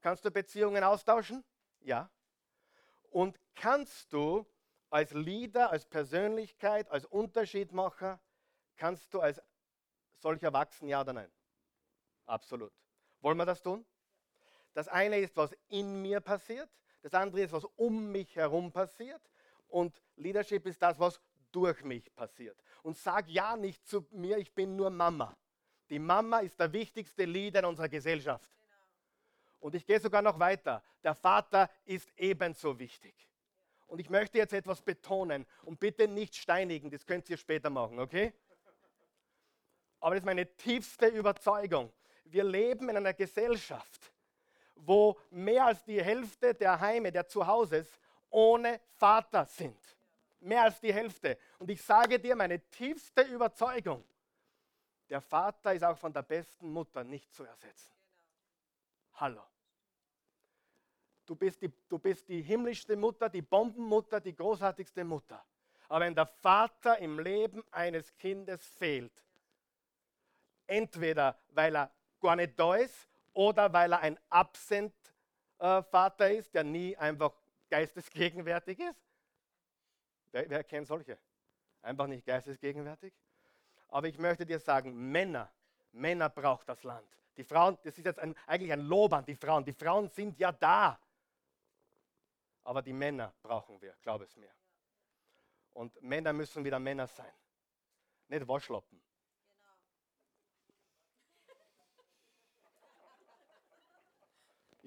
Kannst 0.00 0.24
du 0.24 0.30
Beziehungen 0.30 0.82
austauschen? 0.82 1.44
Ja. 1.80 2.10
Und 3.10 3.38
kannst 3.54 4.12
du 4.12 4.46
als 4.88 5.12
Leader, 5.12 5.70
als 5.70 5.84
Persönlichkeit, 5.86 6.90
als 6.90 7.04
Unterschiedmacher 7.04 8.20
Kannst 8.80 9.12
du 9.12 9.20
als 9.20 9.42
solcher 10.20 10.54
wachsen, 10.54 10.88
ja 10.88 11.02
oder 11.02 11.12
nein? 11.12 11.30
Absolut. 12.24 12.72
Wollen 13.20 13.36
wir 13.36 13.44
das 13.44 13.60
tun? 13.60 13.84
Das 14.72 14.88
eine 14.88 15.18
ist, 15.18 15.36
was 15.36 15.54
in 15.68 16.00
mir 16.00 16.20
passiert, 16.20 16.68
das 17.02 17.14
andere 17.14 17.42
ist, 17.42 17.52
was 17.52 17.64
um 17.76 18.12
mich 18.12 18.36
herum 18.36 18.70
passiert 18.72 19.20
und 19.68 20.02
Leadership 20.16 20.66
ist 20.66 20.80
das, 20.82 20.98
was 20.98 21.20
durch 21.50 21.82
mich 21.82 22.14
passiert. 22.14 22.62
Und 22.82 22.96
sag 22.96 23.28
ja 23.28 23.56
nicht 23.56 23.86
zu 23.86 24.06
mir, 24.10 24.38
ich 24.38 24.54
bin 24.54 24.76
nur 24.76 24.90
Mama. 24.90 25.36
Die 25.88 25.98
Mama 25.98 26.40
ist 26.40 26.60
der 26.60 26.72
wichtigste 26.72 27.24
Leader 27.24 27.60
in 27.60 27.64
unserer 27.64 27.88
Gesellschaft. 27.88 28.50
Und 29.58 29.74
ich 29.74 29.84
gehe 29.84 29.98
sogar 29.98 30.22
noch 30.22 30.38
weiter. 30.38 30.82
Der 31.02 31.14
Vater 31.14 31.68
ist 31.84 32.12
ebenso 32.16 32.78
wichtig. 32.78 33.14
Und 33.86 33.98
ich 33.98 34.08
möchte 34.08 34.38
jetzt 34.38 34.52
etwas 34.52 34.80
betonen 34.80 35.46
und 35.62 35.80
bitte 35.80 36.06
nicht 36.06 36.36
steinigen, 36.36 36.90
das 36.90 37.04
könnt 37.04 37.28
ihr 37.28 37.36
später 37.36 37.70
machen, 37.70 37.98
okay? 37.98 38.32
aber 40.00 40.14
das 40.14 40.22
ist 40.22 40.26
meine 40.26 40.56
tiefste 40.56 41.06
Überzeugung. 41.06 41.92
Wir 42.24 42.44
leben 42.44 42.88
in 42.88 42.96
einer 42.96 43.12
Gesellschaft, 43.12 44.09
wo 44.86 45.18
mehr 45.30 45.66
als 45.66 45.84
die 45.84 46.02
Hälfte 46.02 46.54
der 46.54 46.80
Heime, 46.80 47.12
der 47.12 47.26
Zuhauses, 47.26 48.00
ohne 48.30 48.80
Vater 48.96 49.44
sind. 49.44 49.78
Mehr 50.40 50.62
als 50.62 50.80
die 50.80 50.92
Hälfte. 50.92 51.38
Und 51.58 51.70
ich 51.70 51.82
sage 51.82 52.18
dir 52.18 52.34
meine 52.34 52.60
tiefste 52.70 53.22
Überzeugung, 53.22 54.04
der 55.08 55.20
Vater 55.20 55.74
ist 55.74 55.82
auch 55.82 55.98
von 55.98 56.12
der 56.12 56.22
besten 56.22 56.72
Mutter 56.72 57.02
nicht 57.04 57.34
zu 57.34 57.44
ersetzen. 57.44 57.92
Hallo. 59.14 59.42
Du 61.26 61.34
bist, 61.36 61.60
die, 61.62 61.72
du 61.88 61.98
bist 61.98 62.28
die 62.28 62.42
himmlischste 62.42 62.96
Mutter, 62.96 63.28
die 63.28 63.42
Bombenmutter, 63.42 64.20
die 64.20 64.34
großartigste 64.34 65.04
Mutter. 65.04 65.44
Aber 65.88 66.04
wenn 66.04 66.14
der 66.14 66.26
Vater 66.26 66.98
im 66.98 67.18
Leben 67.18 67.62
eines 67.70 68.16
Kindes 68.16 68.64
fehlt, 68.64 69.12
entweder 70.66 71.38
weil 71.48 71.76
er 71.76 71.92
gar 72.20 72.36
nicht 72.36 72.58
da 72.58 72.76
ist 72.76 73.09
oder 73.32 73.72
weil 73.72 73.92
er 73.92 74.00
ein 74.00 74.18
Absent-Vater 74.28 76.30
ist, 76.30 76.54
der 76.54 76.64
nie 76.64 76.96
einfach 76.96 77.32
geistesgegenwärtig 77.68 78.80
ist. 78.80 79.00
Wer, 80.32 80.50
wer 80.50 80.64
kennt 80.64 80.86
solche? 80.86 81.18
Einfach 81.82 82.06
nicht 82.06 82.26
geistesgegenwärtig. 82.26 83.12
Aber 83.88 84.08
ich 84.08 84.18
möchte 84.18 84.46
dir 84.46 84.58
sagen, 84.58 85.10
Männer, 85.10 85.50
Männer 85.92 86.28
braucht 86.28 86.68
das 86.68 86.82
Land. 86.82 87.06
Die 87.36 87.44
Frauen, 87.44 87.78
das 87.82 87.96
ist 87.96 88.04
jetzt 88.04 88.18
ein, 88.18 88.36
eigentlich 88.46 88.72
ein 88.72 88.80
Lob 88.80 89.12
an 89.12 89.24
die 89.24 89.34
Frauen. 89.34 89.64
Die 89.64 89.72
Frauen 89.72 90.08
sind 90.08 90.38
ja 90.38 90.52
da. 90.52 90.98
Aber 92.64 92.82
die 92.82 92.92
Männer 92.92 93.32
brauchen 93.42 93.80
wir, 93.80 93.94
glaub 94.02 94.20
es 94.20 94.36
mir. 94.36 94.50
Und 95.72 96.00
Männer 96.02 96.32
müssen 96.32 96.64
wieder 96.64 96.78
Männer 96.78 97.06
sein. 97.06 97.32
Nicht 98.28 98.46
Waschlappen. 98.46 99.00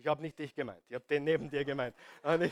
Ich 0.03 0.07
habe 0.09 0.21
nicht 0.21 0.37
dich 0.37 0.53
gemeint, 0.53 0.83
ich 0.89 0.95
habe 0.95 1.05
den 1.05 1.23
neben 1.23 1.49
dir 1.49 1.63
gemeint. 1.63 1.95
Aber 2.21 2.51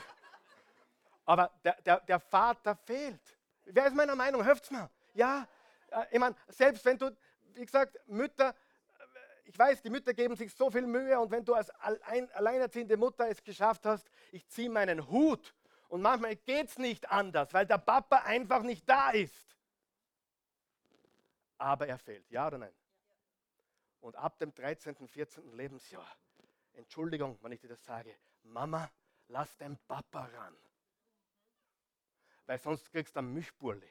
Aber 1.25 1.51
der, 1.65 1.81
der, 1.81 1.99
der 1.99 2.19
Vater 2.21 2.77
fehlt. 2.77 3.19
Wer 3.65 3.87
ist 3.87 3.93
meiner 3.93 4.15
Meinung? 4.15 4.41
Helft's 4.41 4.71
mir. 4.71 4.89
Ja, 5.13 5.45
äh, 5.89 6.05
ich 6.11 6.19
meine, 6.19 6.33
selbst 6.47 6.85
wenn 6.85 6.97
du, 6.97 7.13
wie 7.53 7.65
gesagt, 7.65 7.99
Mütter, 8.07 8.51
äh, 8.51 9.03
ich 9.49 9.59
weiß, 9.59 9.81
die 9.81 9.89
Mütter 9.89 10.13
geben 10.13 10.37
sich 10.37 10.55
so 10.55 10.71
viel 10.71 10.87
Mühe 10.87 11.19
und 11.19 11.29
wenn 11.29 11.43
du 11.43 11.53
als 11.53 11.69
alleinerziehende 11.71 12.95
Mutter 12.95 13.27
es 13.27 13.43
geschafft 13.43 13.85
hast, 13.85 14.09
ich 14.31 14.47
ziehe 14.47 14.69
meinen 14.69 15.09
Hut 15.09 15.53
und 15.89 16.01
manchmal 16.01 16.37
geht 16.37 16.69
es 16.69 16.77
nicht 16.77 17.11
anders, 17.11 17.53
weil 17.53 17.65
der 17.65 17.79
Papa 17.79 18.19
einfach 18.23 18.63
nicht 18.63 18.87
da 18.87 19.09
ist. 19.09 19.57
Aber 21.57 21.85
er 21.85 21.97
fehlt, 21.97 22.31
ja 22.31 22.47
oder 22.47 22.59
nein? 22.59 22.73
Und 23.99 24.15
ab 24.15 24.39
dem 24.39 24.55
13., 24.55 25.05
14. 25.05 25.51
Lebensjahr, 25.51 26.07
Entschuldigung, 26.73 27.37
wenn 27.41 27.51
ich 27.51 27.59
dir 27.59 27.69
das 27.69 27.83
sage, 27.83 28.15
Mama, 28.43 28.89
lass 29.27 29.57
den 29.57 29.77
Papa 29.87 30.25
ran. 30.25 30.55
Weil 32.45 32.57
sonst 32.57 32.91
kriegst 32.91 33.15
du 33.15 33.19
ein 33.19 33.33
Milchburli. 33.33 33.89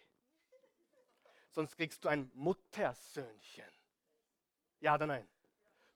Sonst 1.51 1.76
kriegst 1.76 2.05
du 2.05 2.09
ein 2.09 2.31
Muttersöhnchen. 2.35 3.70
Ja 4.81 4.95
oder 4.95 5.07
nein? 5.07 5.28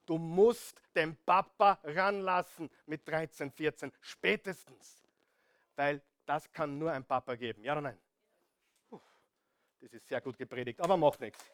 Du 0.06 0.18
musst 0.18 0.82
den 0.94 1.16
Papa 1.24 1.78
ranlassen 1.82 2.70
mit 2.86 3.08
13, 3.08 3.50
14, 3.50 3.92
spätestens 4.00 5.04
weil 5.76 6.02
das 6.26 6.50
kann 6.52 6.78
nur 6.78 6.92
ein 6.92 7.04
Papa 7.04 7.34
geben. 7.34 7.62
Ja 7.64 7.72
oder 7.72 7.82
nein? 7.82 7.98
Puh, 8.88 9.00
das 9.80 9.92
ist 9.92 10.08
sehr 10.08 10.20
gut 10.20 10.38
gepredigt, 10.38 10.80
aber 10.80 10.96
macht 10.96 11.20
nichts. 11.20 11.44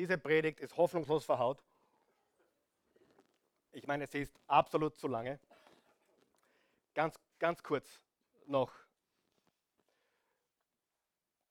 Diese 0.00 0.16
Predigt 0.16 0.60
ist 0.60 0.78
hoffnungslos 0.78 1.26
verhaut. 1.26 1.62
Ich 3.70 3.86
meine, 3.86 4.06
sie 4.06 4.20
ist 4.22 4.34
absolut 4.46 4.96
zu 4.96 5.08
lange. 5.08 5.38
Ganz, 6.94 7.20
ganz 7.38 7.62
kurz 7.62 8.00
noch 8.46 8.72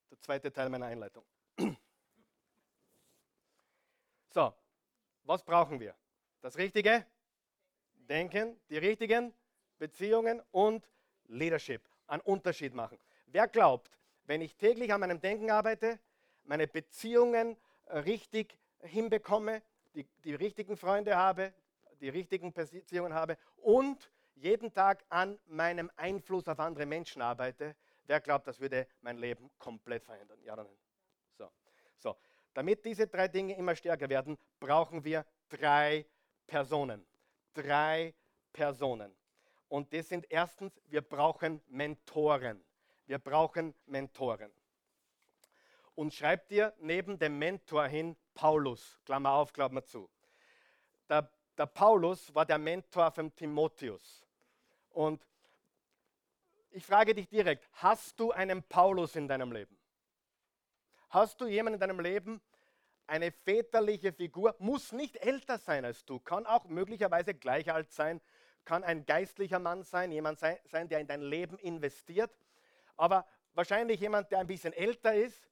der 0.09 0.19
zweite 0.19 0.51
Teil 0.51 0.67
meiner 0.69 0.87
Einleitung. 0.87 1.23
So, 4.31 4.51
was 5.25 5.43
brauchen 5.43 5.79
wir? 5.79 5.95
Das 6.41 6.57
richtige 6.57 7.05
Denken, 7.93 8.59
die 8.69 8.79
richtigen 8.79 9.31
Beziehungen 9.77 10.41
und 10.49 10.89
Leadership. 11.27 11.87
Einen 12.07 12.21
Unterschied 12.23 12.73
machen. 12.73 12.97
Wer 13.27 13.47
glaubt, 13.47 13.95
wenn 14.25 14.41
ich 14.41 14.55
täglich 14.55 14.91
an 14.91 15.01
meinem 15.01 15.21
Denken 15.21 15.51
arbeite, 15.51 15.99
meine 16.45 16.67
Beziehungen 16.67 17.55
richtig 17.89 18.57
hinbekomme, 18.81 19.61
die, 19.93 20.05
die 20.23 20.35
richtigen 20.35 20.77
Freunde 20.77 21.15
habe, 21.15 21.53
die 21.99 22.09
richtigen 22.09 22.53
Beziehungen 22.53 23.13
habe 23.13 23.37
und 23.57 24.09
jeden 24.35 24.71
Tag 24.71 25.03
an 25.09 25.37
meinem 25.47 25.91
Einfluss 25.97 26.47
auf 26.47 26.59
andere 26.59 26.85
Menschen 26.85 27.21
arbeite, 27.21 27.75
wer 28.05 28.21
glaubt, 28.21 28.47
das 28.47 28.59
würde 28.59 28.87
mein 29.01 29.17
Leben 29.17 29.49
komplett 29.57 30.03
verändern? 30.03 30.39
Ja 30.43 30.53
oder 30.53 30.63
nein? 30.63 30.77
So. 31.37 31.51
so. 31.97 32.15
Damit 32.53 32.85
diese 32.85 33.07
drei 33.07 33.27
Dinge 33.27 33.55
immer 33.55 33.75
stärker 33.75 34.09
werden, 34.09 34.37
brauchen 34.59 35.03
wir 35.03 35.25
drei 35.49 36.05
Personen. 36.47 37.05
Drei 37.53 38.13
Personen. 38.53 39.15
Und 39.67 39.93
das 39.93 40.09
sind 40.09 40.25
erstens, 40.29 40.81
wir 40.87 41.01
brauchen 41.01 41.61
Mentoren. 41.67 42.63
Wir 43.05 43.19
brauchen 43.19 43.75
Mentoren. 43.85 44.51
Und 45.99 46.13
schreibt 46.13 46.49
dir 46.51 46.73
neben 46.79 47.19
dem 47.19 47.37
Mentor 47.39 47.85
hin 47.87 48.15
Paulus, 48.33 48.97
Klammer 49.03 49.31
auf, 49.31 49.51
Klammer 49.51 49.83
zu. 49.83 50.09
Der, 51.09 51.29
der 51.57 51.65
Paulus 51.65 52.33
war 52.33 52.45
der 52.45 52.57
Mentor 52.57 53.11
von 53.11 53.35
Timotheus. 53.35 54.25
Und 54.91 55.27
ich 56.69 56.85
frage 56.85 57.13
dich 57.13 57.27
direkt, 57.27 57.67
hast 57.73 58.17
du 58.17 58.31
einen 58.31 58.63
Paulus 58.63 59.17
in 59.17 59.27
deinem 59.27 59.51
Leben? 59.51 59.77
Hast 61.09 61.41
du 61.41 61.47
jemanden 61.47 61.73
in 61.73 61.81
deinem 61.81 61.99
Leben, 61.99 62.41
eine 63.05 63.33
väterliche 63.33 64.13
Figur, 64.13 64.55
muss 64.57 64.93
nicht 64.93 65.17
älter 65.17 65.57
sein 65.57 65.83
als 65.83 66.05
du, 66.05 66.17
kann 66.21 66.45
auch 66.45 66.63
möglicherweise 66.69 67.33
gleich 67.33 67.73
alt 67.73 67.91
sein, 67.91 68.21
kann 68.63 68.85
ein 68.85 69.05
geistlicher 69.05 69.59
Mann 69.59 69.83
sein, 69.83 70.13
jemand 70.13 70.39
sein, 70.39 70.87
der 70.87 71.01
in 71.01 71.07
dein 71.07 71.23
Leben 71.23 71.57
investiert, 71.57 72.31
aber 72.95 73.27
wahrscheinlich 73.53 73.99
jemand, 73.99 74.31
der 74.31 74.39
ein 74.39 74.47
bisschen 74.47 74.71
älter 74.71 75.13
ist. 75.13 75.48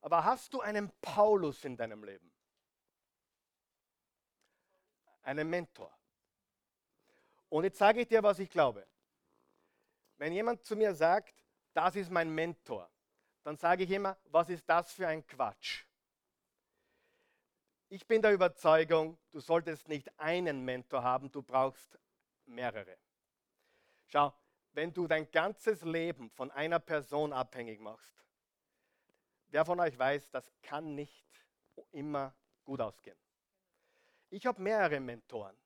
Aber 0.00 0.24
hast 0.24 0.54
du 0.54 0.60
einen 0.60 0.90
Paulus 1.00 1.64
in 1.64 1.76
deinem 1.76 2.02
Leben? 2.04 2.30
Einen 5.22 5.48
Mentor. 5.48 5.92
Und 7.48 7.64
jetzt 7.64 7.78
sage 7.78 8.00
ich 8.00 8.08
dir, 8.08 8.22
was 8.22 8.38
ich 8.38 8.48
glaube. 8.48 8.86
Wenn 10.16 10.32
jemand 10.32 10.64
zu 10.64 10.76
mir 10.76 10.94
sagt, 10.94 11.34
das 11.74 11.96
ist 11.96 12.10
mein 12.10 12.30
Mentor, 12.30 12.90
dann 13.42 13.56
sage 13.56 13.84
ich 13.84 13.90
immer, 13.90 14.16
was 14.24 14.48
ist 14.48 14.68
das 14.68 14.92
für 14.92 15.06
ein 15.06 15.26
Quatsch? 15.26 15.84
Ich 17.88 18.06
bin 18.06 18.22
der 18.22 18.32
Überzeugung, 18.32 19.18
du 19.30 19.40
solltest 19.40 19.88
nicht 19.88 20.16
einen 20.18 20.64
Mentor 20.64 21.02
haben, 21.02 21.30
du 21.32 21.42
brauchst 21.42 21.98
mehrere. 22.46 22.96
Schau, 24.06 24.32
wenn 24.72 24.92
du 24.92 25.08
dein 25.08 25.30
ganzes 25.30 25.82
Leben 25.82 26.30
von 26.30 26.50
einer 26.52 26.78
Person 26.78 27.32
abhängig 27.32 27.80
machst, 27.80 28.14
wer 29.50 29.64
von 29.64 29.80
euch 29.80 29.98
weiß, 29.98 30.30
das 30.30 30.50
kann 30.62 30.94
nicht 30.94 31.26
immer 31.92 32.34
gut 32.64 32.80
ausgehen. 32.80 33.16
Ich 34.30 34.46
habe 34.46 34.62
mehrere 34.62 35.00
Mentoren. 35.00 35.56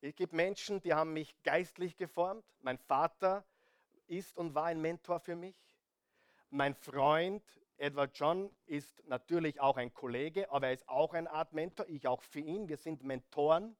Es 0.00 0.14
gibt 0.14 0.32
Menschen, 0.32 0.80
die 0.82 0.92
haben 0.92 1.12
mich 1.12 1.42
geistlich 1.42 1.96
geformt. 1.96 2.44
Mein 2.60 2.78
Vater 2.78 3.44
ist 4.06 4.36
und 4.36 4.54
war 4.54 4.66
ein 4.66 4.80
Mentor 4.80 5.20
für 5.20 5.36
mich. 5.36 5.58
Mein 6.50 6.74
Freund 6.74 7.42
Edward 7.78 8.16
John 8.16 8.50
ist 8.66 9.02
natürlich 9.06 9.60
auch 9.60 9.76
ein 9.76 9.92
Kollege, 9.92 10.50
aber 10.50 10.68
er 10.68 10.72
ist 10.74 10.88
auch 10.88 11.12
eine 11.12 11.30
Art 11.30 11.52
Mentor, 11.52 11.86
ich 11.88 12.06
auch 12.06 12.22
für 12.22 12.40
ihn. 12.40 12.68
Wir 12.68 12.76
sind 12.76 13.02
Mentoren. 13.04 13.76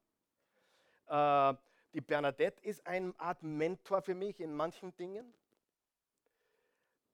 Äh, 1.07 1.55
die 1.93 2.01
Bernadette 2.01 2.63
ist 2.63 2.87
eine 2.87 3.15
Art 3.19 3.43
Mentor 3.43 4.03
für 4.03 4.15
mich 4.15 4.41
in 4.41 4.55
manchen 4.55 4.95
Dingen. 4.97 5.33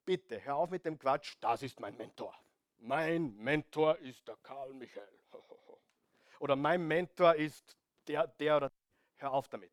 Bitte, 0.05 0.43
hör 0.43 0.57
auf 0.57 0.69
mit 0.69 0.85
dem 0.85 0.99
Quatsch, 0.99 1.35
das 1.39 1.63
ist 1.63 1.79
mein 1.79 1.95
Mentor. 1.95 2.35
Mein 2.79 3.35
Mentor 3.37 3.97
ist 3.99 4.27
der 4.27 4.35
Karl 4.43 4.73
Michael. 4.73 5.19
Oder 6.39 6.55
mein 6.55 6.85
Mentor 6.85 7.35
ist 7.35 7.77
der, 8.07 8.27
der 8.27 8.57
oder 8.57 8.71
hör 9.15 9.31
auf 9.31 9.47
damit. 9.47 9.71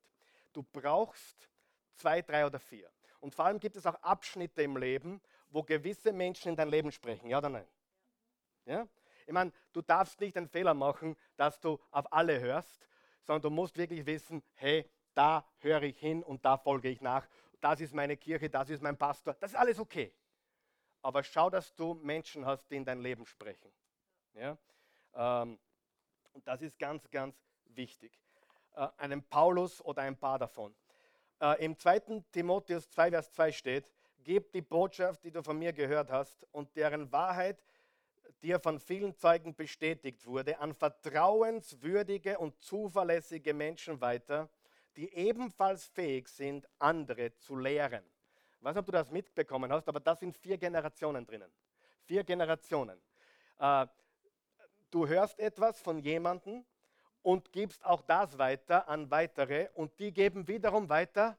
Du 0.53 0.63
brauchst 0.63 1.49
zwei, 1.95 2.23
drei 2.23 2.47
oder 2.47 2.61
vier. 2.61 2.89
Und 3.19 3.35
vor 3.35 3.47
allem 3.47 3.59
gibt 3.59 3.77
es 3.77 3.87
auch 3.87 3.97
Abschnitte 3.97 4.63
im 4.63 4.77
Leben, 4.77 5.21
wo 5.49 5.65
gewisse 5.65 6.13
Menschen 6.13 6.51
in 6.51 6.57
dein 6.57 6.69
Leben 6.69 6.93
sprechen, 6.93 7.29
ja 7.29 7.39
oder 7.39 7.49
nein? 7.49 7.67
Ja? 8.67 8.87
Ich 9.27 9.33
meine, 9.33 9.53
du 9.73 9.83
darfst 9.83 10.21
nicht 10.21 10.37
den 10.37 10.49
Fehler 10.49 10.75
machen, 10.75 11.17
dass 11.37 11.61
du 11.61 11.79
auf 11.91 12.13
alle 12.13 12.39
hörst, 12.39 12.89
sondern 13.23 13.43
du 13.43 13.51
musst 13.51 13.77
wirklich 13.77 14.07
wissen, 14.07 14.43
hey, 14.55 14.89
da 15.15 15.45
höre 15.59 15.83
ich 15.83 15.99
hin 15.99 16.23
und 16.23 16.45
da 16.45 16.57
folge 16.57 16.89
ich 16.89 17.01
nach. 17.01 17.27
Das 17.61 17.81
ist 17.81 17.95
meine 17.95 18.17
Kirche, 18.17 18.49
das 18.49 18.71
ist 18.71 18.83
mein 18.83 18.97
Pastor, 18.97 19.35
das 19.35 19.53
ist 19.53 19.57
alles 19.57 19.79
okay. 19.79 20.15
Aber 21.03 21.23
schau, 21.23 21.51
dass 21.51 21.75
du 21.75 21.95
Menschen 21.95 22.45
hast, 22.45 22.71
die 22.71 22.77
in 22.77 22.85
dein 22.85 23.01
Leben 23.01 23.27
sprechen. 23.27 23.73
Ja? 24.35 24.59
Ähm, 25.15 25.59
und 26.33 26.47
das 26.47 26.63
ist 26.63 26.79
ganz, 26.79 27.11
ganz 27.11 27.37
wichtig. 27.65 28.13
Äh, 28.75 28.89
einen 28.99 29.23
Paulus 29.23 29.85
oder 29.85 30.03
ein 30.03 30.17
paar 30.17 30.39
davon. 30.39 30.75
Äh, 31.41 31.65
Im 31.65 31.77
2. 31.77 32.25
Timotheus 32.33 32.91
2, 32.91 33.11
Vers 33.11 33.33
2 33.33 33.53
steht, 33.53 33.93
Gib 34.23 34.53
die 34.53 34.61
Botschaft, 34.61 35.25
die 35.25 35.31
du 35.31 35.43
von 35.43 35.59
mir 35.59 35.73
gehört 35.73 36.11
hast 36.11 36.47
und 36.53 36.77
deren 36.77 37.11
Wahrheit 37.11 37.63
dir 38.43 38.61
von 38.61 38.79
vielen 38.79 39.15
Zeugen 39.15 39.55
bestätigt 39.55 40.27
wurde, 40.27 40.59
an 40.59 40.75
vertrauenswürdige 40.75 42.39
und 42.39 42.61
zuverlässige 42.61 43.55
Menschen 43.55 44.01
weiter, 44.01 44.51
die 44.97 45.13
ebenfalls 45.15 45.87
fähig 45.87 46.29
sind, 46.29 46.69
andere 46.79 47.35
zu 47.37 47.57
lehren. 47.57 48.05
Ich 48.61 48.65
weiß 48.65 48.75
nicht, 48.75 48.81
ob 48.81 48.87
du 48.87 48.93
das 48.93 49.11
mitbekommen 49.11 49.73
hast, 49.73 49.89
aber 49.89 50.01
da 50.01 50.15
sind 50.15 50.37
vier 50.37 50.59
Generationen 50.59 51.25
drinnen. 51.25 51.51
Vier 52.05 52.23
Generationen. 52.25 53.01
Äh, 53.59 53.87
du 54.91 55.09
hörst 55.09 55.39
etwas 55.39 55.81
von 55.81 55.99
jemandem 55.99 56.67
und 57.23 57.53
gibst 57.53 57.83
auch 57.87 58.03
das 58.03 58.37
weiter 58.37 58.87
an 58.87 59.11
weitere 59.11 59.71
und 59.73 59.99
die 59.99 60.13
geben 60.13 60.47
wiederum 60.47 60.91
weiter 60.91 61.39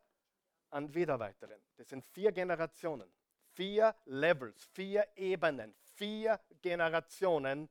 an 0.71 0.91
wieder 0.95 1.19
weiteren. 1.19 1.61
Das 1.77 1.89
sind 1.89 2.03
vier 2.05 2.31
Generationen, 2.31 3.07
vier 3.53 3.93
Levels, 4.05 4.63
vier 4.73 5.05
Ebenen, 5.15 5.75
vier 5.93 6.39
Generationen. 6.59 7.69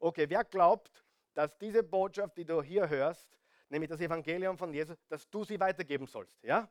Okay, 0.00 0.28
wer 0.28 0.42
glaubt, 0.42 1.04
dass 1.34 1.56
diese 1.58 1.84
Botschaft, 1.84 2.36
die 2.36 2.44
du 2.44 2.60
hier 2.60 2.88
hörst, 2.88 3.38
nämlich 3.68 3.88
das 3.88 4.00
Evangelium 4.00 4.58
von 4.58 4.74
Jesus, 4.74 4.96
dass 5.06 5.30
du 5.30 5.44
sie 5.44 5.60
weitergeben 5.60 6.08
sollst? 6.08 6.42
Ja? 6.42 6.68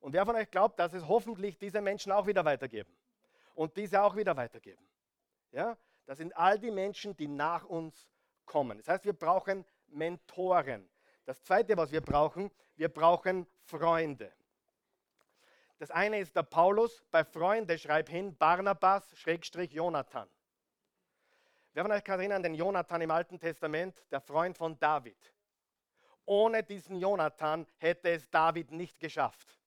Und 0.00 0.12
wer 0.12 0.24
von 0.24 0.36
euch 0.36 0.50
glaubt, 0.50 0.78
dass 0.78 0.92
es 0.92 1.06
hoffentlich 1.06 1.58
diese 1.58 1.80
Menschen 1.80 2.12
auch 2.12 2.26
wieder 2.26 2.44
weitergeben 2.44 2.96
und 3.54 3.76
diese 3.76 4.02
auch 4.02 4.16
wieder 4.16 4.36
weitergeben? 4.36 4.86
Ja? 5.52 5.76
Das 6.06 6.18
sind 6.18 6.36
all 6.36 6.58
die 6.58 6.70
Menschen, 6.70 7.16
die 7.16 7.28
nach 7.28 7.64
uns 7.64 8.08
kommen. 8.46 8.78
Das 8.78 8.88
heißt, 8.88 9.04
wir 9.04 9.12
brauchen 9.12 9.64
Mentoren. 9.88 10.88
Das 11.24 11.42
Zweite, 11.42 11.76
was 11.76 11.92
wir 11.92 12.00
brauchen, 12.00 12.50
wir 12.76 12.88
brauchen 12.88 13.46
Freunde. 13.64 14.32
Das 15.78 15.90
eine 15.90 16.18
ist 16.18 16.34
der 16.34 16.42
Paulus, 16.42 17.04
bei 17.10 17.24
Freunde 17.24 17.78
schreib 17.78 18.08
hin 18.08 18.36
Barnabas, 18.36 19.16
Schrägstrich 19.16 19.72
Jonathan. 19.72 20.28
Wer 21.72 21.84
von 21.84 21.92
euch 21.92 22.02
kann 22.02 22.18
erinnern, 22.18 22.42
den 22.42 22.54
Jonathan 22.54 23.02
im 23.02 23.10
Alten 23.10 23.38
Testament, 23.38 24.02
der 24.10 24.20
Freund 24.20 24.56
von 24.56 24.78
David. 24.78 25.32
Ohne 26.24 26.62
diesen 26.62 26.98
Jonathan 26.98 27.66
hätte 27.76 28.10
es 28.10 28.28
David 28.28 28.72
nicht 28.72 28.98
geschafft. 28.98 29.58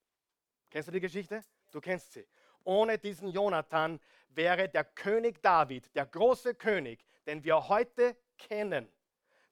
Kennst 0.71 0.87
du 0.87 0.93
die 0.93 1.01
Geschichte? 1.01 1.43
Du 1.69 1.81
kennst 1.81 2.13
sie. 2.13 2.25
Ohne 2.63 2.97
diesen 2.97 3.29
Jonathan 3.29 3.99
wäre 4.29 4.69
der 4.69 4.85
König 4.85 5.41
David, 5.41 5.93
der 5.95 6.05
große 6.05 6.55
König, 6.55 7.05
den 7.25 7.43
wir 7.43 7.67
heute 7.67 8.15
kennen, 8.37 8.87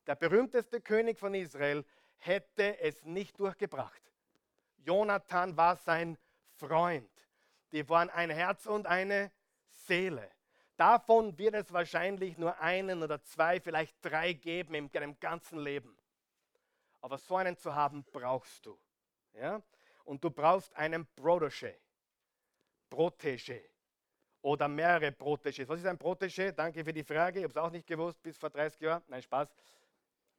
der 0.07 0.15
berühmteste 0.15 0.81
König 0.81 1.19
von 1.19 1.33
Israel, 1.33 1.85
hätte 2.17 2.79
es 2.79 3.03
nicht 3.03 3.39
durchgebracht. 3.39 4.01
Jonathan 4.77 5.57
war 5.57 5.75
sein 5.75 6.17
Freund. 6.55 7.11
Die 7.73 7.87
waren 7.89 8.09
ein 8.09 8.29
Herz 8.29 8.65
und 8.65 8.87
eine 8.87 9.31
Seele. 9.69 10.31
Davon 10.77 11.37
wird 11.37 11.55
es 11.55 11.73
wahrscheinlich 11.73 12.37
nur 12.37 12.57
einen 12.59 13.03
oder 13.03 13.21
zwei, 13.21 13.59
vielleicht 13.59 13.97
drei 14.01 14.31
geben 14.31 14.73
in 14.73 14.91
deinem 14.91 15.19
ganzen 15.19 15.59
Leben. 15.59 15.97
Aber 17.01 17.17
so 17.17 17.35
einen 17.35 17.57
zu 17.57 17.75
haben, 17.75 18.05
brauchst 18.11 18.65
du. 18.65 18.79
Ja? 19.33 19.61
Und 20.09 20.23
du 20.23 20.31
brauchst 20.31 20.75
einen 20.75 21.05
Protégé. 21.15 21.75
Protégé. 22.89 23.61
Oder 24.41 24.67
mehrere 24.67 25.11
Protégés. 25.11 25.67
Was 25.67 25.81
ist 25.81 25.85
ein 25.85 25.99
Protégé? 25.99 26.51
Danke 26.51 26.83
für 26.83 26.91
die 26.91 27.03
Frage. 27.03 27.37
Ich 27.37 27.43
habe 27.43 27.51
es 27.51 27.57
auch 27.57 27.69
nicht 27.69 27.85
gewusst 27.85 28.19
bis 28.23 28.35
vor 28.35 28.49
30 28.49 28.81
Jahren. 28.81 29.03
Nein, 29.07 29.21
Spaß. 29.21 29.53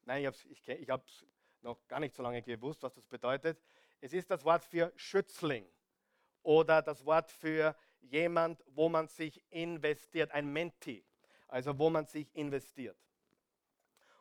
Nein, 0.03 0.23
ich 0.23 0.27
habe 0.27 0.37
ich, 0.49 0.89
es 0.89 1.27
noch 1.63 1.87
gar 1.87 2.01
nicht 2.01 2.17
so 2.17 2.21
lange 2.25 2.43
gewusst, 2.43 2.83
was 2.83 2.95
das 2.95 3.07
bedeutet. 3.07 3.63
Es 4.01 4.13
ist 4.13 4.29
das 4.29 4.45
Wort 4.45 4.65
für 4.65 4.93
Schützling 4.97 5.65
oder 6.43 6.83
das 6.83 7.07
Wort 7.07 7.31
für 7.31 7.77
jemand, 8.01 8.65
wo 8.67 8.89
man 8.89 9.07
sich 9.07 9.41
investiert, 9.51 10.33
ein 10.33 10.53
Menti, 10.53 11.07
also 11.47 11.79
wo 11.79 11.91
man 11.91 12.07
sich 12.07 12.35
investiert. 12.35 12.99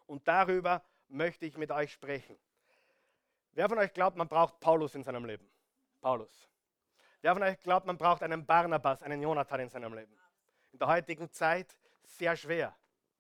Und 0.05 0.27
darüber 0.27 0.85
möchte 1.07 1.47
ich 1.47 1.57
mit 1.57 1.71
euch 1.71 1.91
sprechen. 1.91 2.37
Wer 3.59 3.67
von 3.67 3.77
euch 3.77 3.91
glaubt, 3.91 4.15
man 4.15 4.29
braucht 4.29 4.57
Paulus 4.61 4.95
in 4.95 5.03
seinem 5.03 5.25
Leben? 5.25 5.45
Paulus. 5.99 6.47
Wer 7.19 7.33
von 7.33 7.43
euch 7.43 7.59
glaubt, 7.59 7.85
man 7.85 7.97
braucht 7.97 8.23
einen 8.23 8.45
Barnabas, 8.45 9.03
einen 9.03 9.21
Jonathan 9.21 9.59
in 9.59 9.69
seinem 9.69 9.93
Leben? 9.93 10.17
In 10.71 10.79
der 10.79 10.87
heutigen 10.87 11.29
Zeit 11.29 11.75
sehr 12.05 12.37
schwer. 12.37 12.73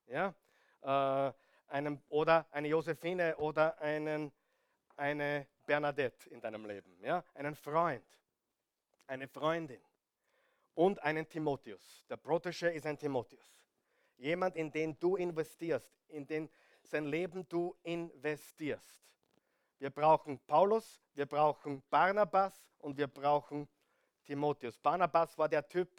Ja? 0.07 0.33
Äh, 0.81 1.33
einem, 1.67 2.01
oder 2.07 2.47
eine 2.51 2.69
Josephine 2.69 3.35
oder 3.35 3.77
einen, 3.81 4.31
eine 4.95 5.45
Bernadette 5.65 6.29
in 6.29 6.39
deinem 6.39 6.65
Leben. 6.65 6.97
Ja? 7.03 7.21
Einen 7.33 7.53
Freund, 7.53 8.07
eine 9.07 9.27
Freundin 9.27 9.81
und 10.73 11.03
einen 11.03 11.27
Timotheus. 11.27 12.05
Der 12.09 12.15
Protege 12.15 12.69
ist 12.69 12.85
ein 12.85 12.97
Timotheus. 12.97 13.61
Jemand, 14.15 14.55
in 14.55 14.71
den 14.71 14.97
du 14.97 15.17
investierst, 15.17 16.01
in 16.07 16.25
den 16.25 16.49
sein 16.83 17.07
Leben 17.07 17.45
du 17.49 17.75
investierst. 17.83 18.99
Wir 19.79 19.89
brauchen 19.89 20.39
Paulus, 20.39 21.01
wir 21.13 21.25
brauchen 21.25 21.81
Barnabas 21.89 22.53
und 22.79 22.97
wir 22.97 23.07
brauchen 23.07 23.67
Timotheus. 24.25 24.77
Barnabas 24.77 25.37
war 25.37 25.47
der 25.47 25.67
Typ, 25.67 25.89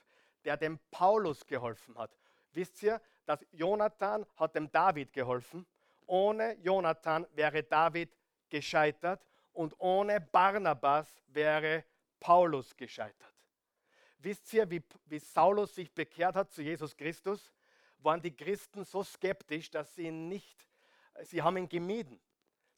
der 0.44 0.58
dem 0.58 0.78
Paulus 0.90 1.46
geholfen 1.46 1.96
hat. 1.96 2.10
Wisst 2.52 2.82
ihr, 2.82 3.00
dass 3.24 3.44
Jonathan 3.52 4.26
hat 4.36 4.54
dem 4.54 4.70
David 4.70 5.12
geholfen. 5.12 5.66
Ohne 6.06 6.54
Jonathan 6.62 7.26
wäre 7.32 7.62
David 7.62 8.14
gescheitert 8.50 9.24
und 9.52 9.74
ohne 9.78 10.20
Barnabas 10.20 11.22
wäre 11.28 11.84
Paulus 12.18 12.76
gescheitert. 12.76 13.34
Wisst 14.18 14.52
ihr, 14.52 14.70
wie, 14.70 14.82
wie 15.06 15.18
Saulus 15.18 15.74
sich 15.74 15.90
bekehrt 15.94 16.34
hat 16.34 16.52
zu 16.52 16.60
Jesus 16.60 16.94
Christus? 16.94 17.52
Waren 17.98 18.20
die 18.20 18.34
Christen 18.34 18.84
so 18.84 19.02
skeptisch, 19.02 19.70
dass 19.70 19.94
sie 19.94 20.08
ihn 20.08 20.28
nicht, 20.28 20.68
sie 21.22 21.40
haben 21.40 21.56
ihn 21.56 21.68
gemieden. 21.68 22.20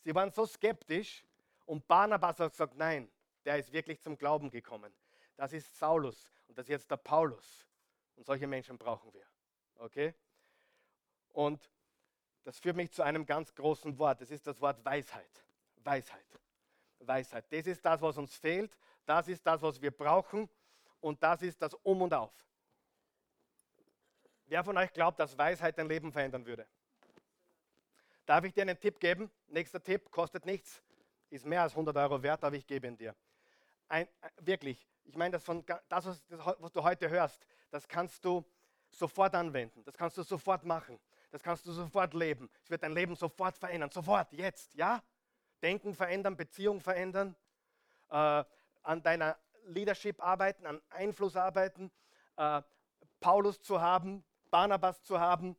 Sie 0.04 0.14
waren 0.14 0.30
so 0.32 0.46
skeptisch 0.46 1.24
und 1.66 1.86
Barnabas 1.86 2.38
hat 2.40 2.52
gesagt, 2.52 2.76
nein, 2.76 3.10
der 3.44 3.58
ist 3.58 3.72
wirklich 3.72 4.00
zum 4.00 4.16
Glauben 4.16 4.50
gekommen. 4.50 4.92
Das 5.36 5.52
ist 5.52 5.78
Saulus 5.78 6.30
und 6.48 6.58
das 6.58 6.66
ist 6.66 6.70
jetzt 6.70 6.90
der 6.90 6.96
Paulus. 6.96 7.66
Und 8.16 8.26
solche 8.26 8.46
Menschen 8.46 8.78
brauchen 8.78 9.12
wir. 9.14 9.26
Okay? 9.76 10.14
Und 11.30 11.70
das 12.44 12.58
führt 12.58 12.76
mich 12.76 12.90
zu 12.90 13.02
einem 13.02 13.24
ganz 13.24 13.54
großen 13.54 13.96
Wort. 13.98 14.20
Das 14.20 14.30
ist 14.30 14.46
das 14.46 14.60
Wort 14.60 14.84
Weisheit. 14.84 15.44
Weisheit. 15.76 16.26
Weisheit. 16.98 17.44
Das 17.50 17.66
ist 17.66 17.84
das, 17.84 18.00
was 18.00 18.18
uns 18.18 18.34
fehlt. 18.36 18.76
Das 19.06 19.28
ist 19.28 19.46
das, 19.46 19.62
was 19.62 19.80
wir 19.80 19.90
brauchen 19.90 20.48
und 21.00 21.22
das 21.22 21.42
ist 21.42 21.60
das 21.60 21.74
Um 21.74 22.02
und 22.02 22.14
Auf. 22.14 22.32
Wer 24.46 24.62
von 24.62 24.76
euch 24.76 24.92
glaubt, 24.92 25.18
dass 25.18 25.36
Weisheit 25.36 25.78
dein 25.78 25.88
Leben 25.88 26.12
verändern 26.12 26.44
würde? 26.44 26.66
Darf 28.26 28.44
ich 28.44 28.52
dir 28.52 28.62
einen 28.62 28.78
Tipp 28.78 29.00
geben? 29.00 29.30
Nächster 29.48 29.82
Tipp, 29.82 30.10
kostet 30.10 30.46
nichts, 30.46 30.82
ist 31.30 31.44
mehr 31.44 31.62
als 31.62 31.72
100 31.72 31.96
Euro 31.96 32.22
wert, 32.22 32.44
aber 32.44 32.56
ich 32.56 32.66
gebe 32.66 32.86
ihn 32.86 32.96
dir. 32.96 33.14
Ein, 33.88 34.06
wirklich, 34.40 34.88
ich 35.04 35.16
meine, 35.16 35.32
das, 35.32 35.44
von, 35.44 35.64
das 35.88 36.06
was, 36.06 36.22
was 36.28 36.72
du 36.72 36.82
heute 36.82 37.10
hörst, 37.10 37.44
das 37.70 37.88
kannst 37.88 38.24
du 38.24 38.44
sofort 38.90 39.34
anwenden, 39.34 39.82
das 39.84 39.96
kannst 39.96 40.16
du 40.18 40.22
sofort 40.22 40.64
machen, 40.64 40.98
das 41.30 41.42
kannst 41.42 41.66
du 41.66 41.72
sofort 41.72 42.14
leben. 42.14 42.48
Es 42.62 42.70
wird 42.70 42.82
dein 42.82 42.92
Leben 42.92 43.16
sofort 43.16 43.58
verändern, 43.58 43.90
sofort, 43.90 44.32
jetzt, 44.32 44.74
ja? 44.74 45.02
Denken 45.62 45.94
verändern, 45.94 46.36
Beziehung 46.36 46.80
verändern, 46.80 47.34
äh, 48.10 48.44
an 48.82 49.02
deiner 49.02 49.36
Leadership 49.64 50.22
arbeiten, 50.22 50.66
an 50.66 50.80
Einfluss 50.90 51.36
arbeiten, 51.36 51.90
äh, 52.36 52.62
Paulus 53.20 53.60
zu 53.62 53.80
haben, 53.80 54.24
Barnabas 54.50 55.02
zu 55.02 55.18
haben, 55.18 55.56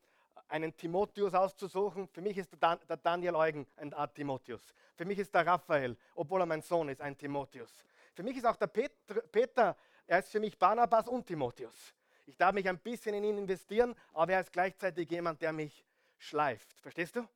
einen 0.54 0.78
Timotheus 0.78 1.34
auszusuchen. 1.34 2.08
Für 2.10 2.22
mich 2.22 2.38
ist 2.38 2.52
der, 2.52 2.60
Dan 2.60 2.80
der 2.88 2.98
Daniel 2.98 3.36
Eugen 3.36 3.66
ein 3.76 3.92
Art 3.92 4.14
Timotheus. 4.14 4.62
Für 4.96 5.04
mich 5.04 5.18
ist 5.18 5.34
der 5.34 5.48
Raphael, 5.48 5.98
obwohl 6.14 6.42
er 6.42 6.46
mein 6.46 6.62
Sohn 6.62 6.90
ist, 6.90 7.02
ein 7.02 7.18
Timotheus. 7.18 7.84
Für 8.14 8.22
mich 8.22 8.38
ist 8.38 8.46
auch 8.46 8.56
der 8.56 8.68
Petr 8.68 9.22
Peter, 9.32 9.76
er 10.06 10.20
ist 10.20 10.32
für 10.32 10.40
mich 10.40 10.58
Barnabas 10.60 11.08
und 11.08 11.26
Timotheus. 11.26 11.96
Ich 12.28 12.38
darf 12.38 12.54
mich 12.54 12.70
ein 12.70 12.78
bisschen 12.78 13.16
in 13.16 13.24
ihn 13.24 13.38
investieren, 13.40 13.96
aber 14.14 14.34
er 14.34 14.42
ist 14.42 14.54
gleichzeitig 14.54 15.10
jemand, 15.10 15.42
der 15.42 15.52
mich 15.52 15.84
schleift. 16.20 16.72
Verstehst 16.82 17.16
du? 17.16 17.28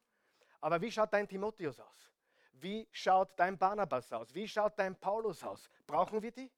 Aber 0.61 0.79
wie 0.79 0.91
schaut 0.91 1.11
dein 1.11 1.27
Timotheus 1.27 1.79
aus? 1.79 2.11
Wie 2.53 2.87
schaut 2.91 3.31
dein 3.35 3.57
Barnabas 3.57 4.13
aus? 4.13 4.31
Wie 4.35 4.47
schaut 4.47 4.77
dein 4.77 4.95
Paulus 4.95 5.43
aus? 5.43 5.71
Brauchen 5.87 6.21
wir 6.21 6.31
die? 6.31 6.51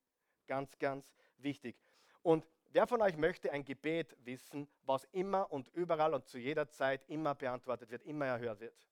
Ganz, 0.45 0.77
ganz 0.77 1.15
wichtig. 1.37 1.77
Und 2.21 2.45
wer 2.71 2.87
von 2.87 3.01
euch 3.01 3.17
möchte 3.17 3.51
ein 3.51 3.63
Gebet 3.63 4.15
wissen, 4.25 4.67
was 4.85 5.05
immer 5.11 5.51
und 5.51 5.67
überall 5.69 6.13
und 6.13 6.27
zu 6.27 6.37
jeder 6.37 6.69
Zeit 6.69 7.03
immer 7.07 7.35
beantwortet 7.35 7.89
wird, 7.89 8.03
immer 8.03 8.25
erhört 8.25 8.59
wird? 8.59 8.87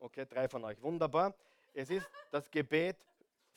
Okay, 0.00 0.26
drei 0.26 0.48
von 0.48 0.64
euch. 0.64 0.80
Wunderbar. 0.82 1.34
Es 1.74 1.90
ist 1.90 2.08
das 2.30 2.50
Gebet 2.50 2.96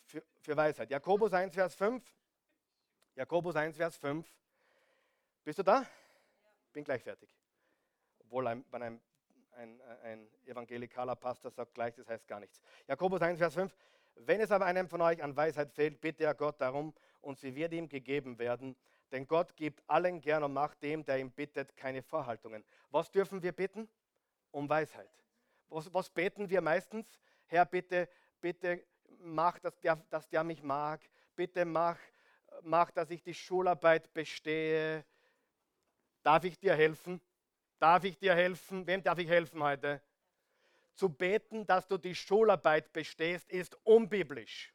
für, 0.04 0.24
für 0.40 0.56
Weisheit. 0.56 0.90
Jakobus 0.90 1.34
1, 1.34 1.54
Vers 1.54 1.76
5. 1.76 2.04
Jakobus 3.16 3.56
1, 3.56 3.76
Vers 3.76 3.98
5. 3.98 4.28
Bist 5.44 5.60
du 5.60 5.64
da? 5.64 5.86
Bin 6.72 6.84
gleich 6.84 7.04
fertig. 7.04 7.30
Obwohl, 8.20 8.48
ein, 8.48 8.66
wenn 8.72 8.84
ein 8.84 9.02
ein, 9.56 9.82
ein 10.04 10.28
evangelikaler 10.46 11.16
Pastor 11.16 11.52
sagt 11.52 11.74
gleich, 11.74 11.96
das 11.96 12.08
heißt 12.08 12.28
gar 12.28 12.40
nichts. 12.40 12.62
Jakobus 12.88 13.22
1, 13.22 13.40
Vers 13.40 13.54
5. 13.54 13.76
Wenn 14.16 14.42
es 14.42 14.52
aber 14.52 14.66
einem 14.66 14.88
von 14.88 15.02
euch 15.02 15.22
an 15.22 15.36
Weisheit 15.36 15.72
fehlt, 15.72 16.02
bitte 16.02 16.24
er 16.24 16.34
Gott 16.34 16.60
darum 16.60 16.94
und 17.22 17.38
sie 17.38 17.56
wird 17.56 17.74
ihm 17.74 17.90
gegeben 17.90 18.40
werden. 18.40 18.76
Denn 19.12 19.28
Gott 19.28 19.56
gibt 19.56 19.84
allen 19.88 20.22
gern 20.22 20.44
und 20.44 20.54
macht 20.54 20.82
dem, 20.82 21.06
der 21.06 21.20
ihm 21.20 21.32
bittet, 21.32 21.76
keine 21.76 22.02
Vorhaltungen. 22.02 22.64
Was 22.90 23.12
dürfen 23.12 23.42
wir 23.44 23.52
bitten? 23.52 23.88
Um 24.52 24.68
Weisheit. 24.68 25.10
Was, 25.70 25.94
was 25.94 26.10
beten 26.10 26.50
wir 26.50 26.62
meistens? 26.62 27.20
Herr, 27.48 27.66
bitte, 27.66 28.10
bitte 28.42 28.84
mach, 29.20 29.60
dass 29.60 29.80
der, 29.80 29.98
dass 30.10 30.28
der 30.30 30.44
mich 30.44 30.64
mag. 30.64 31.02
Bitte 31.36 31.66
mach, 31.66 31.98
mach, 32.62 32.92
dass 32.92 33.10
ich 33.10 33.22
die 33.22 33.34
Schularbeit 33.34 34.14
bestehe. 34.14 35.06
Darf 36.24 36.44
ich 36.44 36.58
dir 36.58 36.74
helfen? 36.74 37.22
Darf 37.80 38.04
ich 38.04 38.18
dir 38.18 38.34
helfen? 38.34 38.88
Wem 38.88 39.04
darf 39.04 39.20
ich 39.20 39.28
helfen 39.28 39.62
heute? 39.62 40.02
Zu 40.96 41.10
beten, 41.10 41.66
dass 41.66 41.88
du 41.88 41.98
die 41.98 42.16
Schularbeit 42.16 42.92
bestehst, 42.92 43.50
ist 43.50 43.76
unbiblisch. 43.84 44.74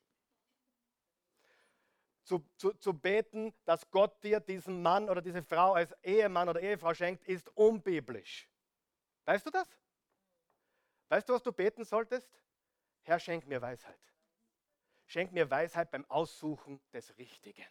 Zu, 2.22 2.46
zu, 2.56 2.72
zu 2.74 2.92
beten, 2.92 3.52
dass 3.64 3.90
Gott 3.90 4.22
dir 4.22 4.38
diesen 4.38 4.82
Mann 4.82 5.08
oder 5.08 5.20
diese 5.20 5.42
Frau 5.42 5.72
als 5.72 5.92
Ehemann 6.02 6.48
oder 6.48 6.60
Ehefrau 6.60 6.94
schenkt, 6.94 7.24
ist 7.24 7.48
unbiblisch. 7.56 8.48
Weißt 9.24 9.46
du 9.46 9.50
das? 9.50 9.68
Weißt 11.08 11.28
du, 11.28 11.32
was 11.32 11.42
du 11.42 11.52
beten 11.52 11.84
solltest? 11.84 12.30
Herr, 13.02 13.18
schenk 13.18 13.46
mir 13.46 13.60
Weisheit. 13.60 13.98
Schenk 15.06 15.32
mir 15.32 15.50
Weisheit 15.50 15.90
beim 15.90 16.08
Aussuchen 16.08 16.80
des 16.92 17.16
Richtigen. 17.18 17.66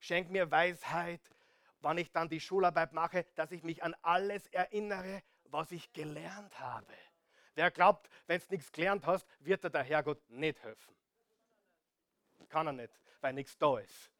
Schenk 0.00 0.30
mir 0.30 0.50
Weisheit 0.50 1.20
wann 1.82 1.98
ich 1.98 2.12
dann 2.12 2.28
die 2.28 2.40
Schularbeit 2.40 2.92
mache, 2.92 3.24
dass 3.34 3.52
ich 3.52 3.62
mich 3.62 3.82
an 3.82 3.94
alles 4.02 4.46
erinnere, 4.48 5.22
was 5.44 5.72
ich 5.72 5.92
gelernt 5.92 6.58
habe. 6.60 6.94
Wer 7.60 7.70
glaubt, 7.70 8.08
wenn 8.26 8.40
du 8.40 8.46
nichts 8.48 8.72
gelernt 8.72 9.04
hast, 9.04 9.26
wird 9.40 9.62
dir 9.62 9.68
der 9.68 9.82
Herrgott 9.82 10.30
nicht 10.30 10.62
helfen. 10.62 10.94
Kann 12.48 12.66
er 12.68 12.72
nicht, 12.72 12.98
weil 13.20 13.34
nichts 13.34 13.58
da 13.58 13.78
ist. 13.78 14.10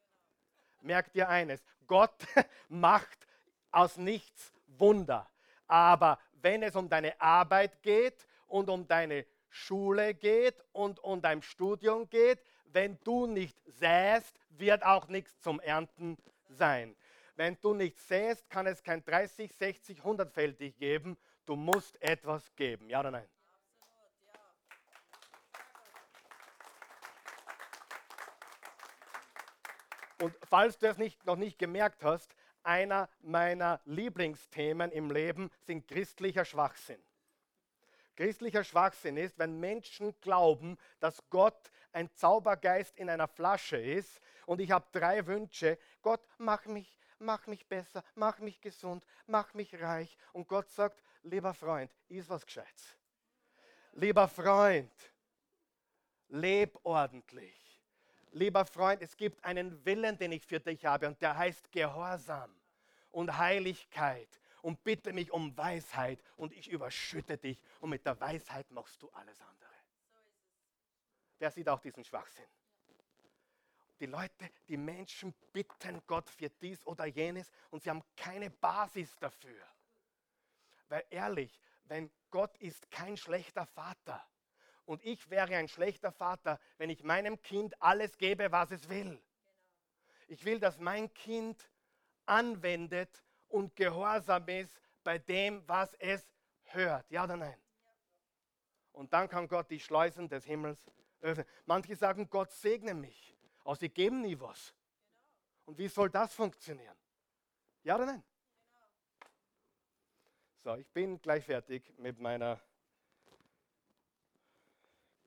Merkt 0.81 1.15
dir 1.15 1.27
eines, 1.27 1.63
Gott 1.87 2.13
macht 2.69 3.25
aus 3.71 3.97
nichts 3.97 4.53
Wunder. 4.67 5.27
Aber 5.65 6.19
wenn 6.33 6.61
es 6.61 6.75
um 6.75 6.87
deine 6.87 7.19
Arbeit 7.19 7.81
geht 7.81 8.27
und 8.45 8.69
um 8.69 8.87
deine 8.87 9.25
Schule 9.49 10.13
geht 10.13 10.63
und 10.71 10.99
um 10.99 11.19
dein 11.19 11.41
Studium 11.41 12.07
geht, 12.11 12.43
wenn 12.65 12.99
du 13.03 13.25
nicht 13.25 13.57
säst, 13.65 14.39
wird 14.51 14.83
auch 14.83 15.07
nichts 15.07 15.41
zum 15.41 15.59
Ernten 15.59 16.15
sein. 16.47 16.95
Wenn 17.37 17.59
du 17.59 17.73
nicht 17.73 17.97
säst, 17.97 18.51
kann 18.51 18.67
es 18.67 18.83
kein 18.83 19.03
30, 19.03 19.51
60, 19.51 20.01
100-fältig 20.01 20.77
geben. 20.77 21.17
Du 21.45 21.55
musst 21.55 22.01
etwas 22.01 22.55
geben. 22.55 22.89
Ja 22.89 22.99
oder 22.99 23.11
nein? 23.11 23.29
Und 30.21 30.35
falls 30.43 30.77
du 30.77 30.87
es 30.87 30.97
nicht, 30.97 31.25
noch 31.25 31.35
nicht 31.35 31.57
gemerkt 31.57 32.03
hast, 32.03 32.35
einer 32.63 33.09
meiner 33.21 33.81
Lieblingsthemen 33.85 34.91
im 34.91 35.09
Leben 35.09 35.49
sind 35.61 35.87
christlicher 35.87 36.45
Schwachsinn. 36.45 37.01
Christlicher 38.15 38.63
Schwachsinn 38.63 39.17
ist, 39.17 39.39
wenn 39.39 39.59
Menschen 39.59 40.13
glauben, 40.21 40.77
dass 40.99 41.27
Gott 41.31 41.71
ein 41.91 42.13
Zaubergeist 42.13 42.97
in 42.97 43.09
einer 43.09 43.27
Flasche 43.27 43.77
ist 43.77 44.21
und 44.45 44.61
ich 44.61 44.69
habe 44.69 44.85
drei 44.91 45.25
Wünsche. 45.25 45.79
Gott, 46.03 46.21
mach 46.37 46.65
mich, 46.65 46.99
mach 47.17 47.47
mich 47.47 47.65
besser, 47.67 48.03
mach 48.13 48.39
mich 48.39 48.61
gesund, 48.61 49.03
mach 49.25 49.55
mich 49.55 49.81
reich. 49.81 50.17
Und 50.33 50.47
Gott 50.47 50.69
sagt, 50.69 51.01
lieber 51.23 51.53
Freund, 51.53 51.91
ist 52.07 52.29
was 52.29 52.45
Gescheites. 52.45 52.97
Lieber 53.93 54.27
Freund, 54.27 54.91
leb 56.29 56.79
ordentlich 56.83 57.61
lieber 58.31 58.65
Freund, 58.65 59.01
es 59.01 59.15
gibt 59.15 59.43
einen 59.43 59.83
Willen, 59.85 60.17
den 60.17 60.31
ich 60.31 60.45
für 60.45 60.59
dich 60.59 60.85
habe 60.85 61.07
und 61.07 61.21
der 61.21 61.37
heißt 61.37 61.71
Gehorsam 61.71 62.53
und 63.11 63.37
Heiligkeit. 63.37 64.39
Und 64.61 64.83
bitte 64.83 65.11
mich 65.11 65.31
um 65.31 65.57
Weisheit 65.57 66.21
und 66.37 66.53
ich 66.53 66.69
überschütte 66.69 67.35
dich 67.35 67.59
und 67.79 67.89
mit 67.89 68.05
der 68.05 68.19
Weisheit 68.19 68.69
machst 68.69 69.01
du 69.01 69.09
alles 69.09 69.41
andere. 69.41 69.71
Wer 71.39 71.49
sieht 71.49 71.67
auch 71.67 71.79
diesen 71.79 72.03
Schwachsinn? 72.03 72.45
Die 73.99 74.05
Leute, 74.05 74.51
die 74.67 74.77
Menschen 74.77 75.33
bitten 75.51 75.99
Gott 76.05 76.29
für 76.29 76.49
dies 76.49 76.85
oder 76.85 77.05
jenes 77.05 77.51
und 77.71 77.81
sie 77.81 77.89
haben 77.89 78.03
keine 78.15 78.51
Basis 78.51 79.15
dafür. 79.17 79.63
Weil 80.91 81.05
ehrlich, 81.09 81.57
wenn 81.85 82.11
Gott 82.31 82.57
ist 82.57 82.91
kein 82.91 83.15
schlechter 83.15 83.65
Vater, 83.65 84.21
und 84.83 85.01
ich 85.05 85.29
wäre 85.29 85.55
ein 85.55 85.69
schlechter 85.69 86.11
Vater, 86.11 86.59
wenn 86.77 86.89
ich 86.89 87.01
meinem 87.01 87.41
Kind 87.41 87.81
alles 87.81 88.17
gebe, 88.17 88.51
was 88.51 88.71
es 88.71 88.89
will. 88.89 89.23
Ich 90.27 90.43
will, 90.43 90.59
dass 90.59 90.79
mein 90.79 91.13
Kind 91.13 91.69
anwendet 92.25 93.23
und 93.47 93.73
gehorsam 93.77 94.45
ist 94.49 94.81
bei 95.01 95.17
dem, 95.17 95.65
was 95.65 95.93
es 95.93 96.29
hört. 96.63 97.09
Ja 97.09 97.23
oder 97.23 97.37
nein? 97.37 97.61
Und 98.91 99.13
dann 99.13 99.29
kann 99.29 99.47
Gott 99.47 99.71
die 99.71 99.79
Schleusen 99.79 100.27
des 100.27 100.43
Himmels 100.43 100.91
öffnen. 101.21 101.45
Manche 101.65 101.95
sagen, 101.95 102.29
Gott 102.29 102.51
segne 102.51 102.93
mich, 102.93 103.37
aber 103.63 103.77
sie 103.77 103.87
geben 103.87 104.19
nie 104.19 104.37
was. 104.37 104.75
Und 105.63 105.77
wie 105.77 105.87
soll 105.87 106.09
das 106.09 106.33
funktionieren? 106.33 106.97
Ja 107.83 107.95
oder 107.95 108.07
nein? 108.07 108.23
So, 110.63 110.75
ich 110.75 110.87
bin 110.89 111.19
gleich 111.19 111.43
fertig 111.43 111.91
mit 111.97 112.19
meiner 112.19 112.61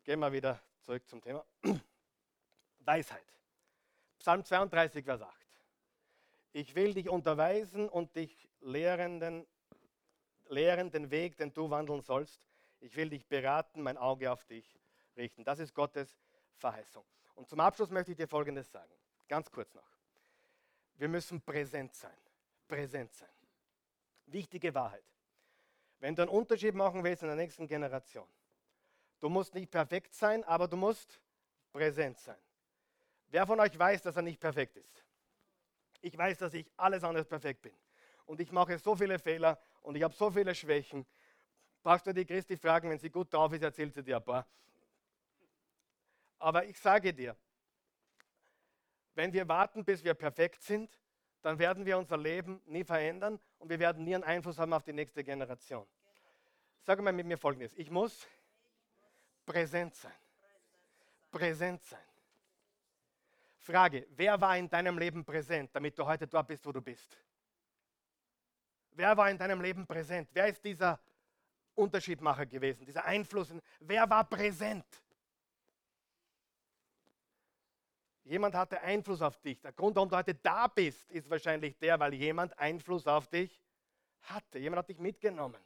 Gehen 0.05 0.21
wir 0.21 0.31
wieder 0.31 0.61
zurück 0.83 1.09
zum 1.09 1.21
Thema. 1.21 1.45
Weisheit. 2.81 3.25
Psalm 4.19 4.45
32, 4.45 5.05
Vers 5.05 5.23
8. 5.23 5.35
Ich 6.53 6.75
will 6.77 6.95
dich 6.95 7.09
unterweisen 7.09 7.89
und 7.89 8.15
dich 8.15 8.49
lehren 8.61 9.19
den, 9.19 9.47
lehren 10.49 10.91
den 10.93 11.11
Weg, 11.11 11.37
den 11.39 11.53
du 11.53 11.69
wandeln 11.69 12.03
sollst. 12.03 12.47
Ich 12.81 12.95
will 12.95 13.09
dich 13.09 13.27
beraten, 13.27 13.83
mein 13.83 13.97
Auge 13.97 14.31
auf 14.31 14.45
dich 14.45 14.79
richten. 15.17 15.43
Das 15.43 15.59
ist 15.59 15.75
Gottes 15.75 16.17
Verheißung. 16.57 17.05
Und 17.35 17.49
zum 17.49 17.59
Abschluss 17.59 17.91
möchte 17.91 18.13
ich 18.13 18.17
dir 18.19 18.29
Folgendes 18.29 18.71
sagen. 18.71 18.93
Ganz 19.27 19.51
kurz 19.51 19.75
noch. 19.75 19.91
Wir 20.95 21.09
müssen 21.09 21.41
präsent 21.41 21.95
sein. 21.95 22.17
Präsent 22.69 23.13
sein. 23.15 23.29
Wichtige 24.27 24.73
Wahrheit. 24.75 25.14
Wenn 26.05 26.15
du 26.15 26.21
einen 26.21 26.31
Unterschied 26.31 26.75
machen 26.75 27.03
willst 27.03 27.23
in 27.23 27.29
der 27.29 27.37
nächsten 27.37 27.67
Generation, 27.67 28.29
Du 29.21 29.31
musst 29.31 29.55
nicht 29.55 29.71
perfekt 29.71 30.13
sein, 30.13 30.45
aber 30.45 30.69
du 30.69 30.77
musst 30.77 31.19
präsent 31.73 32.19
sein. 32.19 32.37
Wer 33.29 33.47
von 33.47 33.59
euch 33.59 33.79
weiß, 33.79 34.03
dass 34.03 34.15
er 34.15 34.21
nicht 34.21 34.39
perfekt 34.39 34.77
ist? 34.77 35.03
Ich 36.03 36.19
weiß, 36.19 36.37
dass 36.37 36.53
ich 36.53 36.71
alles 36.77 37.03
andere 37.03 37.25
perfekt 37.25 37.63
bin. 37.63 37.73
Und 38.27 38.39
ich 38.39 38.53
mache 38.53 38.79
so 38.79 38.95
viele 38.95 39.19
Fehler 39.19 39.59
und 39.81 39.97
ich 39.97 40.03
habe 40.03 40.13
so 40.13 40.31
viele 40.31 40.55
Schwächen. 40.55 41.07
Du 41.83 42.13
die 42.13 42.27
Christi 42.27 42.59
fragen, 42.59 42.91
wenn 42.91 42.99
sie 42.99 43.09
gut 43.09 43.33
drauf 43.33 43.55
ist, 43.55 43.63
erzählt 43.63 43.95
sie 43.95 44.03
dir 44.03 44.17
ein 44.17 44.25
paar. 44.25 44.47
Aber 46.39 46.67
ich 46.67 46.79
sage 46.79 47.15
dir, 47.15 47.35
wenn 49.15 49.33
wir 49.33 49.49
warten, 49.49 49.87
bis 49.87 50.05
wir 50.05 50.13
perfekt 50.13 50.63
sind, 50.63 51.01
dann 51.41 51.59
werden 51.59 51.87
wir 51.87 51.97
unser 51.97 52.19
Leben 52.19 52.61
nie 52.67 52.85
verändern 52.85 53.41
und 53.65 53.71
wir 53.71 53.79
werden 53.79 54.05
nie 54.05 54.15
einen 54.15 54.25
Einfluss 54.25 54.59
haben 54.59 54.75
auf 54.75 54.83
die 54.83 54.93
nächste 54.93 55.25
Generation. 55.25 55.87
Sag 56.83 57.01
mal 57.01 57.15
mit 57.15 57.27
mir 57.27 57.39
folgendes: 57.39 57.73
Ich 57.77 57.91
muss 57.91 58.27
Präsent 59.47 59.95
sein. 59.95 60.13
Präsent 61.31 61.83
sein. 61.83 62.05
Frage, 63.57 64.07
wer 64.11 64.39
war 64.39 64.59
in 64.59 64.69
deinem 64.69 64.99
Leben 64.99 65.25
präsent, 65.25 65.71
damit 65.73 65.99
du 65.99 66.05
heute 66.05 66.27
dort 66.27 66.47
bist, 66.47 66.67
wo 66.67 66.73
du 66.73 66.83
bist? 66.83 67.17
Wer 68.91 69.17
war 69.17 69.31
in 69.31 69.39
deinem 69.39 69.63
Leben 69.63 69.87
präsent? 69.87 70.29
Wer 70.35 70.49
ist 70.49 70.63
dieser 70.63 71.01
Unterschiedmacher 71.75 72.45
gewesen, 72.45 72.85
dieser 72.85 73.07
Einfluss? 73.07 73.55
Wer 73.81 74.09
war 74.11 74.25
präsent? 74.25 74.85
Jemand 78.25 78.55
hatte 78.55 78.81
Einfluss 78.81 79.21
auf 79.21 79.39
dich. 79.41 79.61
Der 79.61 79.73
Grund, 79.73 79.97
warum 79.97 80.09
du 80.09 80.17
heute 80.17 80.35
da 80.35 80.67
bist, 80.67 81.11
ist 81.11 81.29
wahrscheinlich 81.29 81.79
der, 81.79 82.01
weil 82.01 82.15
jemand 82.15 82.59
Einfluss 82.59 83.07
auf 83.07 83.29
dich 83.29 83.61
hatte. 84.23 84.59
Jemand 84.59 84.79
hat 84.79 84.89
dich 84.89 84.99
mitgenommen. 84.99 85.63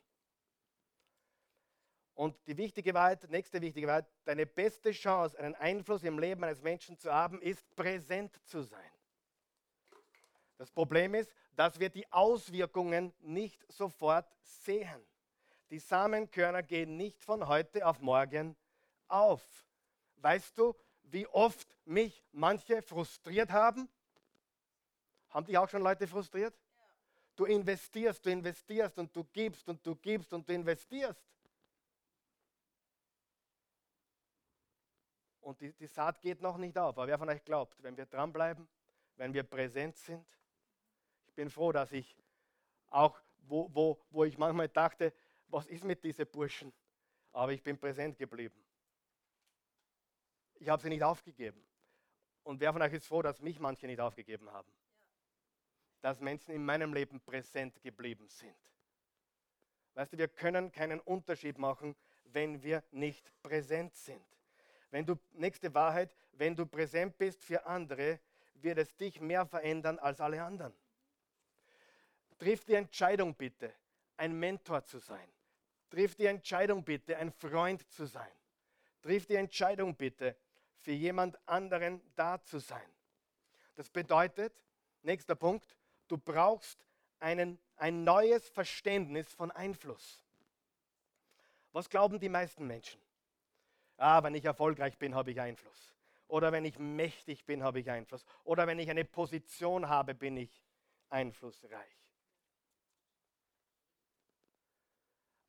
Und 2.14 2.36
die 2.48 2.56
wichtige 2.56 2.92
Wahrheit, 2.94 3.30
nächste 3.30 3.60
wichtige 3.60 3.86
Wahrheit, 3.86 4.06
deine 4.24 4.44
beste 4.44 4.90
Chance, 4.90 5.38
einen 5.38 5.54
Einfluss 5.54 6.02
im 6.02 6.18
Leben 6.18 6.42
eines 6.42 6.60
Menschen 6.60 6.98
zu 6.98 7.12
haben, 7.12 7.40
ist 7.40 7.74
präsent 7.76 8.34
zu 8.44 8.62
sein. 8.62 8.90
Das 10.56 10.72
Problem 10.72 11.14
ist, 11.14 11.32
dass 11.54 11.78
wir 11.78 11.88
die 11.88 12.10
Auswirkungen 12.10 13.14
nicht 13.20 13.64
sofort 13.70 14.26
sehen. 14.42 15.06
Die 15.70 15.78
Samenkörner 15.78 16.64
gehen 16.64 16.96
nicht 16.96 17.22
von 17.22 17.46
heute 17.46 17.86
auf 17.86 18.00
morgen 18.00 18.56
auf. 19.06 19.42
Weißt 20.16 20.58
du, 20.58 20.74
wie 21.10 21.26
oft 21.28 21.68
mich 21.84 22.22
manche 22.32 22.82
frustriert 22.82 23.50
haben? 23.50 23.88
Haben 25.30 25.46
dich 25.46 25.58
auch 25.58 25.68
schon 25.68 25.82
Leute 25.82 26.06
frustriert? 26.06 26.54
Du 27.36 27.44
investierst, 27.44 28.24
du 28.24 28.30
investierst 28.30 28.98
und 28.98 29.14
du 29.14 29.24
gibst 29.24 29.68
und 29.68 29.84
du 29.86 29.94
gibst 29.94 30.32
und 30.32 30.48
du 30.48 30.52
investierst. 30.52 31.24
Und 35.40 35.60
die, 35.60 35.72
die 35.72 35.86
Saat 35.86 36.20
geht 36.20 36.42
noch 36.42 36.58
nicht 36.58 36.76
auf. 36.76 36.98
Aber 36.98 37.06
wer 37.06 37.18
von 37.18 37.28
euch 37.28 37.42
glaubt, 37.44 37.82
wenn 37.82 37.96
wir 37.96 38.06
dranbleiben, 38.06 38.68
wenn 39.16 39.32
wir 39.32 39.44
präsent 39.44 39.96
sind, 39.96 40.26
ich 41.26 41.32
bin 41.32 41.48
froh, 41.48 41.72
dass 41.72 41.92
ich 41.92 42.16
auch, 42.90 43.18
wo, 43.46 43.70
wo, 43.72 43.98
wo 44.10 44.24
ich 44.24 44.36
manchmal 44.36 44.68
dachte, 44.68 45.12
was 45.48 45.66
ist 45.66 45.84
mit 45.84 46.02
diesen 46.04 46.26
Burschen? 46.26 46.72
Aber 47.32 47.52
ich 47.52 47.62
bin 47.62 47.78
präsent 47.78 48.18
geblieben. 48.18 48.67
Ich 50.60 50.68
habe 50.68 50.82
sie 50.82 50.88
nicht 50.88 51.02
aufgegeben. 51.02 51.64
Und 52.42 52.60
wer 52.60 52.72
von 52.72 52.82
euch 52.82 52.92
ist 52.92 53.06
froh, 53.06 53.22
dass 53.22 53.40
mich 53.40 53.58
manche 53.58 53.86
nicht 53.86 54.00
aufgegeben 54.00 54.50
haben? 54.50 54.70
Dass 56.00 56.20
Menschen 56.20 56.54
in 56.54 56.64
meinem 56.64 56.94
Leben 56.94 57.20
präsent 57.20 57.80
geblieben 57.82 58.28
sind. 58.28 58.56
Weißt 59.94 60.12
du, 60.12 60.18
wir 60.18 60.28
können 60.28 60.70
keinen 60.70 61.00
Unterschied 61.00 61.58
machen, 61.58 61.96
wenn 62.24 62.62
wir 62.62 62.84
nicht 62.90 63.32
präsent 63.42 63.96
sind. 63.96 64.24
Wenn 64.90 65.04
du, 65.04 65.16
nächste 65.32 65.74
Wahrheit, 65.74 66.14
wenn 66.32 66.56
du 66.56 66.66
präsent 66.66 67.18
bist 67.18 67.44
für 67.44 67.66
andere, 67.66 68.20
wird 68.54 68.78
es 68.78 68.96
dich 68.96 69.20
mehr 69.20 69.46
verändern 69.46 69.98
als 69.98 70.20
alle 70.20 70.42
anderen. 70.42 70.72
Triff 72.38 72.64
die 72.64 72.74
Entscheidung 72.74 73.34
bitte, 73.34 73.72
ein 74.16 74.38
Mentor 74.38 74.84
zu 74.84 74.98
sein. 74.98 75.28
Triff 75.90 76.14
die 76.14 76.26
Entscheidung 76.26 76.84
bitte, 76.84 77.16
ein 77.16 77.32
Freund 77.32 77.90
zu 77.90 78.06
sein. 78.06 78.30
Triff 79.02 79.26
die 79.26 79.34
Entscheidung 79.34 79.94
bitte, 79.94 80.36
für 80.80 80.92
jemand 80.92 81.38
anderen 81.48 82.00
da 82.14 82.42
zu 82.42 82.58
sein. 82.58 82.90
Das 83.74 83.90
bedeutet, 83.90 84.52
nächster 85.02 85.34
Punkt, 85.34 85.76
du 86.08 86.18
brauchst 86.18 86.86
einen, 87.20 87.58
ein 87.76 88.04
neues 88.04 88.48
Verständnis 88.48 89.32
von 89.34 89.50
Einfluss. 89.50 90.24
Was 91.72 91.88
glauben 91.88 92.18
die 92.18 92.28
meisten 92.28 92.66
Menschen? 92.66 93.00
Ah, 93.96 94.22
wenn 94.22 94.34
ich 94.34 94.44
erfolgreich 94.44 94.96
bin, 94.98 95.14
habe 95.14 95.30
ich 95.30 95.40
Einfluss. 95.40 95.94
Oder 96.28 96.52
wenn 96.52 96.64
ich 96.64 96.78
mächtig 96.78 97.44
bin, 97.46 97.62
habe 97.62 97.80
ich 97.80 97.90
Einfluss. 97.90 98.24
Oder 98.44 98.66
wenn 98.66 98.78
ich 98.78 98.90
eine 98.90 99.04
Position 99.04 99.88
habe, 99.88 100.14
bin 100.14 100.36
ich 100.36 100.62
einflussreich. 101.08 101.98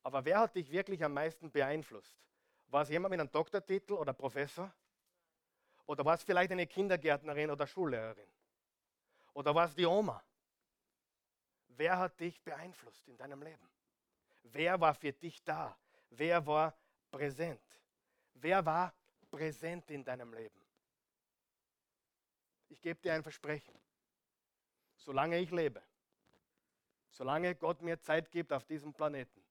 Aber 0.02 0.24
wer 0.24 0.40
hat 0.40 0.56
dich 0.56 0.70
wirklich 0.70 1.04
am 1.04 1.12
meisten 1.12 1.50
beeinflusst? 1.50 2.16
War 2.68 2.82
es 2.82 2.88
jemand 2.88 3.10
mit 3.10 3.20
einem 3.20 3.30
Doktortitel 3.30 3.92
oder 3.92 4.12
Professor? 4.12 4.72
Oder 5.90 6.04
war 6.04 6.14
es 6.14 6.22
vielleicht 6.22 6.52
eine 6.52 6.68
Kindergärtnerin 6.68 7.50
oder 7.50 7.66
Schullehrerin? 7.66 8.30
Oder 9.34 9.52
war 9.52 9.66
es 9.66 9.74
die 9.74 9.84
Oma? 9.84 10.22
Wer 11.66 11.98
hat 11.98 12.20
dich 12.20 12.40
beeinflusst 12.42 13.08
in 13.08 13.16
deinem 13.16 13.42
Leben? 13.42 13.68
Wer 14.44 14.80
war 14.80 14.94
für 14.94 15.12
dich 15.12 15.42
da? 15.42 15.76
Wer 16.10 16.46
war 16.46 16.78
präsent? 17.10 17.60
Wer 18.34 18.64
war 18.64 18.94
präsent 19.32 19.90
in 19.90 20.04
deinem 20.04 20.32
Leben? 20.32 20.64
Ich 22.68 22.80
gebe 22.80 23.00
dir 23.00 23.14
ein 23.14 23.24
Versprechen. 23.24 23.74
Solange 24.94 25.38
ich 25.38 25.50
lebe, 25.50 25.82
solange 27.10 27.56
Gott 27.56 27.82
mir 27.82 28.00
Zeit 28.00 28.30
gibt 28.30 28.52
auf 28.52 28.64
diesem 28.64 28.92
Planeten, 28.92 29.44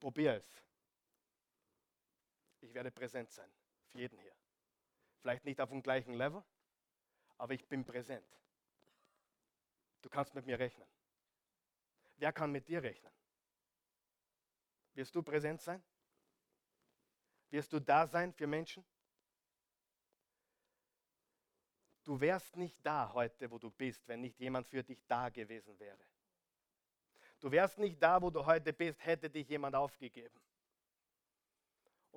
probier 0.00 0.36
es. 0.36 0.64
Ich 2.62 2.72
werde 2.72 2.90
präsent 2.90 3.30
sein, 3.30 3.52
für 3.88 3.98
jeden 3.98 4.18
hier. 4.20 4.37
Vielleicht 5.20 5.44
nicht 5.44 5.60
auf 5.60 5.70
dem 5.70 5.82
gleichen 5.82 6.14
Level, 6.14 6.42
aber 7.36 7.54
ich 7.54 7.66
bin 7.66 7.84
präsent. 7.84 8.26
Du 10.02 10.08
kannst 10.08 10.34
mit 10.34 10.46
mir 10.46 10.58
rechnen. 10.58 10.86
Wer 12.16 12.32
kann 12.32 12.52
mit 12.52 12.68
dir 12.68 12.82
rechnen? 12.82 13.12
Wirst 14.94 15.14
du 15.14 15.22
präsent 15.22 15.60
sein? 15.60 15.82
Wirst 17.50 17.72
du 17.72 17.80
da 17.80 18.06
sein 18.06 18.32
für 18.32 18.46
Menschen? 18.46 18.84
Du 22.04 22.18
wärst 22.20 22.56
nicht 22.56 22.76
da 22.82 23.12
heute, 23.12 23.50
wo 23.50 23.58
du 23.58 23.70
bist, 23.70 24.06
wenn 24.08 24.20
nicht 24.20 24.38
jemand 24.40 24.66
für 24.66 24.82
dich 24.82 25.04
da 25.06 25.28
gewesen 25.28 25.78
wäre. 25.78 26.04
Du 27.38 27.50
wärst 27.50 27.78
nicht 27.78 28.02
da, 28.02 28.20
wo 28.20 28.30
du 28.30 28.44
heute 28.44 28.72
bist, 28.72 29.04
hätte 29.04 29.30
dich 29.30 29.48
jemand 29.48 29.74
aufgegeben. 29.76 30.40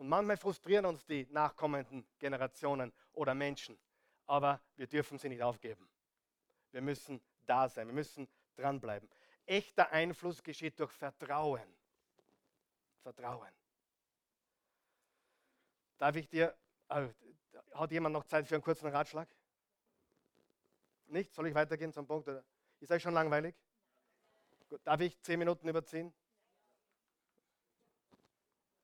Und 0.02 0.10
manchmal 0.10 0.36
frustrieren 0.36 0.88
uns 0.88 1.06
die 1.06 1.28
nachkommenden 1.30 2.04
Generationen 2.18 2.92
oder 3.14 3.36
Menschen, 3.36 3.78
aber 4.26 4.60
wir 4.76 4.88
dürfen 4.88 5.20
sie 5.20 5.30
nicht 5.30 5.44
aufgeben. 5.44 5.88
Wir 6.72 6.82
müssen 6.82 7.22
da 7.46 7.70
sein, 7.70 7.86
wir 7.86 7.94
müssen 7.94 8.28
dranbleiben. 8.56 9.08
Echter 9.46 9.92
Einfluss 9.92 10.42
geschieht 10.42 10.80
durch 10.80 10.92
Vertrauen. 10.92 11.72
Vertrauen. 13.04 13.52
Darf 16.00 16.16
ich 16.16 16.28
dir, 16.28 16.58
äh, 16.90 17.08
hat 17.76 17.92
jemand 17.92 18.14
noch 18.14 18.24
Zeit 18.24 18.48
für 18.48 18.56
einen 18.56 18.64
kurzen 18.64 18.88
Ratschlag? 18.88 19.30
Nicht? 21.06 21.32
Soll 21.32 21.46
ich 21.46 21.54
weitergehen 21.54 21.94
zum 21.94 22.08
Punkt? 22.08 22.28
Ist 22.80 22.92
euch 22.92 23.04
schon 23.04 23.14
langweilig? 23.14 23.56
Gut, 24.68 24.82
darf 24.84 25.00
ich 25.00 25.22
zehn 25.22 25.38
Minuten 25.38 25.70
überziehen? 25.70 26.12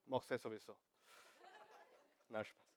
Mach's 0.05 0.29
ja 0.29 0.37
sowieso. 0.37 0.77
Na, 2.29 2.43
Spaß. 2.43 2.67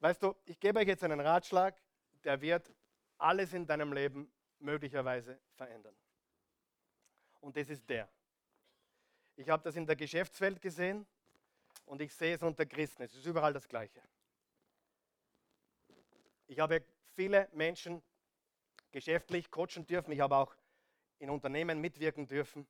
Weißt 0.00 0.22
du, 0.22 0.34
ich 0.44 0.58
gebe 0.60 0.78
euch 0.78 0.86
jetzt 0.86 1.02
einen 1.02 1.20
Ratschlag, 1.20 1.80
der 2.24 2.40
wird 2.40 2.72
alles 3.18 3.52
in 3.52 3.66
deinem 3.66 3.92
Leben 3.92 4.32
möglicherweise 4.60 5.40
verändern. 5.56 5.96
Und 7.40 7.56
das 7.56 7.68
ist 7.68 7.88
der. 7.88 8.08
Ich 9.36 9.48
habe 9.48 9.62
das 9.62 9.76
in 9.76 9.86
der 9.86 9.96
Geschäftswelt 9.96 10.60
gesehen 10.60 11.06
und 11.86 12.00
ich 12.00 12.14
sehe 12.14 12.34
es 12.34 12.42
unter 12.42 12.66
Christen. 12.66 13.02
Es 13.02 13.14
ist 13.14 13.26
überall 13.26 13.52
das 13.52 13.68
Gleiche. 13.68 14.02
Ich 16.46 16.58
habe 16.58 16.84
viele 17.14 17.48
Menschen 17.52 18.02
geschäftlich 18.90 19.50
coachen 19.50 19.86
dürfen. 19.86 20.12
Ich 20.12 20.20
habe 20.20 20.36
auch 20.36 20.54
in 21.18 21.30
Unternehmen 21.30 21.80
mitwirken 21.80 22.26
dürfen. 22.26 22.66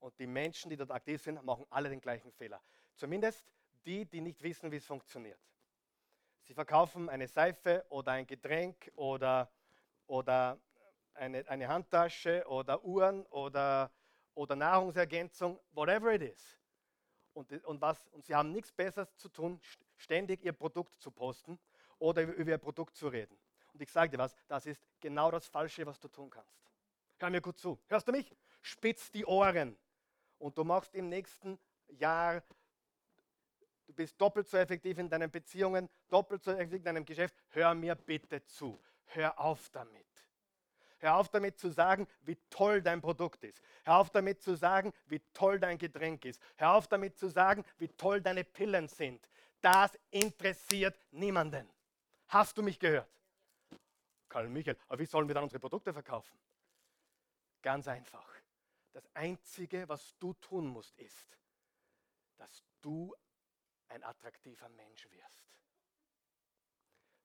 Und 0.00 0.18
die 0.18 0.26
Menschen, 0.26 0.68
die 0.68 0.76
dort 0.76 0.90
aktiv 0.90 1.22
sind, 1.22 1.42
machen 1.44 1.66
alle 1.70 1.88
den 1.88 2.00
gleichen 2.00 2.32
Fehler. 2.32 2.62
Zumindest 2.96 3.44
die, 3.86 4.04
die 4.06 4.20
nicht 4.20 4.42
wissen, 4.42 4.70
wie 4.70 4.76
es 4.76 4.86
funktioniert. 4.86 5.38
Sie 6.42 6.54
verkaufen 6.54 7.08
eine 7.08 7.26
Seife 7.26 7.84
oder 7.88 8.12
ein 8.12 8.26
Getränk 8.26 8.90
oder, 8.96 9.50
oder 10.06 10.58
eine, 11.14 11.48
eine 11.48 11.68
Handtasche 11.68 12.44
oder 12.46 12.84
Uhren 12.84 13.24
oder, 13.26 13.90
oder 14.34 14.56
Nahrungsergänzung, 14.56 15.58
whatever 15.72 16.12
it 16.12 16.22
is. 16.22 16.58
Und, 17.32 17.50
und, 17.64 17.80
was, 17.80 18.06
und 18.08 18.24
sie 18.24 18.34
haben 18.34 18.52
nichts 18.52 18.72
Besseres 18.72 19.16
zu 19.16 19.28
tun, 19.28 19.60
ständig 19.96 20.44
ihr 20.44 20.52
Produkt 20.52 21.00
zu 21.00 21.10
posten 21.10 21.58
oder 21.98 22.22
über 22.22 22.50
ihr 22.50 22.58
Produkt 22.58 22.96
zu 22.96 23.08
reden. 23.08 23.36
Und 23.72 23.82
ich 23.82 23.90
sage 23.90 24.10
dir 24.10 24.18
was, 24.18 24.36
das 24.46 24.66
ist 24.66 24.86
genau 25.00 25.30
das 25.30 25.46
Falsche, 25.48 25.84
was 25.86 25.98
du 25.98 26.08
tun 26.08 26.30
kannst. 26.30 26.54
Hör 27.18 27.30
mir 27.30 27.40
gut 27.40 27.58
zu. 27.58 27.78
Hörst 27.88 28.06
du 28.06 28.12
mich? 28.12 28.36
Spitz 28.60 29.10
die 29.10 29.24
Ohren. 29.24 29.76
Und 30.38 30.58
du 30.58 30.64
machst 30.64 30.94
im 30.94 31.08
nächsten 31.08 31.58
Jahr, 31.88 32.42
du 33.86 33.92
bist 33.92 34.20
doppelt 34.20 34.48
so 34.48 34.56
effektiv 34.56 34.98
in 34.98 35.08
deinen 35.08 35.30
Beziehungen, 35.30 35.88
doppelt 36.08 36.42
so 36.42 36.50
effektiv 36.52 36.78
in 36.78 36.84
deinem 36.84 37.04
Geschäft. 37.04 37.34
Hör 37.50 37.74
mir 37.74 37.94
bitte 37.94 38.44
zu. 38.44 38.80
Hör 39.06 39.38
auf 39.38 39.68
damit. 39.70 40.06
Hör 40.98 41.16
auf 41.16 41.28
damit 41.28 41.58
zu 41.58 41.68
sagen, 41.70 42.08
wie 42.22 42.38
toll 42.48 42.80
dein 42.80 43.00
Produkt 43.00 43.44
ist. 43.44 43.60
Hör 43.84 43.98
auf 43.98 44.10
damit 44.10 44.42
zu 44.42 44.54
sagen, 44.54 44.92
wie 45.06 45.20
toll 45.34 45.60
dein 45.60 45.76
Getränk 45.76 46.24
ist. 46.24 46.40
Hör 46.56 46.72
auf 46.72 46.88
damit 46.88 47.18
zu 47.18 47.28
sagen, 47.28 47.64
wie 47.76 47.88
toll 47.88 48.22
deine 48.22 48.42
Pillen 48.42 48.88
sind. 48.88 49.28
Das 49.60 49.98
interessiert 50.10 50.98
niemanden. 51.10 51.68
Hast 52.28 52.56
du 52.56 52.62
mich 52.62 52.78
gehört? 52.78 53.10
Karl 54.28 54.48
Michael, 54.48 54.78
aber 54.88 54.98
wie 54.98 55.06
sollen 55.06 55.28
wir 55.28 55.34
dann 55.34 55.44
unsere 55.44 55.60
Produkte 55.60 55.92
verkaufen? 55.92 56.36
Ganz 57.62 57.86
einfach. 57.86 58.28
Das 58.92 59.04
Einzige, 59.14 59.88
was 59.88 60.16
du 60.18 60.32
tun 60.34 60.66
musst, 60.66 60.98
ist, 60.98 61.38
dass 62.36 62.64
du 62.80 63.14
ein 63.94 64.02
attraktiver 64.02 64.68
Mensch 64.70 65.08
wirst. 65.10 65.58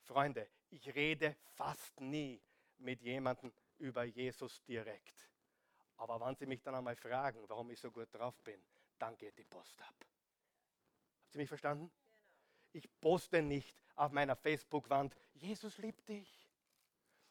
Freunde, 0.03 0.47
ich 0.69 0.93
rede 0.93 1.35
fast 1.55 1.99
nie 1.99 2.41
mit 2.77 3.01
jemandem 3.01 3.51
über 3.79 4.03
Jesus 4.03 4.63
direkt. 4.63 5.27
Aber 5.97 6.19
wenn 6.21 6.35
Sie 6.35 6.45
mich 6.45 6.61
dann 6.61 6.75
einmal 6.75 6.95
fragen, 6.95 7.43
warum 7.47 7.71
ich 7.71 7.79
so 7.79 7.91
gut 7.91 8.13
drauf 8.13 8.39
bin, 8.43 8.63
dann 8.99 9.17
geht 9.17 9.37
die 9.37 9.43
Post 9.43 9.81
ab. 9.81 9.95
Haben 9.99 11.31
Sie 11.31 11.37
mich 11.39 11.49
verstanden? 11.49 11.91
Ich 12.71 12.87
poste 13.01 13.41
nicht 13.41 13.75
auf 13.95 14.11
meiner 14.11 14.35
Facebook-Wand, 14.35 15.15
Jesus 15.33 15.77
liebt 15.79 16.07
dich. 16.07 16.49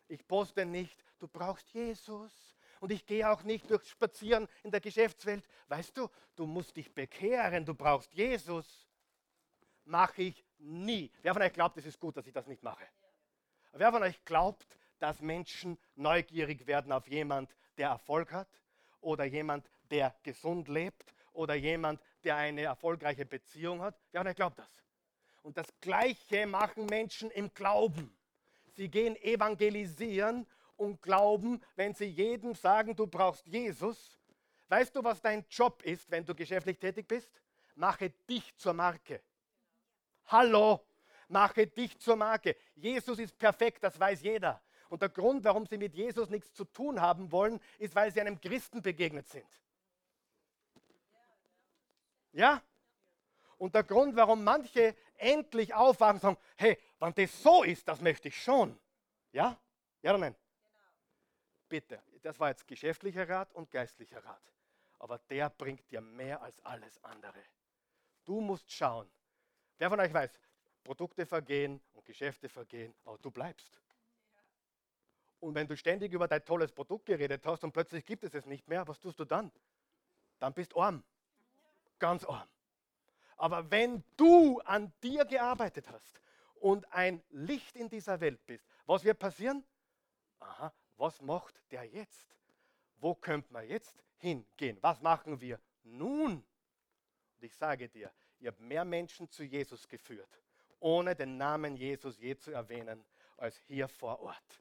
Ich 0.09 0.27
poste 0.27 0.67
nicht, 0.67 1.05
du 1.19 1.29
brauchst 1.29 1.71
Jesus. 1.71 2.57
Und 2.81 2.91
ich 2.91 3.07
gehe 3.07 3.29
auch 3.31 3.43
nicht 3.43 3.71
durch 3.71 3.89
Spazieren 3.89 4.49
in 4.63 4.71
der 4.71 4.81
Geschäftswelt. 4.81 5.45
Weißt 5.69 5.97
du, 5.97 6.09
du 6.35 6.47
musst 6.47 6.77
dich 6.77 6.93
bekehren, 6.93 7.65
du 7.65 7.75
brauchst 7.75 8.13
Jesus. 8.15 8.88
Mache 9.89 10.21
ich 10.21 10.45
nie. 10.59 11.11
Wer 11.23 11.33
von 11.33 11.43
euch 11.43 11.53
glaubt, 11.55 11.79
es 11.79 11.87
ist 11.87 11.99
gut, 11.99 12.15
dass 12.15 12.27
ich 12.27 12.33
das 12.35 12.47
nicht 12.47 12.63
mache? 12.63 12.85
Wer 13.73 13.91
von 13.91 14.03
euch 14.03 14.23
glaubt, 14.27 14.77
dass 14.99 15.23
Menschen 15.23 15.79
neugierig 15.95 16.67
werden 16.67 16.93
auf 16.93 17.09
jemand, 17.09 17.51
der 17.79 17.89
Erfolg 17.89 18.31
hat 18.33 18.49
oder 19.01 19.25
jemand, 19.25 19.67
der 19.91 20.15
gesund 20.23 20.69
lebt 20.69 21.15
oder 21.33 21.55
jemand, 21.55 22.03
der 22.23 22.37
eine 22.37 22.63
erfolgreiche 22.63 23.25
Beziehung 23.25 23.81
hat? 23.81 23.99
Wer 24.13 24.21
von 24.21 24.29
euch 24.29 24.37
glaubt 24.37 24.59
das? 24.59 24.69
Und 25.43 25.57
das 25.57 25.69
Gleiche 25.81 26.47
machen 26.47 26.85
Menschen 26.85 27.31
im 27.31 27.55
Glauben. 27.55 28.15
Sie 28.77 28.91
gehen 28.91 29.17
evangelisieren 29.17 30.47
und 30.77 31.01
glauben, 31.01 31.63
wenn 31.77 31.95
sie 31.95 32.05
jedem 32.05 32.55
sagen, 32.55 32.95
du 32.95 33.07
brauchst 33.07 33.47
Jesus, 33.47 34.19
weißt 34.69 34.95
du, 34.95 35.03
was 35.03 35.23
dein 35.23 35.47
Job 35.49 35.83
ist, 35.83 36.11
wenn 36.11 36.27
du 36.27 36.35
geschäftlich 36.35 36.79
tätig 36.79 37.09
bist? 37.09 37.31
Mache 37.75 38.11
dich 38.29 38.55
zur 38.57 38.75
Marke. 38.75 39.23
Hallo, 40.29 40.85
mache 41.29 41.67
dich 41.67 41.99
zur 41.99 42.17
Marke. 42.17 42.55
Jesus 42.75 43.19
ist 43.19 43.37
perfekt, 43.39 43.83
das 43.83 43.99
weiß 43.99 44.23
jeder. 44.23 44.63
Und 44.91 45.01
der 45.01 45.09
Grund, 45.09 45.43
warum 45.45 45.67
sie 45.67 45.79
mit 45.79 45.95
Jesus 45.95 46.29
nichts 46.29 46.53
zu 46.53 46.67
tun 46.67 47.01
haben 47.01 47.33
wollen, 47.33 47.61
ist, 47.79 47.95
weil 47.95 48.13
sie 48.13 48.21
einem 48.21 48.41
Christen 48.41 48.83
begegnet 48.83 49.27
sind. 49.29 49.49
Ja? 52.33 52.63
Und 53.57 53.75
der 53.75 53.85
Grund, 53.85 54.17
warum 54.17 54.45
manche 54.45 54.95
endlich 55.17 55.75
aufwachen 55.75 56.17
und 56.17 56.21
sagen, 56.21 56.39
hey, 56.57 56.79
wenn 56.99 57.15
das 57.15 57.43
so 57.43 57.63
ist, 57.63 57.89
das 57.89 58.01
möchte 58.01 58.29
ich 58.29 58.43
schon. 58.43 58.79
Ja? 59.33 59.59
Ja 60.03 60.11
oder 60.11 60.19
nein? 60.19 60.37
Bitte, 61.69 62.03
das 62.23 62.39
war 62.39 62.51
jetzt 62.51 62.67
geschäftlicher 62.67 63.29
Rat 63.29 63.53
und 63.55 63.71
geistlicher 63.71 64.25
Rat. 64.25 64.43
Aber 64.99 65.19
der 65.31 65.49
bringt 65.51 65.91
dir 65.91 66.01
mehr 66.01 66.43
als 66.43 66.65
alles 66.65 67.03
andere. 67.03 67.43
Du 68.25 68.41
musst 68.41 68.71
schauen. 68.71 69.11
Wer 69.79 69.91
von 69.91 70.01
euch 70.01 70.13
weiß, 70.13 70.31
Produkte 70.83 71.25
vergehen 71.27 71.81
und 71.95 72.05
Geschäfte 72.05 72.49
vergehen, 72.49 72.95
aber 73.05 73.19
du 73.19 73.31
bleibst. 73.31 73.81
Und 75.41 75.55
wenn 75.55 75.69
du 75.69 75.77
ständig 75.77 76.13
über 76.13 76.27
dein 76.27 76.45
tolles 76.45 76.73
Produkt 76.73 77.07
geredet 77.07 77.47
hast 77.47 77.63
und 77.63 77.73
plötzlich 77.73 78.05
gibt 78.05 78.25
es 78.25 78.35
es 78.35 78.47
nicht 78.47 78.67
mehr, 78.67 78.87
was 78.89 78.99
tust 78.99 79.21
du 79.21 79.25
dann? 79.25 79.53
Dann 80.41 80.53
bist 80.53 80.73
du 80.73 80.81
arm. 80.81 81.05
ganz 81.99 82.25
arm. 82.25 82.49
Aber 83.37 83.71
wenn 83.71 84.03
du 84.17 84.61
an 84.61 84.93
dir 85.03 85.25
gearbeitet 85.25 85.89
hast 85.91 86.21
und 86.57 86.93
ein 86.93 87.23
Licht 87.31 87.77
in 87.77 87.89
dieser 87.89 88.21
Welt 88.21 88.45
bist, 88.47 88.67
was 88.87 89.05
wird 89.05 89.19
passieren? 89.19 89.65
Aha, 90.41 90.73
was 90.97 91.21
macht 91.23 91.55
der 91.71 91.85
jetzt? 91.85 92.37
Wo 92.97 93.15
könnte 93.15 93.53
man 93.53 93.67
jetzt 93.69 94.03
hingehen? 94.17 94.79
Was 94.81 95.01
machen 95.01 95.41
wir 95.41 95.61
nun? 95.85 96.45
Und 97.37 97.43
ich 97.43 97.55
sage 97.55 97.89
dir, 97.89 98.13
ihr 98.41 98.49
habt 98.49 98.61
mehr 98.61 98.85
Menschen 98.85 99.31
zu 99.31 99.43
Jesus 99.43 99.89
geführt, 99.89 100.41
ohne 100.81 101.15
den 101.15 101.37
Namen 101.37 101.77
Jesus 101.77 102.19
je 102.19 102.37
zu 102.37 102.53
erwähnen, 102.53 103.05
als 103.37 103.57
hier 103.67 103.89
vor 103.89 104.21
Ort 104.21 104.59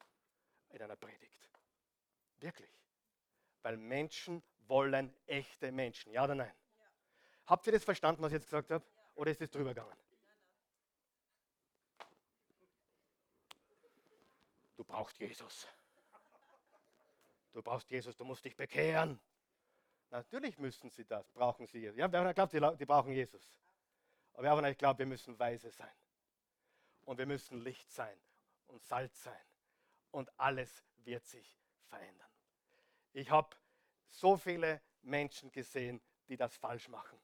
in 0.70 0.82
einer 0.82 0.96
Predigt. 0.96 1.50
Wirklich. 2.38 2.70
Weil 3.62 3.76
Menschen 3.76 4.42
wollen 4.66 5.12
echte 5.26 5.72
Menschen. 5.72 6.12
Ja 6.12 6.24
oder 6.24 6.34
nein? 6.34 6.52
Ja. 6.78 6.86
Habt 7.46 7.66
ihr 7.66 7.72
das 7.72 7.84
verstanden, 7.84 8.22
was 8.22 8.32
ich 8.32 8.36
jetzt 8.36 8.46
gesagt 8.46 8.70
habe? 8.70 8.84
Ja. 8.84 9.02
Oder 9.14 9.30
ist 9.30 9.40
es 9.40 9.50
drüber 9.50 9.74
gegangen? 9.74 9.96
Du 14.76 14.84
brauchst 14.84 15.18
Jesus. 15.18 15.66
Du 17.52 17.62
brauchst 17.62 17.90
Jesus, 17.90 18.16
du 18.16 18.24
musst 18.24 18.44
dich 18.44 18.54
bekehren. 18.54 19.18
Natürlich 20.10 20.56
müssen 20.58 20.90
sie 20.90 21.04
das, 21.04 21.28
brauchen 21.32 21.66
sie 21.66 21.78
Jesus. 21.78 21.98
Ja, 21.98 22.10
wer 22.10 22.32
glaubt, 22.32 22.52
die 22.52 22.86
brauchen 22.86 23.12
Jesus. 23.12 23.52
Aber 24.38 24.54
euch 24.62 24.78
glaubt, 24.78 25.00
wir 25.00 25.06
müssen 25.06 25.36
weise 25.36 25.68
sein. 25.72 25.90
Und 27.06 27.18
wir 27.18 27.26
müssen 27.26 27.60
Licht 27.60 27.90
sein 27.90 28.16
und 28.68 28.84
Salz 28.84 29.24
sein. 29.24 29.40
Und 30.12 30.30
alles 30.38 30.84
wird 30.98 31.26
sich 31.26 31.58
verändern. 31.86 32.28
Ich 33.12 33.30
habe 33.32 33.56
so 34.06 34.36
viele 34.36 34.80
Menschen 35.02 35.50
gesehen, 35.50 36.00
die 36.28 36.36
das 36.36 36.56
falsch 36.56 36.88
machen. 36.88 37.18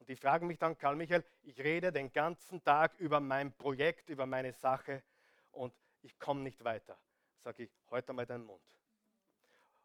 Und 0.00 0.08
die 0.08 0.16
fragen 0.16 0.48
mich 0.48 0.58
dann, 0.58 0.76
Karl 0.76 0.96
Michael, 0.96 1.24
ich 1.44 1.60
rede 1.60 1.92
den 1.92 2.12
ganzen 2.12 2.60
Tag 2.64 2.98
über 2.98 3.20
mein 3.20 3.52
Projekt, 3.52 4.10
über 4.10 4.26
meine 4.26 4.52
Sache 4.52 5.04
und 5.52 5.72
ich 6.02 6.18
komme 6.18 6.40
nicht 6.40 6.64
weiter. 6.64 6.98
Sage 7.38 7.62
ich, 7.62 7.70
heute 7.90 8.12
mal 8.12 8.26
deinen 8.26 8.44
Mund. 8.44 8.64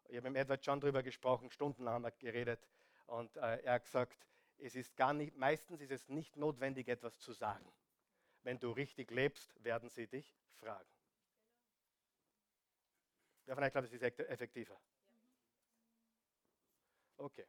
Ich 0.08 0.16
habe 0.16 0.30
mit 0.30 0.40
Edward 0.40 0.66
John 0.66 0.80
darüber 0.80 1.04
gesprochen, 1.04 1.48
stundenlang 1.48 2.10
geredet 2.18 2.66
und 3.06 3.36
äh, 3.36 3.62
er 3.62 3.74
hat 3.74 3.84
gesagt, 3.84 4.18
es 4.58 4.74
ist 4.74 4.96
gar 4.96 5.12
nicht, 5.12 5.36
meistens 5.36 5.80
ist 5.80 5.90
es 5.90 6.08
nicht 6.08 6.36
notwendig, 6.36 6.88
etwas 6.88 7.18
zu 7.18 7.32
sagen. 7.32 7.70
Wenn 8.42 8.58
du 8.58 8.70
richtig 8.70 9.10
lebst, 9.10 9.52
werden 9.62 9.88
sie 9.88 10.06
dich 10.06 10.36
fragen. 10.54 10.88
Wer 13.44 13.54
von 13.54 13.64
euch 13.64 13.72
glaubt, 13.72 13.86
es 13.86 13.92
ist 13.92 14.02
effektiver? 14.02 14.80
Okay. 17.16 17.46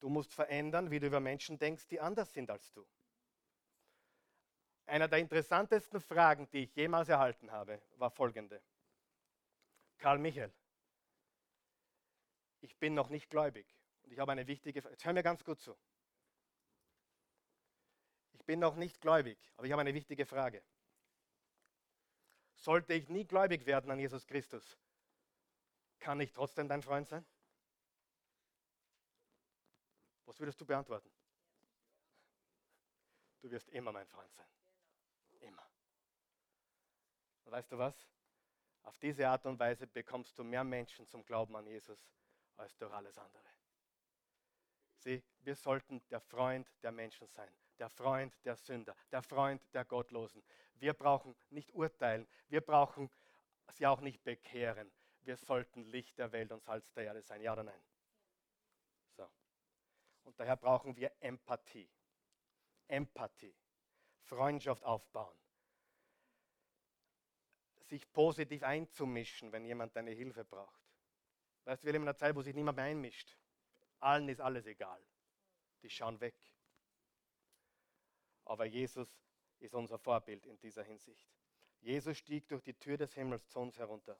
Du 0.00 0.08
musst 0.08 0.32
verändern, 0.32 0.90
wie 0.90 0.98
du 0.98 1.06
über 1.06 1.20
Menschen 1.20 1.58
denkst, 1.58 1.86
die 1.86 2.00
anders 2.00 2.32
sind 2.32 2.50
als 2.50 2.72
du. 2.72 2.86
Einer 4.86 5.06
der 5.06 5.20
interessantesten 5.20 6.00
Fragen, 6.00 6.48
die 6.50 6.64
ich 6.64 6.74
jemals 6.74 7.08
erhalten 7.08 7.52
habe, 7.52 7.80
war 7.96 8.10
folgende. 8.10 8.60
Karl 9.98 10.18
Michael, 10.18 10.52
ich 12.60 12.76
bin 12.76 12.94
noch 12.94 13.08
nicht 13.08 13.30
gläubig 13.30 13.66
und 14.02 14.12
ich 14.12 14.18
habe 14.18 14.32
eine 14.32 14.46
wichtige 14.46 14.82
Frage. 14.82 14.94
Jetzt 14.94 15.04
hör 15.04 15.12
mir 15.12 15.22
ganz 15.22 15.44
gut 15.44 15.60
zu. 15.60 15.76
Ich 18.32 18.44
bin 18.44 18.58
noch 18.58 18.76
nicht 18.76 19.00
gläubig, 19.00 19.38
aber 19.56 19.66
ich 19.66 19.72
habe 19.72 19.82
eine 19.82 19.94
wichtige 19.94 20.26
Frage. 20.26 20.62
Sollte 22.54 22.94
ich 22.94 23.08
nie 23.08 23.24
gläubig 23.24 23.66
werden 23.66 23.90
an 23.90 23.98
Jesus 23.98 24.26
Christus, 24.26 24.78
kann 25.98 26.20
ich 26.20 26.32
trotzdem 26.32 26.68
dein 26.68 26.82
Freund 26.82 27.08
sein? 27.08 27.24
Was 30.26 30.38
würdest 30.38 30.60
du 30.60 30.64
beantworten? 30.64 31.10
Du 33.40 33.50
wirst 33.50 33.68
immer 33.70 33.92
mein 33.92 34.06
Freund 34.06 34.32
sein. 34.34 34.46
Immer. 35.40 35.66
Und 37.44 37.52
weißt 37.52 37.72
du 37.72 37.78
was? 37.78 37.94
Auf 38.84 38.98
diese 38.98 39.28
Art 39.28 39.46
und 39.46 39.58
Weise 39.58 39.86
bekommst 39.86 40.38
du 40.38 40.44
mehr 40.44 40.64
Menschen 40.64 41.06
zum 41.06 41.24
Glauben 41.24 41.54
an 41.56 41.66
Jesus 41.66 41.98
als 42.56 42.76
durch 42.76 42.92
alles 42.92 43.18
andere. 43.18 43.44
Sieh, 45.02 45.20
wir 45.40 45.56
sollten 45.56 46.00
der 46.10 46.20
Freund 46.20 46.70
der 46.80 46.92
Menschen 46.92 47.26
sein, 47.26 47.52
der 47.76 47.90
Freund 47.90 48.32
der 48.44 48.54
Sünder, 48.54 48.94
der 49.10 49.20
Freund 49.20 49.60
der 49.74 49.84
Gottlosen. 49.84 50.44
Wir 50.74 50.94
brauchen 50.94 51.34
nicht 51.50 51.74
urteilen, 51.74 52.28
wir 52.48 52.60
brauchen 52.60 53.10
sie 53.68 53.84
auch 53.86 54.00
nicht 54.00 54.22
bekehren. 54.22 54.92
Wir 55.22 55.36
sollten 55.36 55.82
Licht 55.86 56.18
der 56.18 56.30
Welt 56.30 56.52
und 56.52 56.62
Salz 56.62 56.92
der 56.92 57.04
Erde 57.04 57.22
sein. 57.22 57.40
Ja 57.42 57.52
oder 57.52 57.64
nein? 57.64 57.82
So. 59.16 59.28
Und 60.22 60.38
daher 60.38 60.56
brauchen 60.56 60.96
wir 60.96 61.10
Empathie. 61.18 61.90
Empathie. 62.86 63.56
Freundschaft 64.20 64.84
aufbauen. 64.84 65.36
Sich 67.80 68.10
positiv 68.12 68.62
einzumischen, 68.62 69.50
wenn 69.50 69.64
jemand 69.64 69.96
deine 69.96 70.12
Hilfe 70.12 70.44
braucht. 70.44 70.80
Weißt 71.64 71.82
du, 71.82 71.86
wir 71.86 71.92
leben 71.92 72.04
in 72.04 72.08
einer 72.08 72.16
Zeit, 72.16 72.36
wo 72.36 72.42
sich 72.42 72.54
niemand 72.54 72.76
mehr 72.76 72.86
einmischt. 72.86 73.36
Allen 74.02 74.28
ist 74.28 74.40
alles 74.40 74.66
egal. 74.66 75.00
Die 75.82 75.90
schauen 75.90 76.20
weg. 76.20 76.34
Aber 78.44 78.64
Jesus 78.64 79.08
ist 79.58 79.74
unser 79.74 79.98
Vorbild 79.98 80.44
in 80.46 80.58
dieser 80.58 80.82
Hinsicht. 80.82 81.28
Jesus 81.80 82.18
stieg 82.18 82.48
durch 82.48 82.62
die 82.62 82.74
Tür 82.74 82.96
des 82.96 83.14
Himmels 83.14 83.48
zu 83.48 83.60
uns 83.60 83.78
herunter. 83.78 84.18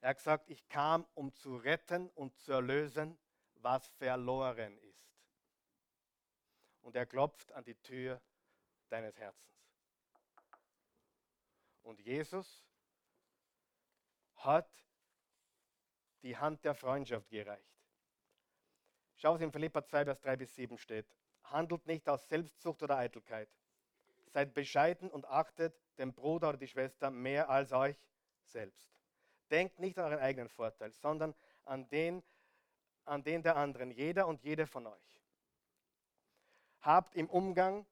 Er 0.00 0.10
hat 0.10 0.18
gesagt, 0.18 0.50
ich 0.50 0.68
kam, 0.68 1.06
um 1.14 1.32
zu 1.34 1.56
retten 1.56 2.10
und 2.10 2.36
zu 2.38 2.52
erlösen, 2.52 3.18
was 3.54 3.88
verloren 3.88 4.76
ist. 4.78 5.08
Und 6.82 6.96
er 6.96 7.06
klopft 7.06 7.50
an 7.52 7.64
die 7.64 7.76
Tür 7.76 8.20
deines 8.88 9.16
Herzens. 9.18 9.72
Und 11.82 12.00
Jesus 12.00 12.66
hat 14.36 14.70
die 16.22 16.36
Hand 16.36 16.64
der 16.64 16.74
Freundschaft 16.74 17.28
gereicht. 17.30 17.73
Schau, 19.24 19.32
was 19.32 19.40
in 19.40 19.50
Philippa 19.50 19.82
2, 19.82 20.04
Vers 20.04 20.20
3 20.20 20.36
bis 20.36 20.54
7 20.54 20.76
steht. 20.76 21.06
Handelt 21.44 21.86
nicht 21.86 22.06
aus 22.10 22.28
Selbstsucht 22.28 22.82
oder 22.82 22.98
Eitelkeit. 22.98 23.48
Seid 24.26 24.52
bescheiden 24.52 25.10
und 25.10 25.24
achtet 25.26 25.74
den 25.96 26.12
Bruder 26.12 26.50
oder 26.50 26.58
die 26.58 26.68
Schwester 26.68 27.10
mehr 27.10 27.48
als 27.48 27.72
euch 27.72 27.96
selbst. 28.42 29.00
Denkt 29.50 29.78
nicht 29.78 29.98
an 29.98 30.12
euren 30.12 30.18
eigenen 30.18 30.50
Vorteil, 30.50 30.92
sondern 30.92 31.34
an 31.64 31.88
den, 31.88 32.22
an 33.06 33.22
den 33.24 33.42
der 33.42 33.56
anderen, 33.56 33.90
jeder 33.92 34.26
und 34.26 34.42
jede 34.42 34.66
von 34.66 34.86
euch. 34.86 35.22
Habt 36.82 37.14
im 37.14 37.30
Umgang 37.30 37.86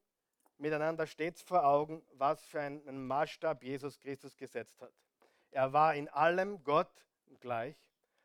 miteinander 0.59 1.07
stets 1.07 1.41
vor 1.41 1.64
Augen, 1.64 2.05
was 2.12 2.45
für 2.45 2.61
einen 2.61 3.07
Maßstab 3.07 3.62
Jesus 3.64 3.99
Christus 3.99 4.37
gesetzt 4.37 4.78
hat. 4.83 4.93
Er 5.51 5.72
war 5.72 5.95
in 5.95 6.11
allem 6.11 6.62
Gott 6.62 6.93
gleich 7.41 7.74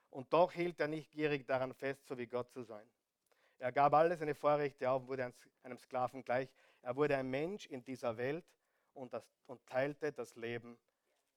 und 0.09 0.33
doch 0.33 0.51
hielt 0.51 0.77
er 0.81 0.89
nicht 0.89 1.09
gierig 1.13 1.47
daran 1.47 1.73
fest, 1.73 2.05
so 2.05 2.17
wie 2.17 2.27
Gott 2.27 2.51
zu 2.51 2.63
sein. 2.63 2.85
Er 3.59 3.71
gab 3.71 3.93
alle 3.93 4.15
seine 4.15 4.35
Vorrechte 4.35 4.89
auf 4.89 5.01
und 5.01 5.07
wurde 5.07 5.33
einem 5.63 5.77
Sklaven 5.77 6.23
gleich. 6.23 6.49
Er 6.81 6.95
wurde 6.95 7.17
ein 7.17 7.29
Mensch 7.29 7.65
in 7.65 7.83
dieser 7.83 8.17
Welt 8.17 8.45
und, 8.93 9.13
das, 9.13 9.23
und 9.47 9.65
teilte 9.65 10.11
das 10.11 10.35
Leben 10.35 10.77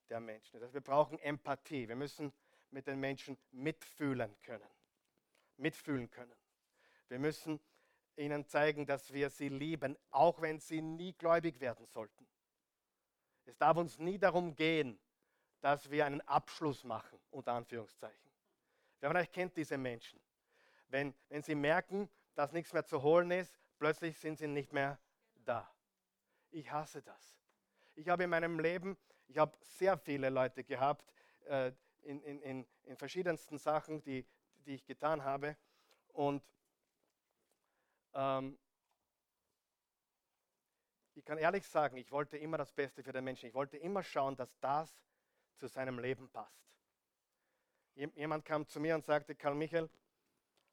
der 0.09 0.21
Menschen. 0.21 0.61
Das 0.61 0.67
heißt, 0.67 0.75
wir 0.75 0.81
brauchen 0.81 1.19
Empathie. 1.19 1.89
Wir 1.89 1.97
müssen 1.97 2.33
mit 2.71 2.87
den 2.87 3.01
Menschen 3.01 3.39
mitfühlen 3.51 4.37
können. 4.43 4.69
Mitfühlen 5.57 6.11
können. 6.11 6.37
Wir 7.09 7.19
müssen 7.19 7.61
ihnen 8.17 8.45
zeigen, 8.47 8.87
dass 8.87 9.13
wir 9.13 9.31
sie 9.31 9.49
lieben, 9.49 9.97
auch 10.11 10.41
wenn 10.41 10.61
sie 10.61 10.83
nie 10.83 11.13
gläubig 11.15 11.61
werden 11.61 11.87
sollten. 11.87 12.27
Es 13.47 13.57
darf 13.57 13.77
uns 13.77 13.99
nie 13.99 14.19
darum 14.19 14.55
gehen, 14.55 14.99
dass 15.61 15.91
wir 15.91 16.07
einen 16.07 16.21
Abschluss 16.23 16.85
machen, 16.85 17.19
unter 17.31 17.53
Anführungszeichen. 17.53 18.31
Wer 19.01 19.11
von 19.11 19.17
euch 19.17 19.33
kennt 19.33 19.57
diese 19.57 19.77
Menschen? 19.77 20.21
Wenn, 20.91 21.15
wenn 21.29 21.43
sie 21.43 21.55
merken, 21.55 22.09
dass 22.35 22.53
nichts 22.53 22.73
mehr 22.73 22.85
zu 22.85 23.03
holen 23.03 23.31
ist, 23.31 23.59
plötzlich 23.79 24.19
sind 24.19 24.39
sie 24.39 24.47
nicht 24.47 24.73
mehr 24.73 24.99
da. 25.45 25.71
Ich 26.51 26.71
hasse 26.71 27.03
das. 27.03 27.37
Ich 27.95 28.09
habe 28.09 28.25
in 28.25 28.31
meinem 28.31 28.59
Leben 28.61 28.97
ich 29.31 29.39
habe 29.39 29.57
sehr 29.61 29.97
viele 29.97 30.29
Leute 30.29 30.65
gehabt 30.65 31.15
äh, 31.47 31.73
in, 32.03 32.21
in, 32.23 32.43
in, 32.43 32.67
in, 32.83 32.97
verschiedensten 32.97 33.59
Sachen, 33.59 34.03
die, 34.03 34.27
die 34.67 34.75
ich 34.75 34.85
getan 34.85 35.23
habe. 35.23 35.57
Und 36.09 36.43
ähm, 38.13 38.59
ich 41.15 41.25
kann 41.25 41.39
ehrlich 41.39 41.67
sagen, 41.69 41.97
ich 41.97 42.11
wollte 42.11 42.39
immer 42.39 42.59
das 42.59 42.73
Beste 42.73 43.05
für 43.05 43.13
den 43.13 43.23
Menschen. 43.23 43.49
Ich 43.49 43.55
wollte 43.55 43.77
immer 43.77 44.03
schauen, 44.03 44.35
dass 44.35 44.59
das 44.59 45.01
zu 45.55 45.69
seinem 45.69 46.01
Leben 46.01 46.29
passt. 46.29 46.59
Jemand 47.95 48.45
kam 48.45 48.67
zu 48.67 48.81
mir 48.81 48.95
und 48.97 49.05
sagte, 49.05 49.37
Karl 49.37 49.55
Michael, 49.55 49.89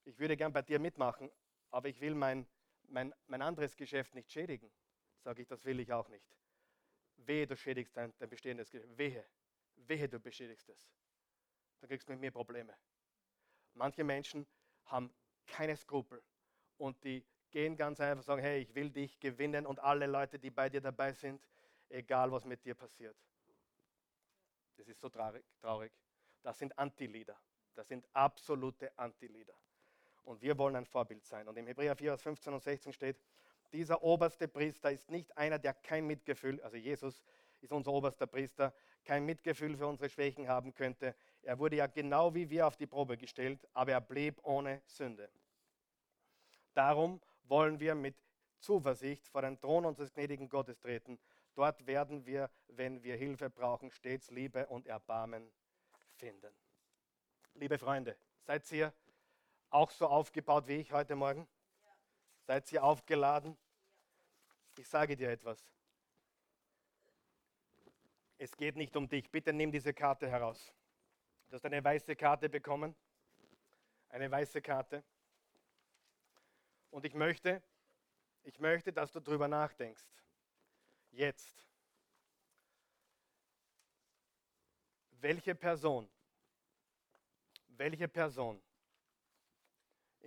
ich 0.07 0.17
würde 0.19 0.37
gern 0.37 0.53
bei 0.53 0.61
dir 0.61 0.79
mitmachen, 0.79 1.29
aber 1.69 1.89
ich 1.89 1.99
will 1.99 2.15
mein, 2.15 2.47
mein, 2.83 3.13
mein 3.27 3.41
anderes 3.41 3.75
Geschäft 3.75 4.15
nicht 4.15 4.31
schädigen. 4.31 4.71
Sage 5.19 5.41
ich, 5.41 5.47
das 5.47 5.65
will 5.65 5.81
ich 5.81 5.91
auch 5.91 6.07
nicht. 6.07 6.25
Wehe, 7.17 7.45
du 7.45 7.57
schädigst 7.57 7.95
dein, 7.97 8.13
dein 8.17 8.29
bestehendes 8.29 8.71
Geschäft. 8.71 8.97
Wehe, 8.97 9.25
wehe, 9.75 10.07
du 10.07 10.19
beschädigst 10.19 10.69
es. 10.69 10.89
Dann 11.81 11.89
kriegst 11.89 12.07
du 12.07 12.13
mit 12.13 12.21
mir 12.21 12.31
Probleme. 12.31 12.73
Manche 13.73 14.03
Menschen 14.05 14.47
haben 14.85 15.13
keine 15.45 15.75
Skrupel. 15.75 16.23
Und 16.77 17.03
die 17.03 17.25
gehen 17.51 17.75
ganz 17.75 17.99
einfach 17.99 18.23
sagen, 18.23 18.41
hey, 18.41 18.61
ich 18.61 18.73
will 18.75 18.89
dich 18.89 19.19
gewinnen 19.19 19.65
und 19.65 19.79
alle 19.79 20.07
Leute, 20.07 20.39
die 20.39 20.51
bei 20.51 20.69
dir 20.69 20.81
dabei 20.81 21.11
sind, 21.11 21.45
egal 21.89 22.31
was 22.31 22.45
mit 22.45 22.63
dir 22.63 22.75
passiert. 22.75 23.17
Das 24.77 24.87
ist 24.87 25.01
so 25.01 25.09
traurig. 25.09 25.43
traurig. 25.59 25.91
Das 26.43 26.57
sind 26.59 26.77
Anti-Lieder. 26.79 27.37
Das 27.75 27.89
sind 27.89 28.07
absolute 28.13 28.97
Anti-Lieder. 28.97 29.57
Und 30.27 30.41
wir 30.41 30.57
wollen 30.57 30.75
ein 30.75 30.85
Vorbild 30.85 31.25
sein. 31.25 31.47
Und 31.47 31.57
im 31.57 31.67
Hebräer 31.67 31.95
4, 31.95 32.09
Vers 32.11 32.21
15 32.21 32.53
und 32.53 32.61
16 32.61 32.93
steht, 32.93 33.17
dieser 33.71 34.03
oberste 34.03 34.49
Priester 34.49 34.91
ist 34.91 35.09
nicht 35.09 35.37
einer, 35.37 35.57
der 35.57 35.73
kein 35.73 36.05
Mitgefühl, 36.05 36.61
also 36.61 36.75
Jesus 36.75 37.23
ist 37.61 37.71
unser 37.71 37.91
oberster 37.91 38.27
Priester, 38.27 38.73
kein 39.05 39.25
Mitgefühl 39.25 39.77
für 39.77 39.87
unsere 39.87 40.09
Schwächen 40.09 40.49
haben 40.49 40.73
könnte. 40.73 41.15
Er 41.41 41.57
wurde 41.59 41.77
ja 41.77 41.87
genau 41.87 42.35
wie 42.35 42.49
wir 42.49 42.67
auf 42.67 42.75
die 42.75 42.87
Probe 42.87 43.17
gestellt, 43.17 43.65
aber 43.73 43.93
er 43.93 44.01
blieb 44.01 44.39
ohne 44.43 44.81
Sünde. 44.85 45.29
Darum 46.73 47.21
wollen 47.43 47.79
wir 47.79 47.95
mit 47.95 48.15
Zuversicht 48.59 49.27
vor 49.29 49.41
den 49.41 49.57
Thron 49.59 49.85
unseres 49.85 50.13
gnädigen 50.13 50.49
Gottes 50.49 50.79
treten. 50.79 51.19
Dort 51.55 51.87
werden 51.87 52.25
wir, 52.25 52.49
wenn 52.67 53.01
wir 53.01 53.15
Hilfe 53.15 53.49
brauchen, 53.49 53.91
stets 53.91 54.29
Liebe 54.29 54.67
und 54.67 54.87
Erbarmen 54.87 55.49
finden. 56.15 56.53
Liebe 57.53 57.77
Freunde, 57.77 58.17
seid 58.41 58.69
ihr 58.71 58.93
auch 59.69 59.91
so 59.91 60.07
aufgebaut 60.07 60.67
wie 60.67 60.75
ich 60.75 60.91
heute 60.91 61.15
Morgen? 61.15 61.47
Seid 62.45 62.71
ihr 62.71 62.83
aufgeladen? 62.83 63.57
Ich 64.77 64.87
sage 64.87 65.17
dir 65.17 65.29
etwas. 65.29 65.59
Es 68.37 68.55
geht 68.55 68.75
nicht 68.75 68.95
um 68.95 69.09
dich. 69.09 69.29
Bitte 69.29 69.51
nimm 69.51 69.71
diese 69.71 69.93
Karte 69.93 70.29
heraus. 70.29 70.71
Du 71.47 71.55
hast 71.55 71.65
eine 71.65 71.83
weiße 71.83 72.15
Karte 72.15 72.49
bekommen. 72.49 72.95
Eine 74.09 74.29
weiße 74.29 74.61
Karte. 74.61 75.03
Und 76.91 77.05
ich 77.05 77.13
möchte, 77.13 77.61
ich 78.43 78.59
möchte, 78.59 78.93
dass 78.93 79.11
du 79.11 79.19
darüber 79.19 79.47
nachdenkst. 79.47 80.05
Jetzt. 81.11 81.67
Welche 85.19 85.55
Person, 85.55 86.07
welche 87.69 88.07
Person 88.07 88.61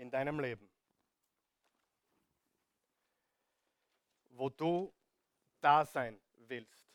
in 0.01 0.11
deinem 0.11 0.41
Leben, 0.41 0.69
wo 4.31 4.49
du 4.49 4.93
da 5.61 5.85
sein 5.85 6.19
willst, 6.35 6.91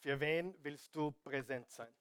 für 0.00 0.18
wen 0.18 0.54
willst 0.62 0.94
du 0.94 1.12
präsent 1.22 1.70
sein? 1.70 1.94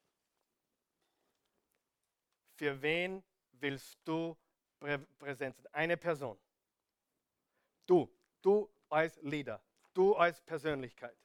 Für 2.56 2.82
wen 2.82 3.24
willst 3.52 4.00
du 4.04 4.36
prä 4.80 4.98
präsent 5.20 5.58
sein? 5.58 5.74
Eine 5.74 5.98
Person. 5.98 6.40
Du, 7.86 8.12
du 8.42 8.68
als 8.90 9.18
Leader, 9.22 9.62
du 9.94 10.16
als 10.16 10.42
Persönlichkeit, 10.42 11.18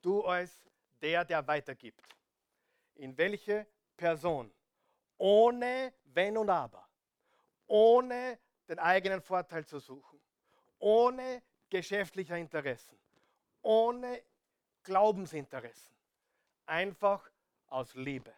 du 0.00 0.24
als 0.24 0.62
der, 1.02 1.24
der 1.24 1.46
weitergibt. 1.46 2.02
In 2.94 3.16
welche 3.16 3.66
Person, 3.96 4.50
ohne 5.18 5.92
Wenn 6.04 6.38
und 6.38 6.48
Aber, 6.48 6.87
ohne 7.68 8.38
den 8.68 8.78
eigenen 8.78 9.20
Vorteil 9.20 9.64
zu 9.64 9.78
suchen, 9.78 10.20
ohne 10.78 11.42
geschäftlicher 11.70 12.36
Interessen, 12.36 12.98
ohne 13.62 14.22
Glaubensinteressen, 14.82 15.92
einfach 16.66 17.30
aus 17.68 17.94
Liebe. 17.94 18.32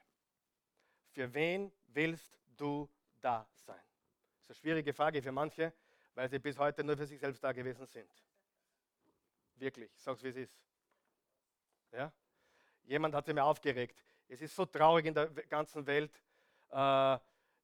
Für 1.13 1.33
wen 1.33 1.73
willst 1.87 2.39
du 2.57 2.89
da 3.21 3.47
sein? 3.53 3.77
Das 4.47 4.57
ist 4.57 4.65
eine 4.65 4.73
schwierige 4.73 4.93
Frage 4.93 5.23
für 5.23 5.33
manche, 5.33 5.73
weil 6.15 6.29
sie 6.29 6.39
bis 6.39 6.59
heute 6.59 6.85
nur 6.85 6.97
für 6.97 7.07
sich 7.07 7.19
selbst 7.19 7.43
da 7.43 7.53
gewesen 7.53 7.87
sind. 7.87 8.11
Wirklich, 9.57 9.91
sag's 9.97 10.23
wie 10.23 10.29
es 10.29 10.37
ist. 10.37 10.61
Ja? 11.93 12.13
Jemand 12.85 13.15
hat 13.15 13.27
sie 13.27 13.33
mir 13.33 13.45
aufgeregt. 13.45 14.03
Es 14.29 14.41
ist 14.41 14.55
so 14.55 14.65
traurig 14.65 15.07
in 15.07 15.15
der 15.15 15.27
ganzen 15.29 15.87
Welt. 15.87 16.13
Äh, 16.71 17.19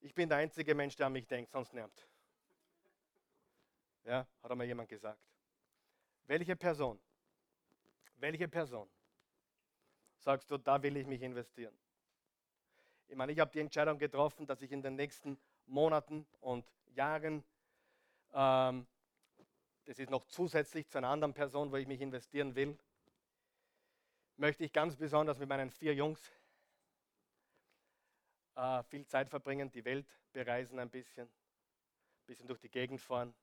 ich 0.07 0.15
bin 0.15 0.29
der 0.29 0.39
einzige 0.39 0.73
Mensch, 0.73 0.95
der 0.95 1.07
an 1.07 1.13
mich 1.13 1.27
denkt, 1.27 1.51
sonst 1.51 1.73
niemand. 1.75 2.07
Ja, 4.05 4.25
hat 4.41 4.51
einmal 4.51 4.67
jemand 4.67 4.89
gesagt. 4.89 5.21
Welche 6.27 6.55
Person? 6.55 7.01
Welche 8.19 8.47
Person 8.47 8.89
sagst 10.19 10.49
du, 10.49 10.59
da 10.59 10.81
will 10.81 10.97
ich 10.97 11.07
mich 11.09 11.23
investieren? 11.23 11.77
Ich 13.09 13.17
meine, 13.17 13.33
ich 13.33 13.41
habe 13.41 13.51
die 13.51 13.59
Entscheidung 13.59 13.99
getroffen, 13.99 14.47
dass 14.47 14.63
ich 14.63 14.71
in 14.71 14.81
den 14.81 14.95
nächsten 14.95 15.39
Monaten 15.67 16.25
und 16.41 16.65
Jahren, 16.95 17.43
ähm, 18.33 18.87
das 19.87 19.99
ist 19.99 20.11
noch 20.11 20.25
zusätzlich 20.27 20.89
zu 20.89 20.99
einer 20.99 21.09
anderen 21.09 21.35
Person, 21.35 21.73
wo 21.73 21.77
ich 21.77 21.87
mich 21.89 22.01
investieren 22.01 22.55
will, 22.55 22.79
möchte 24.37 24.65
ich 24.65 24.73
ganz 24.73 24.95
besonders 24.95 25.39
mit 25.39 25.49
meinen 25.49 25.71
vier 25.71 25.95
Jungs 25.95 26.31
äh, 28.57 28.83
viel 28.85 29.07
Zeit 29.07 29.29
verbringen, 29.29 29.71
die 29.71 29.85
Welt 29.85 30.07
bereisen 30.33 30.79
ein 30.79 30.91
bisschen, 30.91 31.29
ein 31.29 32.27
bisschen 32.27 32.49
durch 32.49 32.61
die 32.61 32.71
Gegend 32.71 33.01
fahren, 33.01 33.35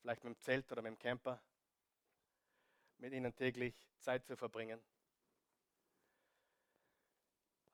vielleicht 0.00 0.24
mit 0.24 0.34
dem 0.34 0.40
Zelt 0.40 0.70
oder 0.72 0.82
mit 0.82 0.92
dem 0.92 0.98
Camper, 0.98 1.40
mit 2.98 3.12
ihnen 3.12 3.34
täglich 3.34 3.74
Zeit 3.98 4.26
zu 4.26 4.36
verbringen. 4.36 4.82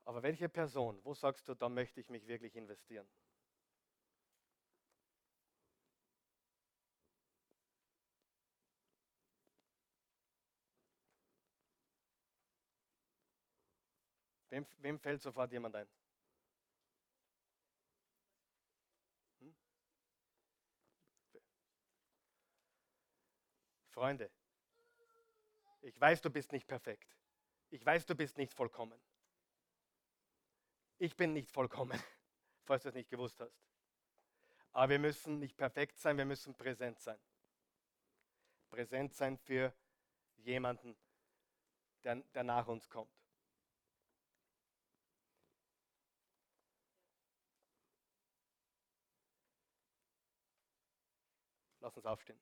Aber 0.05 0.23
welche 0.23 0.49
Person, 0.49 0.99
wo 1.05 1.15
sagst 1.15 1.47
du, 1.49 1.55
da 1.55 1.69
möchte 1.69 2.01
ich 2.01 2.09
mich 2.09 2.27
wirklich 2.27 2.57
investieren? 2.57 3.09
Wem, 14.51 14.67
wem 14.79 14.99
fällt 14.99 15.23
sofort 15.23 15.53
jemand 15.53 15.77
ein? 15.77 15.89
Hm? 19.39 19.55
Freunde, 23.91 24.31
ich 25.83 25.99
weiß, 26.01 26.21
du 26.21 26.31
bist 26.31 26.53
nicht 26.53 26.67
perfekt. 26.67 27.17
Ich 27.71 27.87
weiß, 27.87 28.07
du 28.07 28.15
bist 28.17 28.37
nicht 28.37 28.53
vollkommen. 28.53 29.01
Ich 30.99 31.17
bin 31.17 31.33
nicht 31.33 31.51
vollkommen, 31.51 31.99
falls 32.65 32.83
du 32.83 32.89
es 32.89 32.95
nicht 32.95 33.09
gewusst 33.09 33.41
hast. 33.41 33.57
Aber 34.73 34.91
wir 34.91 34.99
müssen 34.99 35.39
nicht 35.39 35.57
perfekt 35.57 35.99
sein, 35.99 36.19
wir 36.19 36.25
müssen 36.25 36.55
präsent 36.55 36.99
sein. 37.01 37.19
Präsent 38.69 39.15
sein 39.15 39.39
für 39.39 39.75
jemanden, 40.37 40.97
der, 42.03 42.17
der 42.17 42.45
nach 42.45 42.67
uns 42.67 42.89
kommt. 42.89 43.11
Lass 51.81 51.97
uns 51.97 52.07
aufstehen. 52.07 52.39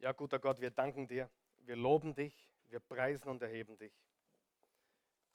Ja, 0.00 0.12
guter 0.12 0.38
Gott, 0.38 0.60
wir 0.60 0.70
danken 0.70 1.06
dir, 1.06 1.28
wir 1.58 1.76
loben 1.76 2.14
dich, 2.14 2.48
wir 2.68 2.80
preisen 2.80 3.28
und 3.28 3.42
erheben 3.42 3.76
dich. 3.76 3.92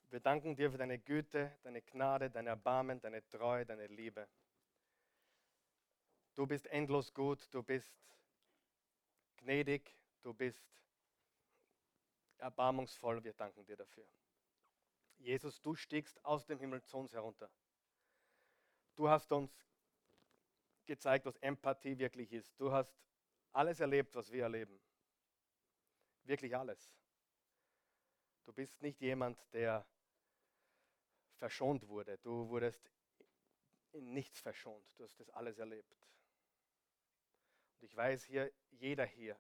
Wir 0.10 0.20
danken 0.20 0.56
dir 0.56 0.72
für 0.72 0.78
deine 0.78 1.00
Güte, 1.00 1.52
deine 1.64 1.82
Gnade, 1.82 2.30
dein 2.30 2.48
Erbarmen, 2.48 3.02
deine 3.02 3.28
Treue, 3.30 3.66
deine 3.66 3.88
Liebe. 3.88 4.28
Du 6.36 6.48
bist 6.48 6.66
endlos 6.68 7.14
gut, 7.14 7.48
du 7.52 7.62
bist 7.62 7.94
gnädig, 9.38 9.96
du 10.22 10.34
bist 10.34 10.66
erbarmungsvoll. 12.44 13.24
Wir 13.24 13.34
danken 13.34 13.66
dir 13.66 13.76
dafür. 13.76 14.08
Jesus, 15.18 15.62
du 15.62 15.74
stiegst 15.74 16.24
aus 16.26 16.46
dem 16.46 16.60
Himmel 16.60 16.84
zu 16.84 16.98
uns 16.98 17.14
herunter. 17.14 17.50
Du 18.96 19.10
hast 19.10 19.32
uns 19.32 19.52
gezeigt, 20.86 21.26
was 21.26 21.38
Empathie 21.38 21.98
wirklich 21.98 22.32
ist. 22.32 22.60
Du 22.60 22.72
hast 22.72 22.94
alles 23.52 23.80
erlebt, 23.80 24.14
was 24.16 24.32
wir 24.32 24.44
erleben. 24.44 24.80
Wirklich 26.24 26.56
alles. 26.56 26.92
Du 28.46 28.54
bist 28.54 28.82
nicht 28.82 29.00
jemand, 29.00 29.40
der 29.54 29.86
verschont 31.38 31.88
wurde. 31.88 32.18
Du 32.20 32.50
wurdest 32.50 32.92
in 33.94 34.14
nichts 34.14 34.40
verschont. 34.40 34.86
Du 34.98 35.06
hast 35.06 35.20
das 35.20 35.30
alles 35.30 35.58
erlebt. 35.58 35.92
Und 35.92 37.84
ich 37.84 37.96
weiß 37.96 38.26
hier, 38.26 38.52
jeder 38.72 39.06
hier, 39.06 39.40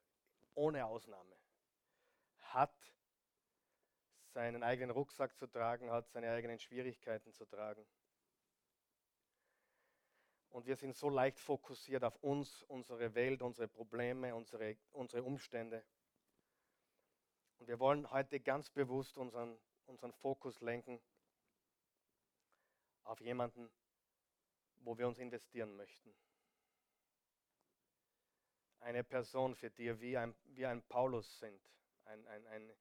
ohne 0.54 0.86
Ausnahme, 0.86 1.36
hat 2.54 2.94
seinen 4.34 4.64
eigenen 4.64 4.92
Rucksack 4.92 5.38
zu 5.38 5.48
tragen, 5.48 5.92
hat 5.92 6.10
seine 6.10 6.32
eigenen 6.32 6.60
Schwierigkeiten 6.60 7.32
zu 7.34 7.46
tragen. 7.46 7.86
Und 10.50 10.68
wir 10.68 10.76
sind 10.76 10.96
so 10.96 11.10
leicht 11.10 11.40
fokussiert 11.40 12.04
auf 12.04 12.16
uns, 12.18 12.62
unsere 12.64 13.16
Welt, 13.16 13.42
unsere 13.42 13.68
Probleme, 13.68 14.36
unsere, 14.36 14.78
unsere 14.92 15.24
Umstände. 15.24 15.84
Und 17.58 17.68
wir 17.68 17.80
wollen 17.80 18.10
heute 18.12 18.40
ganz 18.40 18.70
bewusst 18.70 19.18
unseren, 19.18 19.58
unseren 19.86 20.14
Fokus 20.14 20.62
lenken 20.62 21.02
auf 23.04 23.20
jemanden, 23.20 23.72
wo 24.78 24.98
wir 24.98 25.08
uns 25.08 25.18
investieren 25.18 25.76
möchten. 25.76 26.14
Eine 28.80 29.04
Person, 29.04 29.56
für 29.56 29.72
die 29.72 30.00
wir 30.00 30.22
ein, 30.22 30.36
wie 30.44 30.66
ein 30.66 30.84
Paulus 30.84 31.40
sind, 31.40 31.62
ein, 32.06 32.28
ein, 32.28 32.48
ein, 32.48 32.74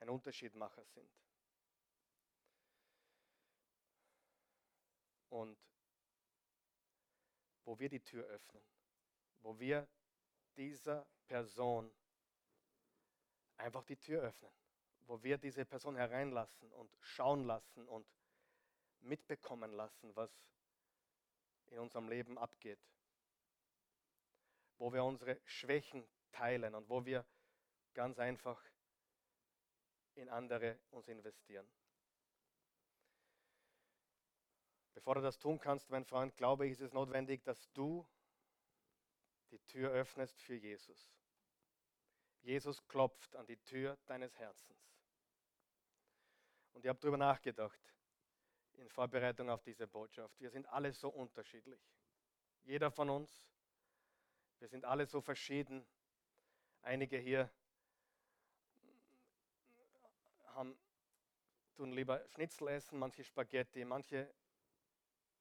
ein 0.00 0.08
Unterschiedmacher 0.08 0.84
sind. 0.84 1.10
Und 5.28 5.58
wo 7.64 7.78
wir 7.78 7.88
die 7.88 8.00
Tür 8.00 8.24
öffnen, 8.26 8.62
wo 9.40 9.58
wir 9.58 9.88
dieser 10.56 11.06
Person 11.26 11.92
einfach 13.56 13.84
die 13.84 13.96
Tür 13.96 14.22
öffnen, 14.22 14.52
wo 15.06 15.22
wir 15.22 15.38
diese 15.38 15.64
Person 15.64 15.96
hereinlassen 15.96 16.70
und 16.72 16.96
schauen 17.00 17.44
lassen 17.44 17.86
und 17.88 18.06
mitbekommen 19.00 19.72
lassen, 19.72 20.14
was 20.14 20.30
in 21.66 21.78
unserem 21.78 22.08
Leben 22.08 22.38
abgeht, 22.38 22.80
wo 24.78 24.92
wir 24.92 25.04
unsere 25.04 25.40
Schwächen 25.44 26.06
teilen 26.30 26.74
und 26.74 26.88
wo 26.88 27.04
wir 27.04 27.26
ganz 27.96 28.18
einfach 28.18 28.62
in 30.16 30.28
andere 30.28 30.78
uns 30.90 31.08
investieren. 31.08 31.66
Bevor 34.92 35.14
du 35.14 35.22
das 35.22 35.38
tun 35.38 35.58
kannst, 35.58 35.88
mein 35.88 36.04
Freund, 36.04 36.36
glaube 36.36 36.66
ich, 36.66 36.72
ist 36.72 36.82
es 36.82 36.92
notwendig, 36.92 37.42
dass 37.42 37.72
du 37.72 38.06
die 39.50 39.60
Tür 39.60 39.90
öffnest 39.92 40.40
für 40.42 40.54
Jesus. 40.54 41.10
Jesus 42.42 42.86
klopft 42.86 43.34
an 43.34 43.46
die 43.46 43.56
Tür 43.56 43.98
deines 44.06 44.38
Herzens. 44.38 44.78
Und 46.74 46.84
ich 46.84 46.88
habe 46.90 46.98
darüber 47.00 47.16
nachgedacht 47.16 47.80
in 48.74 48.90
Vorbereitung 48.90 49.48
auf 49.48 49.62
diese 49.62 49.86
Botschaft. 49.86 50.38
Wir 50.38 50.50
sind 50.50 50.68
alle 50.68 50.92
so 50.92 51.08
unterschiedlich. 51.08 51.80
Jeder 52.62 52.90
von 52.90 53.08
uns. 53.08 53.42
Wir 54.58 54.68
sind 54.68 54.84
alle 54.84 55.06
so 55.06 55.22
verschieden. 55.22 55.86
Einige 56.82 57.16
hier 57.18 57.50
haben, 60.56 60.78
tun 61.74 61.92
lieber 61.92 62.26
Schnitzel 62.30 62.68
essen, 62.68 62.98
manche 62.98 63.22
Spaghetti, 63.22 63.84
manche 63.84 64.34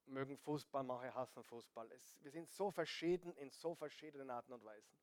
mögen 0.05 0.37
Fußball, 0.37 0.83
manche 0.83 1.13
hassen 1.15 1.43
Fußball. 1.43 1.91
Es, 1.91 2.21
wir 2.21 2.31
sind 2.31 2.49
so 2.51 2.69
verschieden 2.69 3.35
in 3.37 3.49
so 3.49 3.73
verschiedenen 3.73 4.29
Arten 4.29 4.53
und 4.53 4.63
Weisen. 4.63 4.97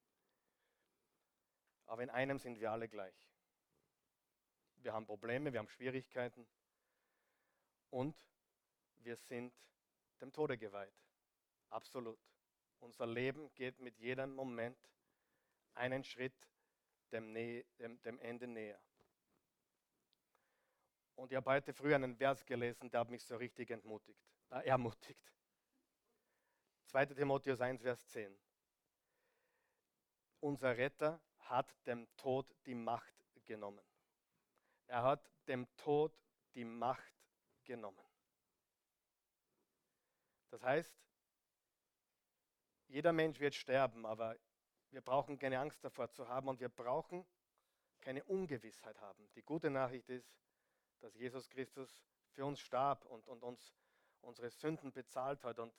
Aber 1.85 2.01
in 2.03 2.09
einem 2.09 2.39
sind 2.39 2.59
wir 2.59 2.71
alle 2.71 2.87
gleich. 2.87 3.29
Wir 4.77 4.93
haben 4.93 5.05
Probleme, 5.05 5.51
wir 5.51 5.59
haben 5.59 5.67
Schwierigkeiten 5.67 6.47
und 7.89 8.15
wir 8.97 9.15
sind 9.15 9.53
dem 10.21 10.31
Tode 10.31 10.57
geweiht. 10.57 10.93
Absolut. 11.69 12.19
Unser 12.79 13.07
Leben 13.07 13.53
geht 13.55 13.79
mit 13.79 13.97
jedem 13.99 14.33
Moment 14.33 14.77
einen 15.73 16.03
Schritt 16.03 16.47
dem, 17.11 17.33
dem, 17.33 18.01
dem 18.01 18.19
Ende 18.19 18.47
näher. 18.47 18.79
Und 21.15 21.31
ich 21.31 21.35
habe 21.35 21.51
heute 21.51 21.73
früh 21.73 21.93
einen 21.93 22.15
Vers 22.15 22.45
gelesen, 22.45 22.89
der 22.89 23.01
hat 23.01 23.09
mich 23.09 23.23
so 23.23 23.35
richtig 23.35 23.69
entmutigt, 23.69 24.19
äh, 24.49 24.67
ermutigt. 24.67 25.31
2. 26.85 27.07
Timotheus 27.07 27.61
1, 27.61 27.81
Vers 27.81 28.07
10. 28.09 28.37
Unser 30.39 30.77
Retter 30.77 31.21
hat 31.39 31.75
dem 31.87 32.07
Tod 32.17 32.53
die 32.65 32.75
Macht 32.75 33.15
genommen. 33.45 33.83
Er 34.87 35.03
hat 35.03 35.31
dem 35.47 35.67
Tod 35.77 36.17
die 36.53 36.65
Macht 36.65 37.13
genommen. 37.63 38.05
Das 40.49 40.61
heißt, 40.61 40.95
jeder 42.87 43.11
Mensch 43.11 43.39
wird 43.39 43.55
sterben, 43.55 44.05
aber 44.05 44.37
wir 44.91 45.01
brauchen 45.01 45.39
keine 45.39 45.59
Angst 45.59 45.83
davor 45.83 46.11
zu 46.11 46.27
haben 46.27 46.47
und 46.47 46.59
wir 46.59 46.69
brauchen 46.69 47.25
keine 48.01 48.23
Ungewissheit 48.25 48.99
haben. 49.01 49.27
Die 49.33 49.41
gute 49.41 49.71
Nachricht 49.71 50.09
ist, 50.09 50.31
dass 51.03 51.15
Jesus 51.15 51.49
Christus 51.49 52.01
für 52.31 52.45
uns 52.45 52.61
starb 52.61 53.05
und, 53.05 53.27
und 53.27 53.43
uns 53.43 53.75
unsere 54.21 54.49
Sünden 54.49 54.93
bezahlt 54.93 55.43
hat 55.43 55.59
und 55.59 55.73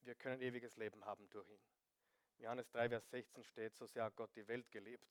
wir 0.00 0.14
können 0.14 0.40
ewiges 0.40 0.76
Leben 0.76 1.04
haben 1.04 1.28
durch 1.28 1.46
ihn. 1.50 1.60
Johannes 2.38 2.70
3, 2.70 2.88
Vers 2.88 3.10
16 3.10 3.44
steht, 3.44 3.74
so 3.76 3.86
sehr 3.86 4.04
hat 4.04 4.16
Gott 4.16 4.34
die 4.34 4.48
Welt 4.48 4.70
gelebt, 4.70 5.06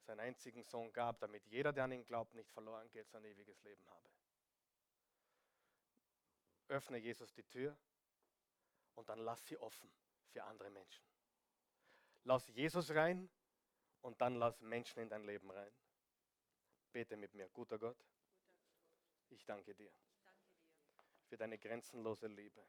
seinen 0.00 0.20
einzigen 0.20 0.62
Sohn 0.62 0.90
gab, 0.92 1.20
damit 1.20 1.46
jeder, 1.46 1.72
der 1.72 1.84
an 1.84 1.92
ihn 1.92 2.04
glaubt, 2.04 2.34
nicht 2.34 2.50
verloren 2.50 2.90
geht, 2.90 3.10
sein 3.10 3.24
ewiges 3.24 3.62
Leben 3.62 3.86
habe. 3.90 4.08
Öffne 6.68 6.96
Jesus 6.96 7.30
die 7.34 7.44
Tür 7.44 7.76
und 8.94 9.06
dann 9.10 9.18
lass 9.18 9.46
sie 9.46 9.58
offen 9.58 9.92
für 10.28 10.44
andere 10.44 10.70
Menschen. 10.70 11.04
Lass 12.24 12.48
Jesus 12.48 12.90
rein 12.92 13.28
und 14.00 14.18
dann 14.22 14.36
lass 14.36 14.62
Menschen 14.62 15.02
in 15.02 15.10
dein 15.10 15.24
Leben 15.24 15.50
rein. 15.50 15.72
Bete 16.90 17.18
mit 17.18 17.34
mir, 17.34 17.50
guter 17.50 17.78
Gott. 17.78 18.02
Ich 19.32 19.44
danke 19.46 19.74
dir 19.74 19.90
für 21.28 21.36
deine 21.38 21.58
grenzenlose 21.58 22.26
Liebe. 22.26 22.62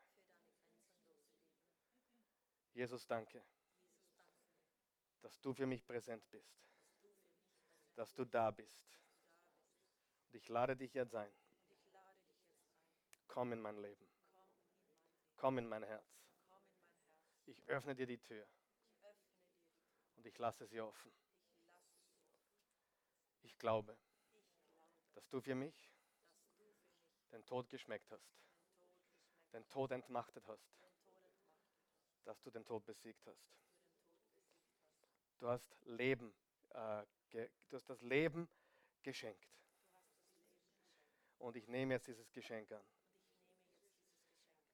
Jesus, 2.74 3.06
danke, 3.06 3.44
dass 5.22 5.40
du 5.42 5.54
für 5.54 5.66
mich 5.66 5.86
präsent 5.86 6.28
bist, 6.32 6.58
dass 7.96 8.14
du 8.14 8.24
da 8.26 8.50
bist. 8.50 8.98
Und 10.26 10.36
ich 10.36 10.48
lade 10.48 10.76
dich 10.76 10.94
jetzt 10.94 11.14
ein. 11.14 11.32
Komm 13.28 13.52
in 13.52 13.62
mein 13.62 13.78
Leben. 13.78 14.08
Komm 15.36 15.58
in 15.58 15.68
mein 15.68 15.84
Herz. 15.84 16.24
Ich 17.46 17.68
öffne 17.68 17.94
dir 17.94 18.08
die 18.08 18.20
Tür. 18.20 18.48
Und 20.16 20.26
ich 20.26 20.38
lasse 20.38 20.66
sie 20.66 20.80
offen. 20.80 21.12
Ich 23.42 23.58
glaube, 23.58 23.98
dass 25.14 25.28
du 25.28 25.42
für 25.42 25.56
mich 25.56 25.93
den 27.34 27.46
Tod 27.46 27.70
geschmeckt 27.70 28.10
hast, 28.12 28.32
den 29.52 29.68
Tod 29.70 29.92
entmachtet 29.92 30.48
hast, 30.48 30.72
dass 32.24 32.42
du 32.42 32.50
den 32.50 32.64
Tod 32.64 32.86
besiegt 32.86 33.26
hast. 33.28 33.44
Du 35.40 35.50
hast 35.50 35.76
Leben, 35.86 36.34
äh, 36.70 37.04
du 37.32 37.76
hast 37.76 37.90
das 37.90 38.02
Leben 38.02 38.48
geschenkt. 39.02 39.50
Und 41.40 41.58
ich 41.58 41.68
nehme 41.68 41.96
jetzt 41.96 42.08
dieses 42.08 42.32
Geschenk 42.32 42.72
an. 42.72 42.86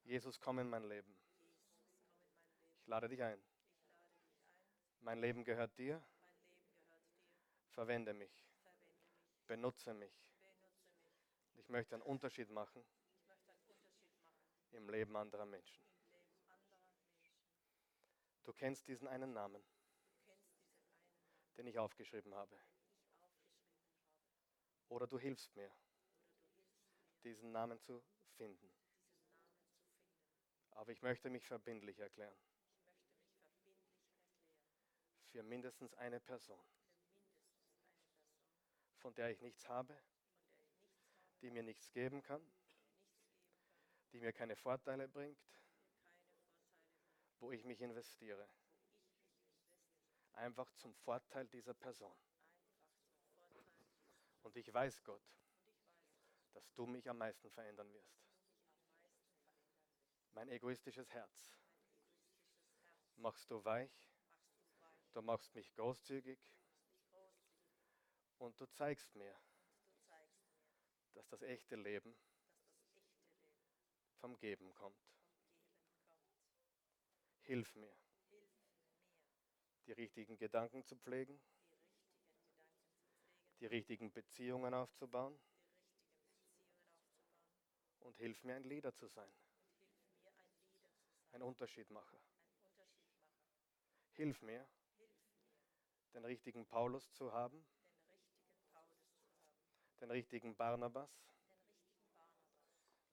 Jesus, 0.03 0.39
komm 0.39 0.59
in 0.59 0.69
mein 0.69 0.83
Leben. 0.83 1.17
Ich 2.81 2.87
lade 2.87 3.09
dich 3.09 3.23
ein. 3.23 3.41
Mein 5.01 5.19
Leben 5.19 5.43
gehört 5.43 5.75
dir. 5.77 6.03
Verwende 7.71 8.13
mich. 8.13 8.45
Benutze 9.47 9.93
mich. 9.93 10.13
Ich 11.59 11.67
möchte 11.69 11.93
einen 11.93 12.03
Unterschied 12.03 12.49
machen 12.49 12.83
im 14.71 14.89
Leben 14.89 15.15
anderer 15.15 15.45
Menschen. 15.45 15.83
Du 18.43 18.53
kennst 18.53 18.87
diesen 18.87 19.07
einen 19.07 19.33
Namen, 19.33 19.63
den 21.57 21.67
ich 21.67 21.77
aufgeschrieben 21.77 22.33
habe. 22.33 22.59
Oder 24.87 25.05
du 25.05 25.19
hilfst 25.19 25.55
mir, 25.55 25.69
diesen 27.23 27.51
Namen 27.51 27.79
zu 27.81 28.01
finden. 28.37 28.71
Aber 30.71 30.91
ich 30.91 31.01
möchte 31.01 31.29
mich 31.29 31.45
verbindlich 31.45 31.99
erklären. 31.99 32.37
Für 35.27 35.43
mindestens 35.43 35.93
eine 35.95 36.19
Person, 36.19 36.63
von 38.97 39.13
der 39.13 39.29
ich 39.29 39.41
nichts 39.41 39.67
habe, 39.67 39.95
die 41.41 41.49
mir 41.49 41.63
nichts 41.63 41.91
geben 41.91 42.21
kann, 42.21 42.41
die 44.11 44.19
mir 44.19 44.33
keine 44.33 44.55
Vorteile 44.55 45.07
bringt, 45.07 45.39
wo 47.39 47.51
ich 47.51 47.63
mich 47.63 47.81
investiere. 47.81 48.47
Einfach 50.33 50.71
zum 50.73 50.93
Vorteil 50.95 51.47
dieser 51.47 51.73
Person. 51.73 52.15
Und 54.43 54.55
ich 54.55 54.73
weiß, 54.73 55.03
Gott, 55.03 55.21
dass 56.53 56.73
du 56.73 56.85
mich 56.85 57.09
am 57.09 57.17
meisten 57.17 57.49
verändern 57.51 57.91
wirst. 57.93 58.19
Mein 60.31 60.49
egoistisches 60.49 61.11
Herz 61.11 61.57
machst 63.17 63.51
du 63.51 63.63
weich, 63.65 64.09
du 65.11 65.21
machst 65.21 65.53
mich 65.55 65.73
großzügig 65.73 66.39
und 68.37 68.59
du 68.59 68.65
zeigst 68.67 69.13
mir, 69.15 69.37
dass 71.13 71.27
das 71.27 71.41
echte 71.41 71.75
Leben 71.75 72.15
vom 74.19 74.37
Geben 74.37 74.73
kommt. 74.75 74.97
Hilf 77.43 77.75
mir, 77.75 77.95
die 79.85 79.93
richtigen 79.93 80.37
Gedanken 80.37 80.83
zu 80.85 80.95
pflegen, 80.95 81.41
die 83.59 83.65
richtigen 83.65 84.11
Beziehungen 84.11 84.73
aufzubauen 84.73 85.39
und 88.01 88.15
hilf 88.17 88.43
mir 88.43 88.55
ein 88.55 88.63
Leader 88.63 88.93
zu 88.93 89.07
sein, 89.07 89.31
ein 91.31 91.41
Unterschiedmacher. 91.41 92.19
Hilf 94.13 94.41
mir, 94.41 94.67
den 96.13 96.25
richtigen 96.25 96.65
Paulus 96.65 97.11
zu 97.13 97.31
haben, 97.31 97.65
den 98.05 98.15
richtigen 98.15 98.61
Paulus 98.73 99.03
zu 99.07 99.15
haben, 99.15 99.88
den 100.01 100.11
richtigen 100.11 100.55
Barnabas. 100.55 101.09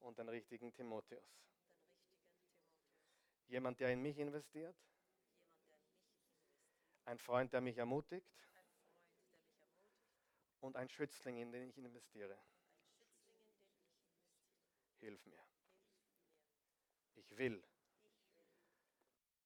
Und 0.01 0.19
den 0.19 0.29
richtigen 0.29 0.73
Timotheus. 0.73 1.43
Jemand, 3.49 3.81
der 3.81 3.93
in 3.93 4.03
mich 4.03 4.19
investiert, 4.19 4.77
ein 7.05 7.19
Freund, 7.19 7.53
der 7.53 7.61
mich 7.61 7.77
ermutigt. 7.79 8.31
Und 10.61 10.77
ein 10.77 10.89
Schützling, 10.89 11.39
in 11.39 11.53
den 11.53 11.69
ich 11.69 11.77
investiere. 11.77 12.39
Hilf 14.99 15.25
mir. 15.27 15.45
Ich 17.15 17.37
will 17.37 17.63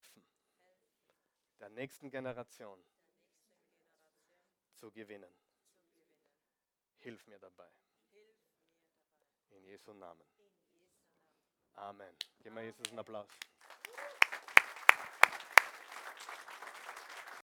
helfen, 0.02 0.22
der 1.58 1.68
nächsten 1.70 2.10
Generation. 2.10 2.82
zu 4.80 4.90
gewinnen. 4.90 5.30
Hilf 7.00 7.26
mir 7.26 7.38
dabei. 7.38 7.68
In 9.50 9.64
Jesu 9.64 9.92
Namen. 9.94 10.22
Amen. 11.74 12.14
Geben 12.42 12.56
wir 12.56 12.64
Jesus 12.64 12.88
einen 12.88 12.98
Applaus. 12.98 13.28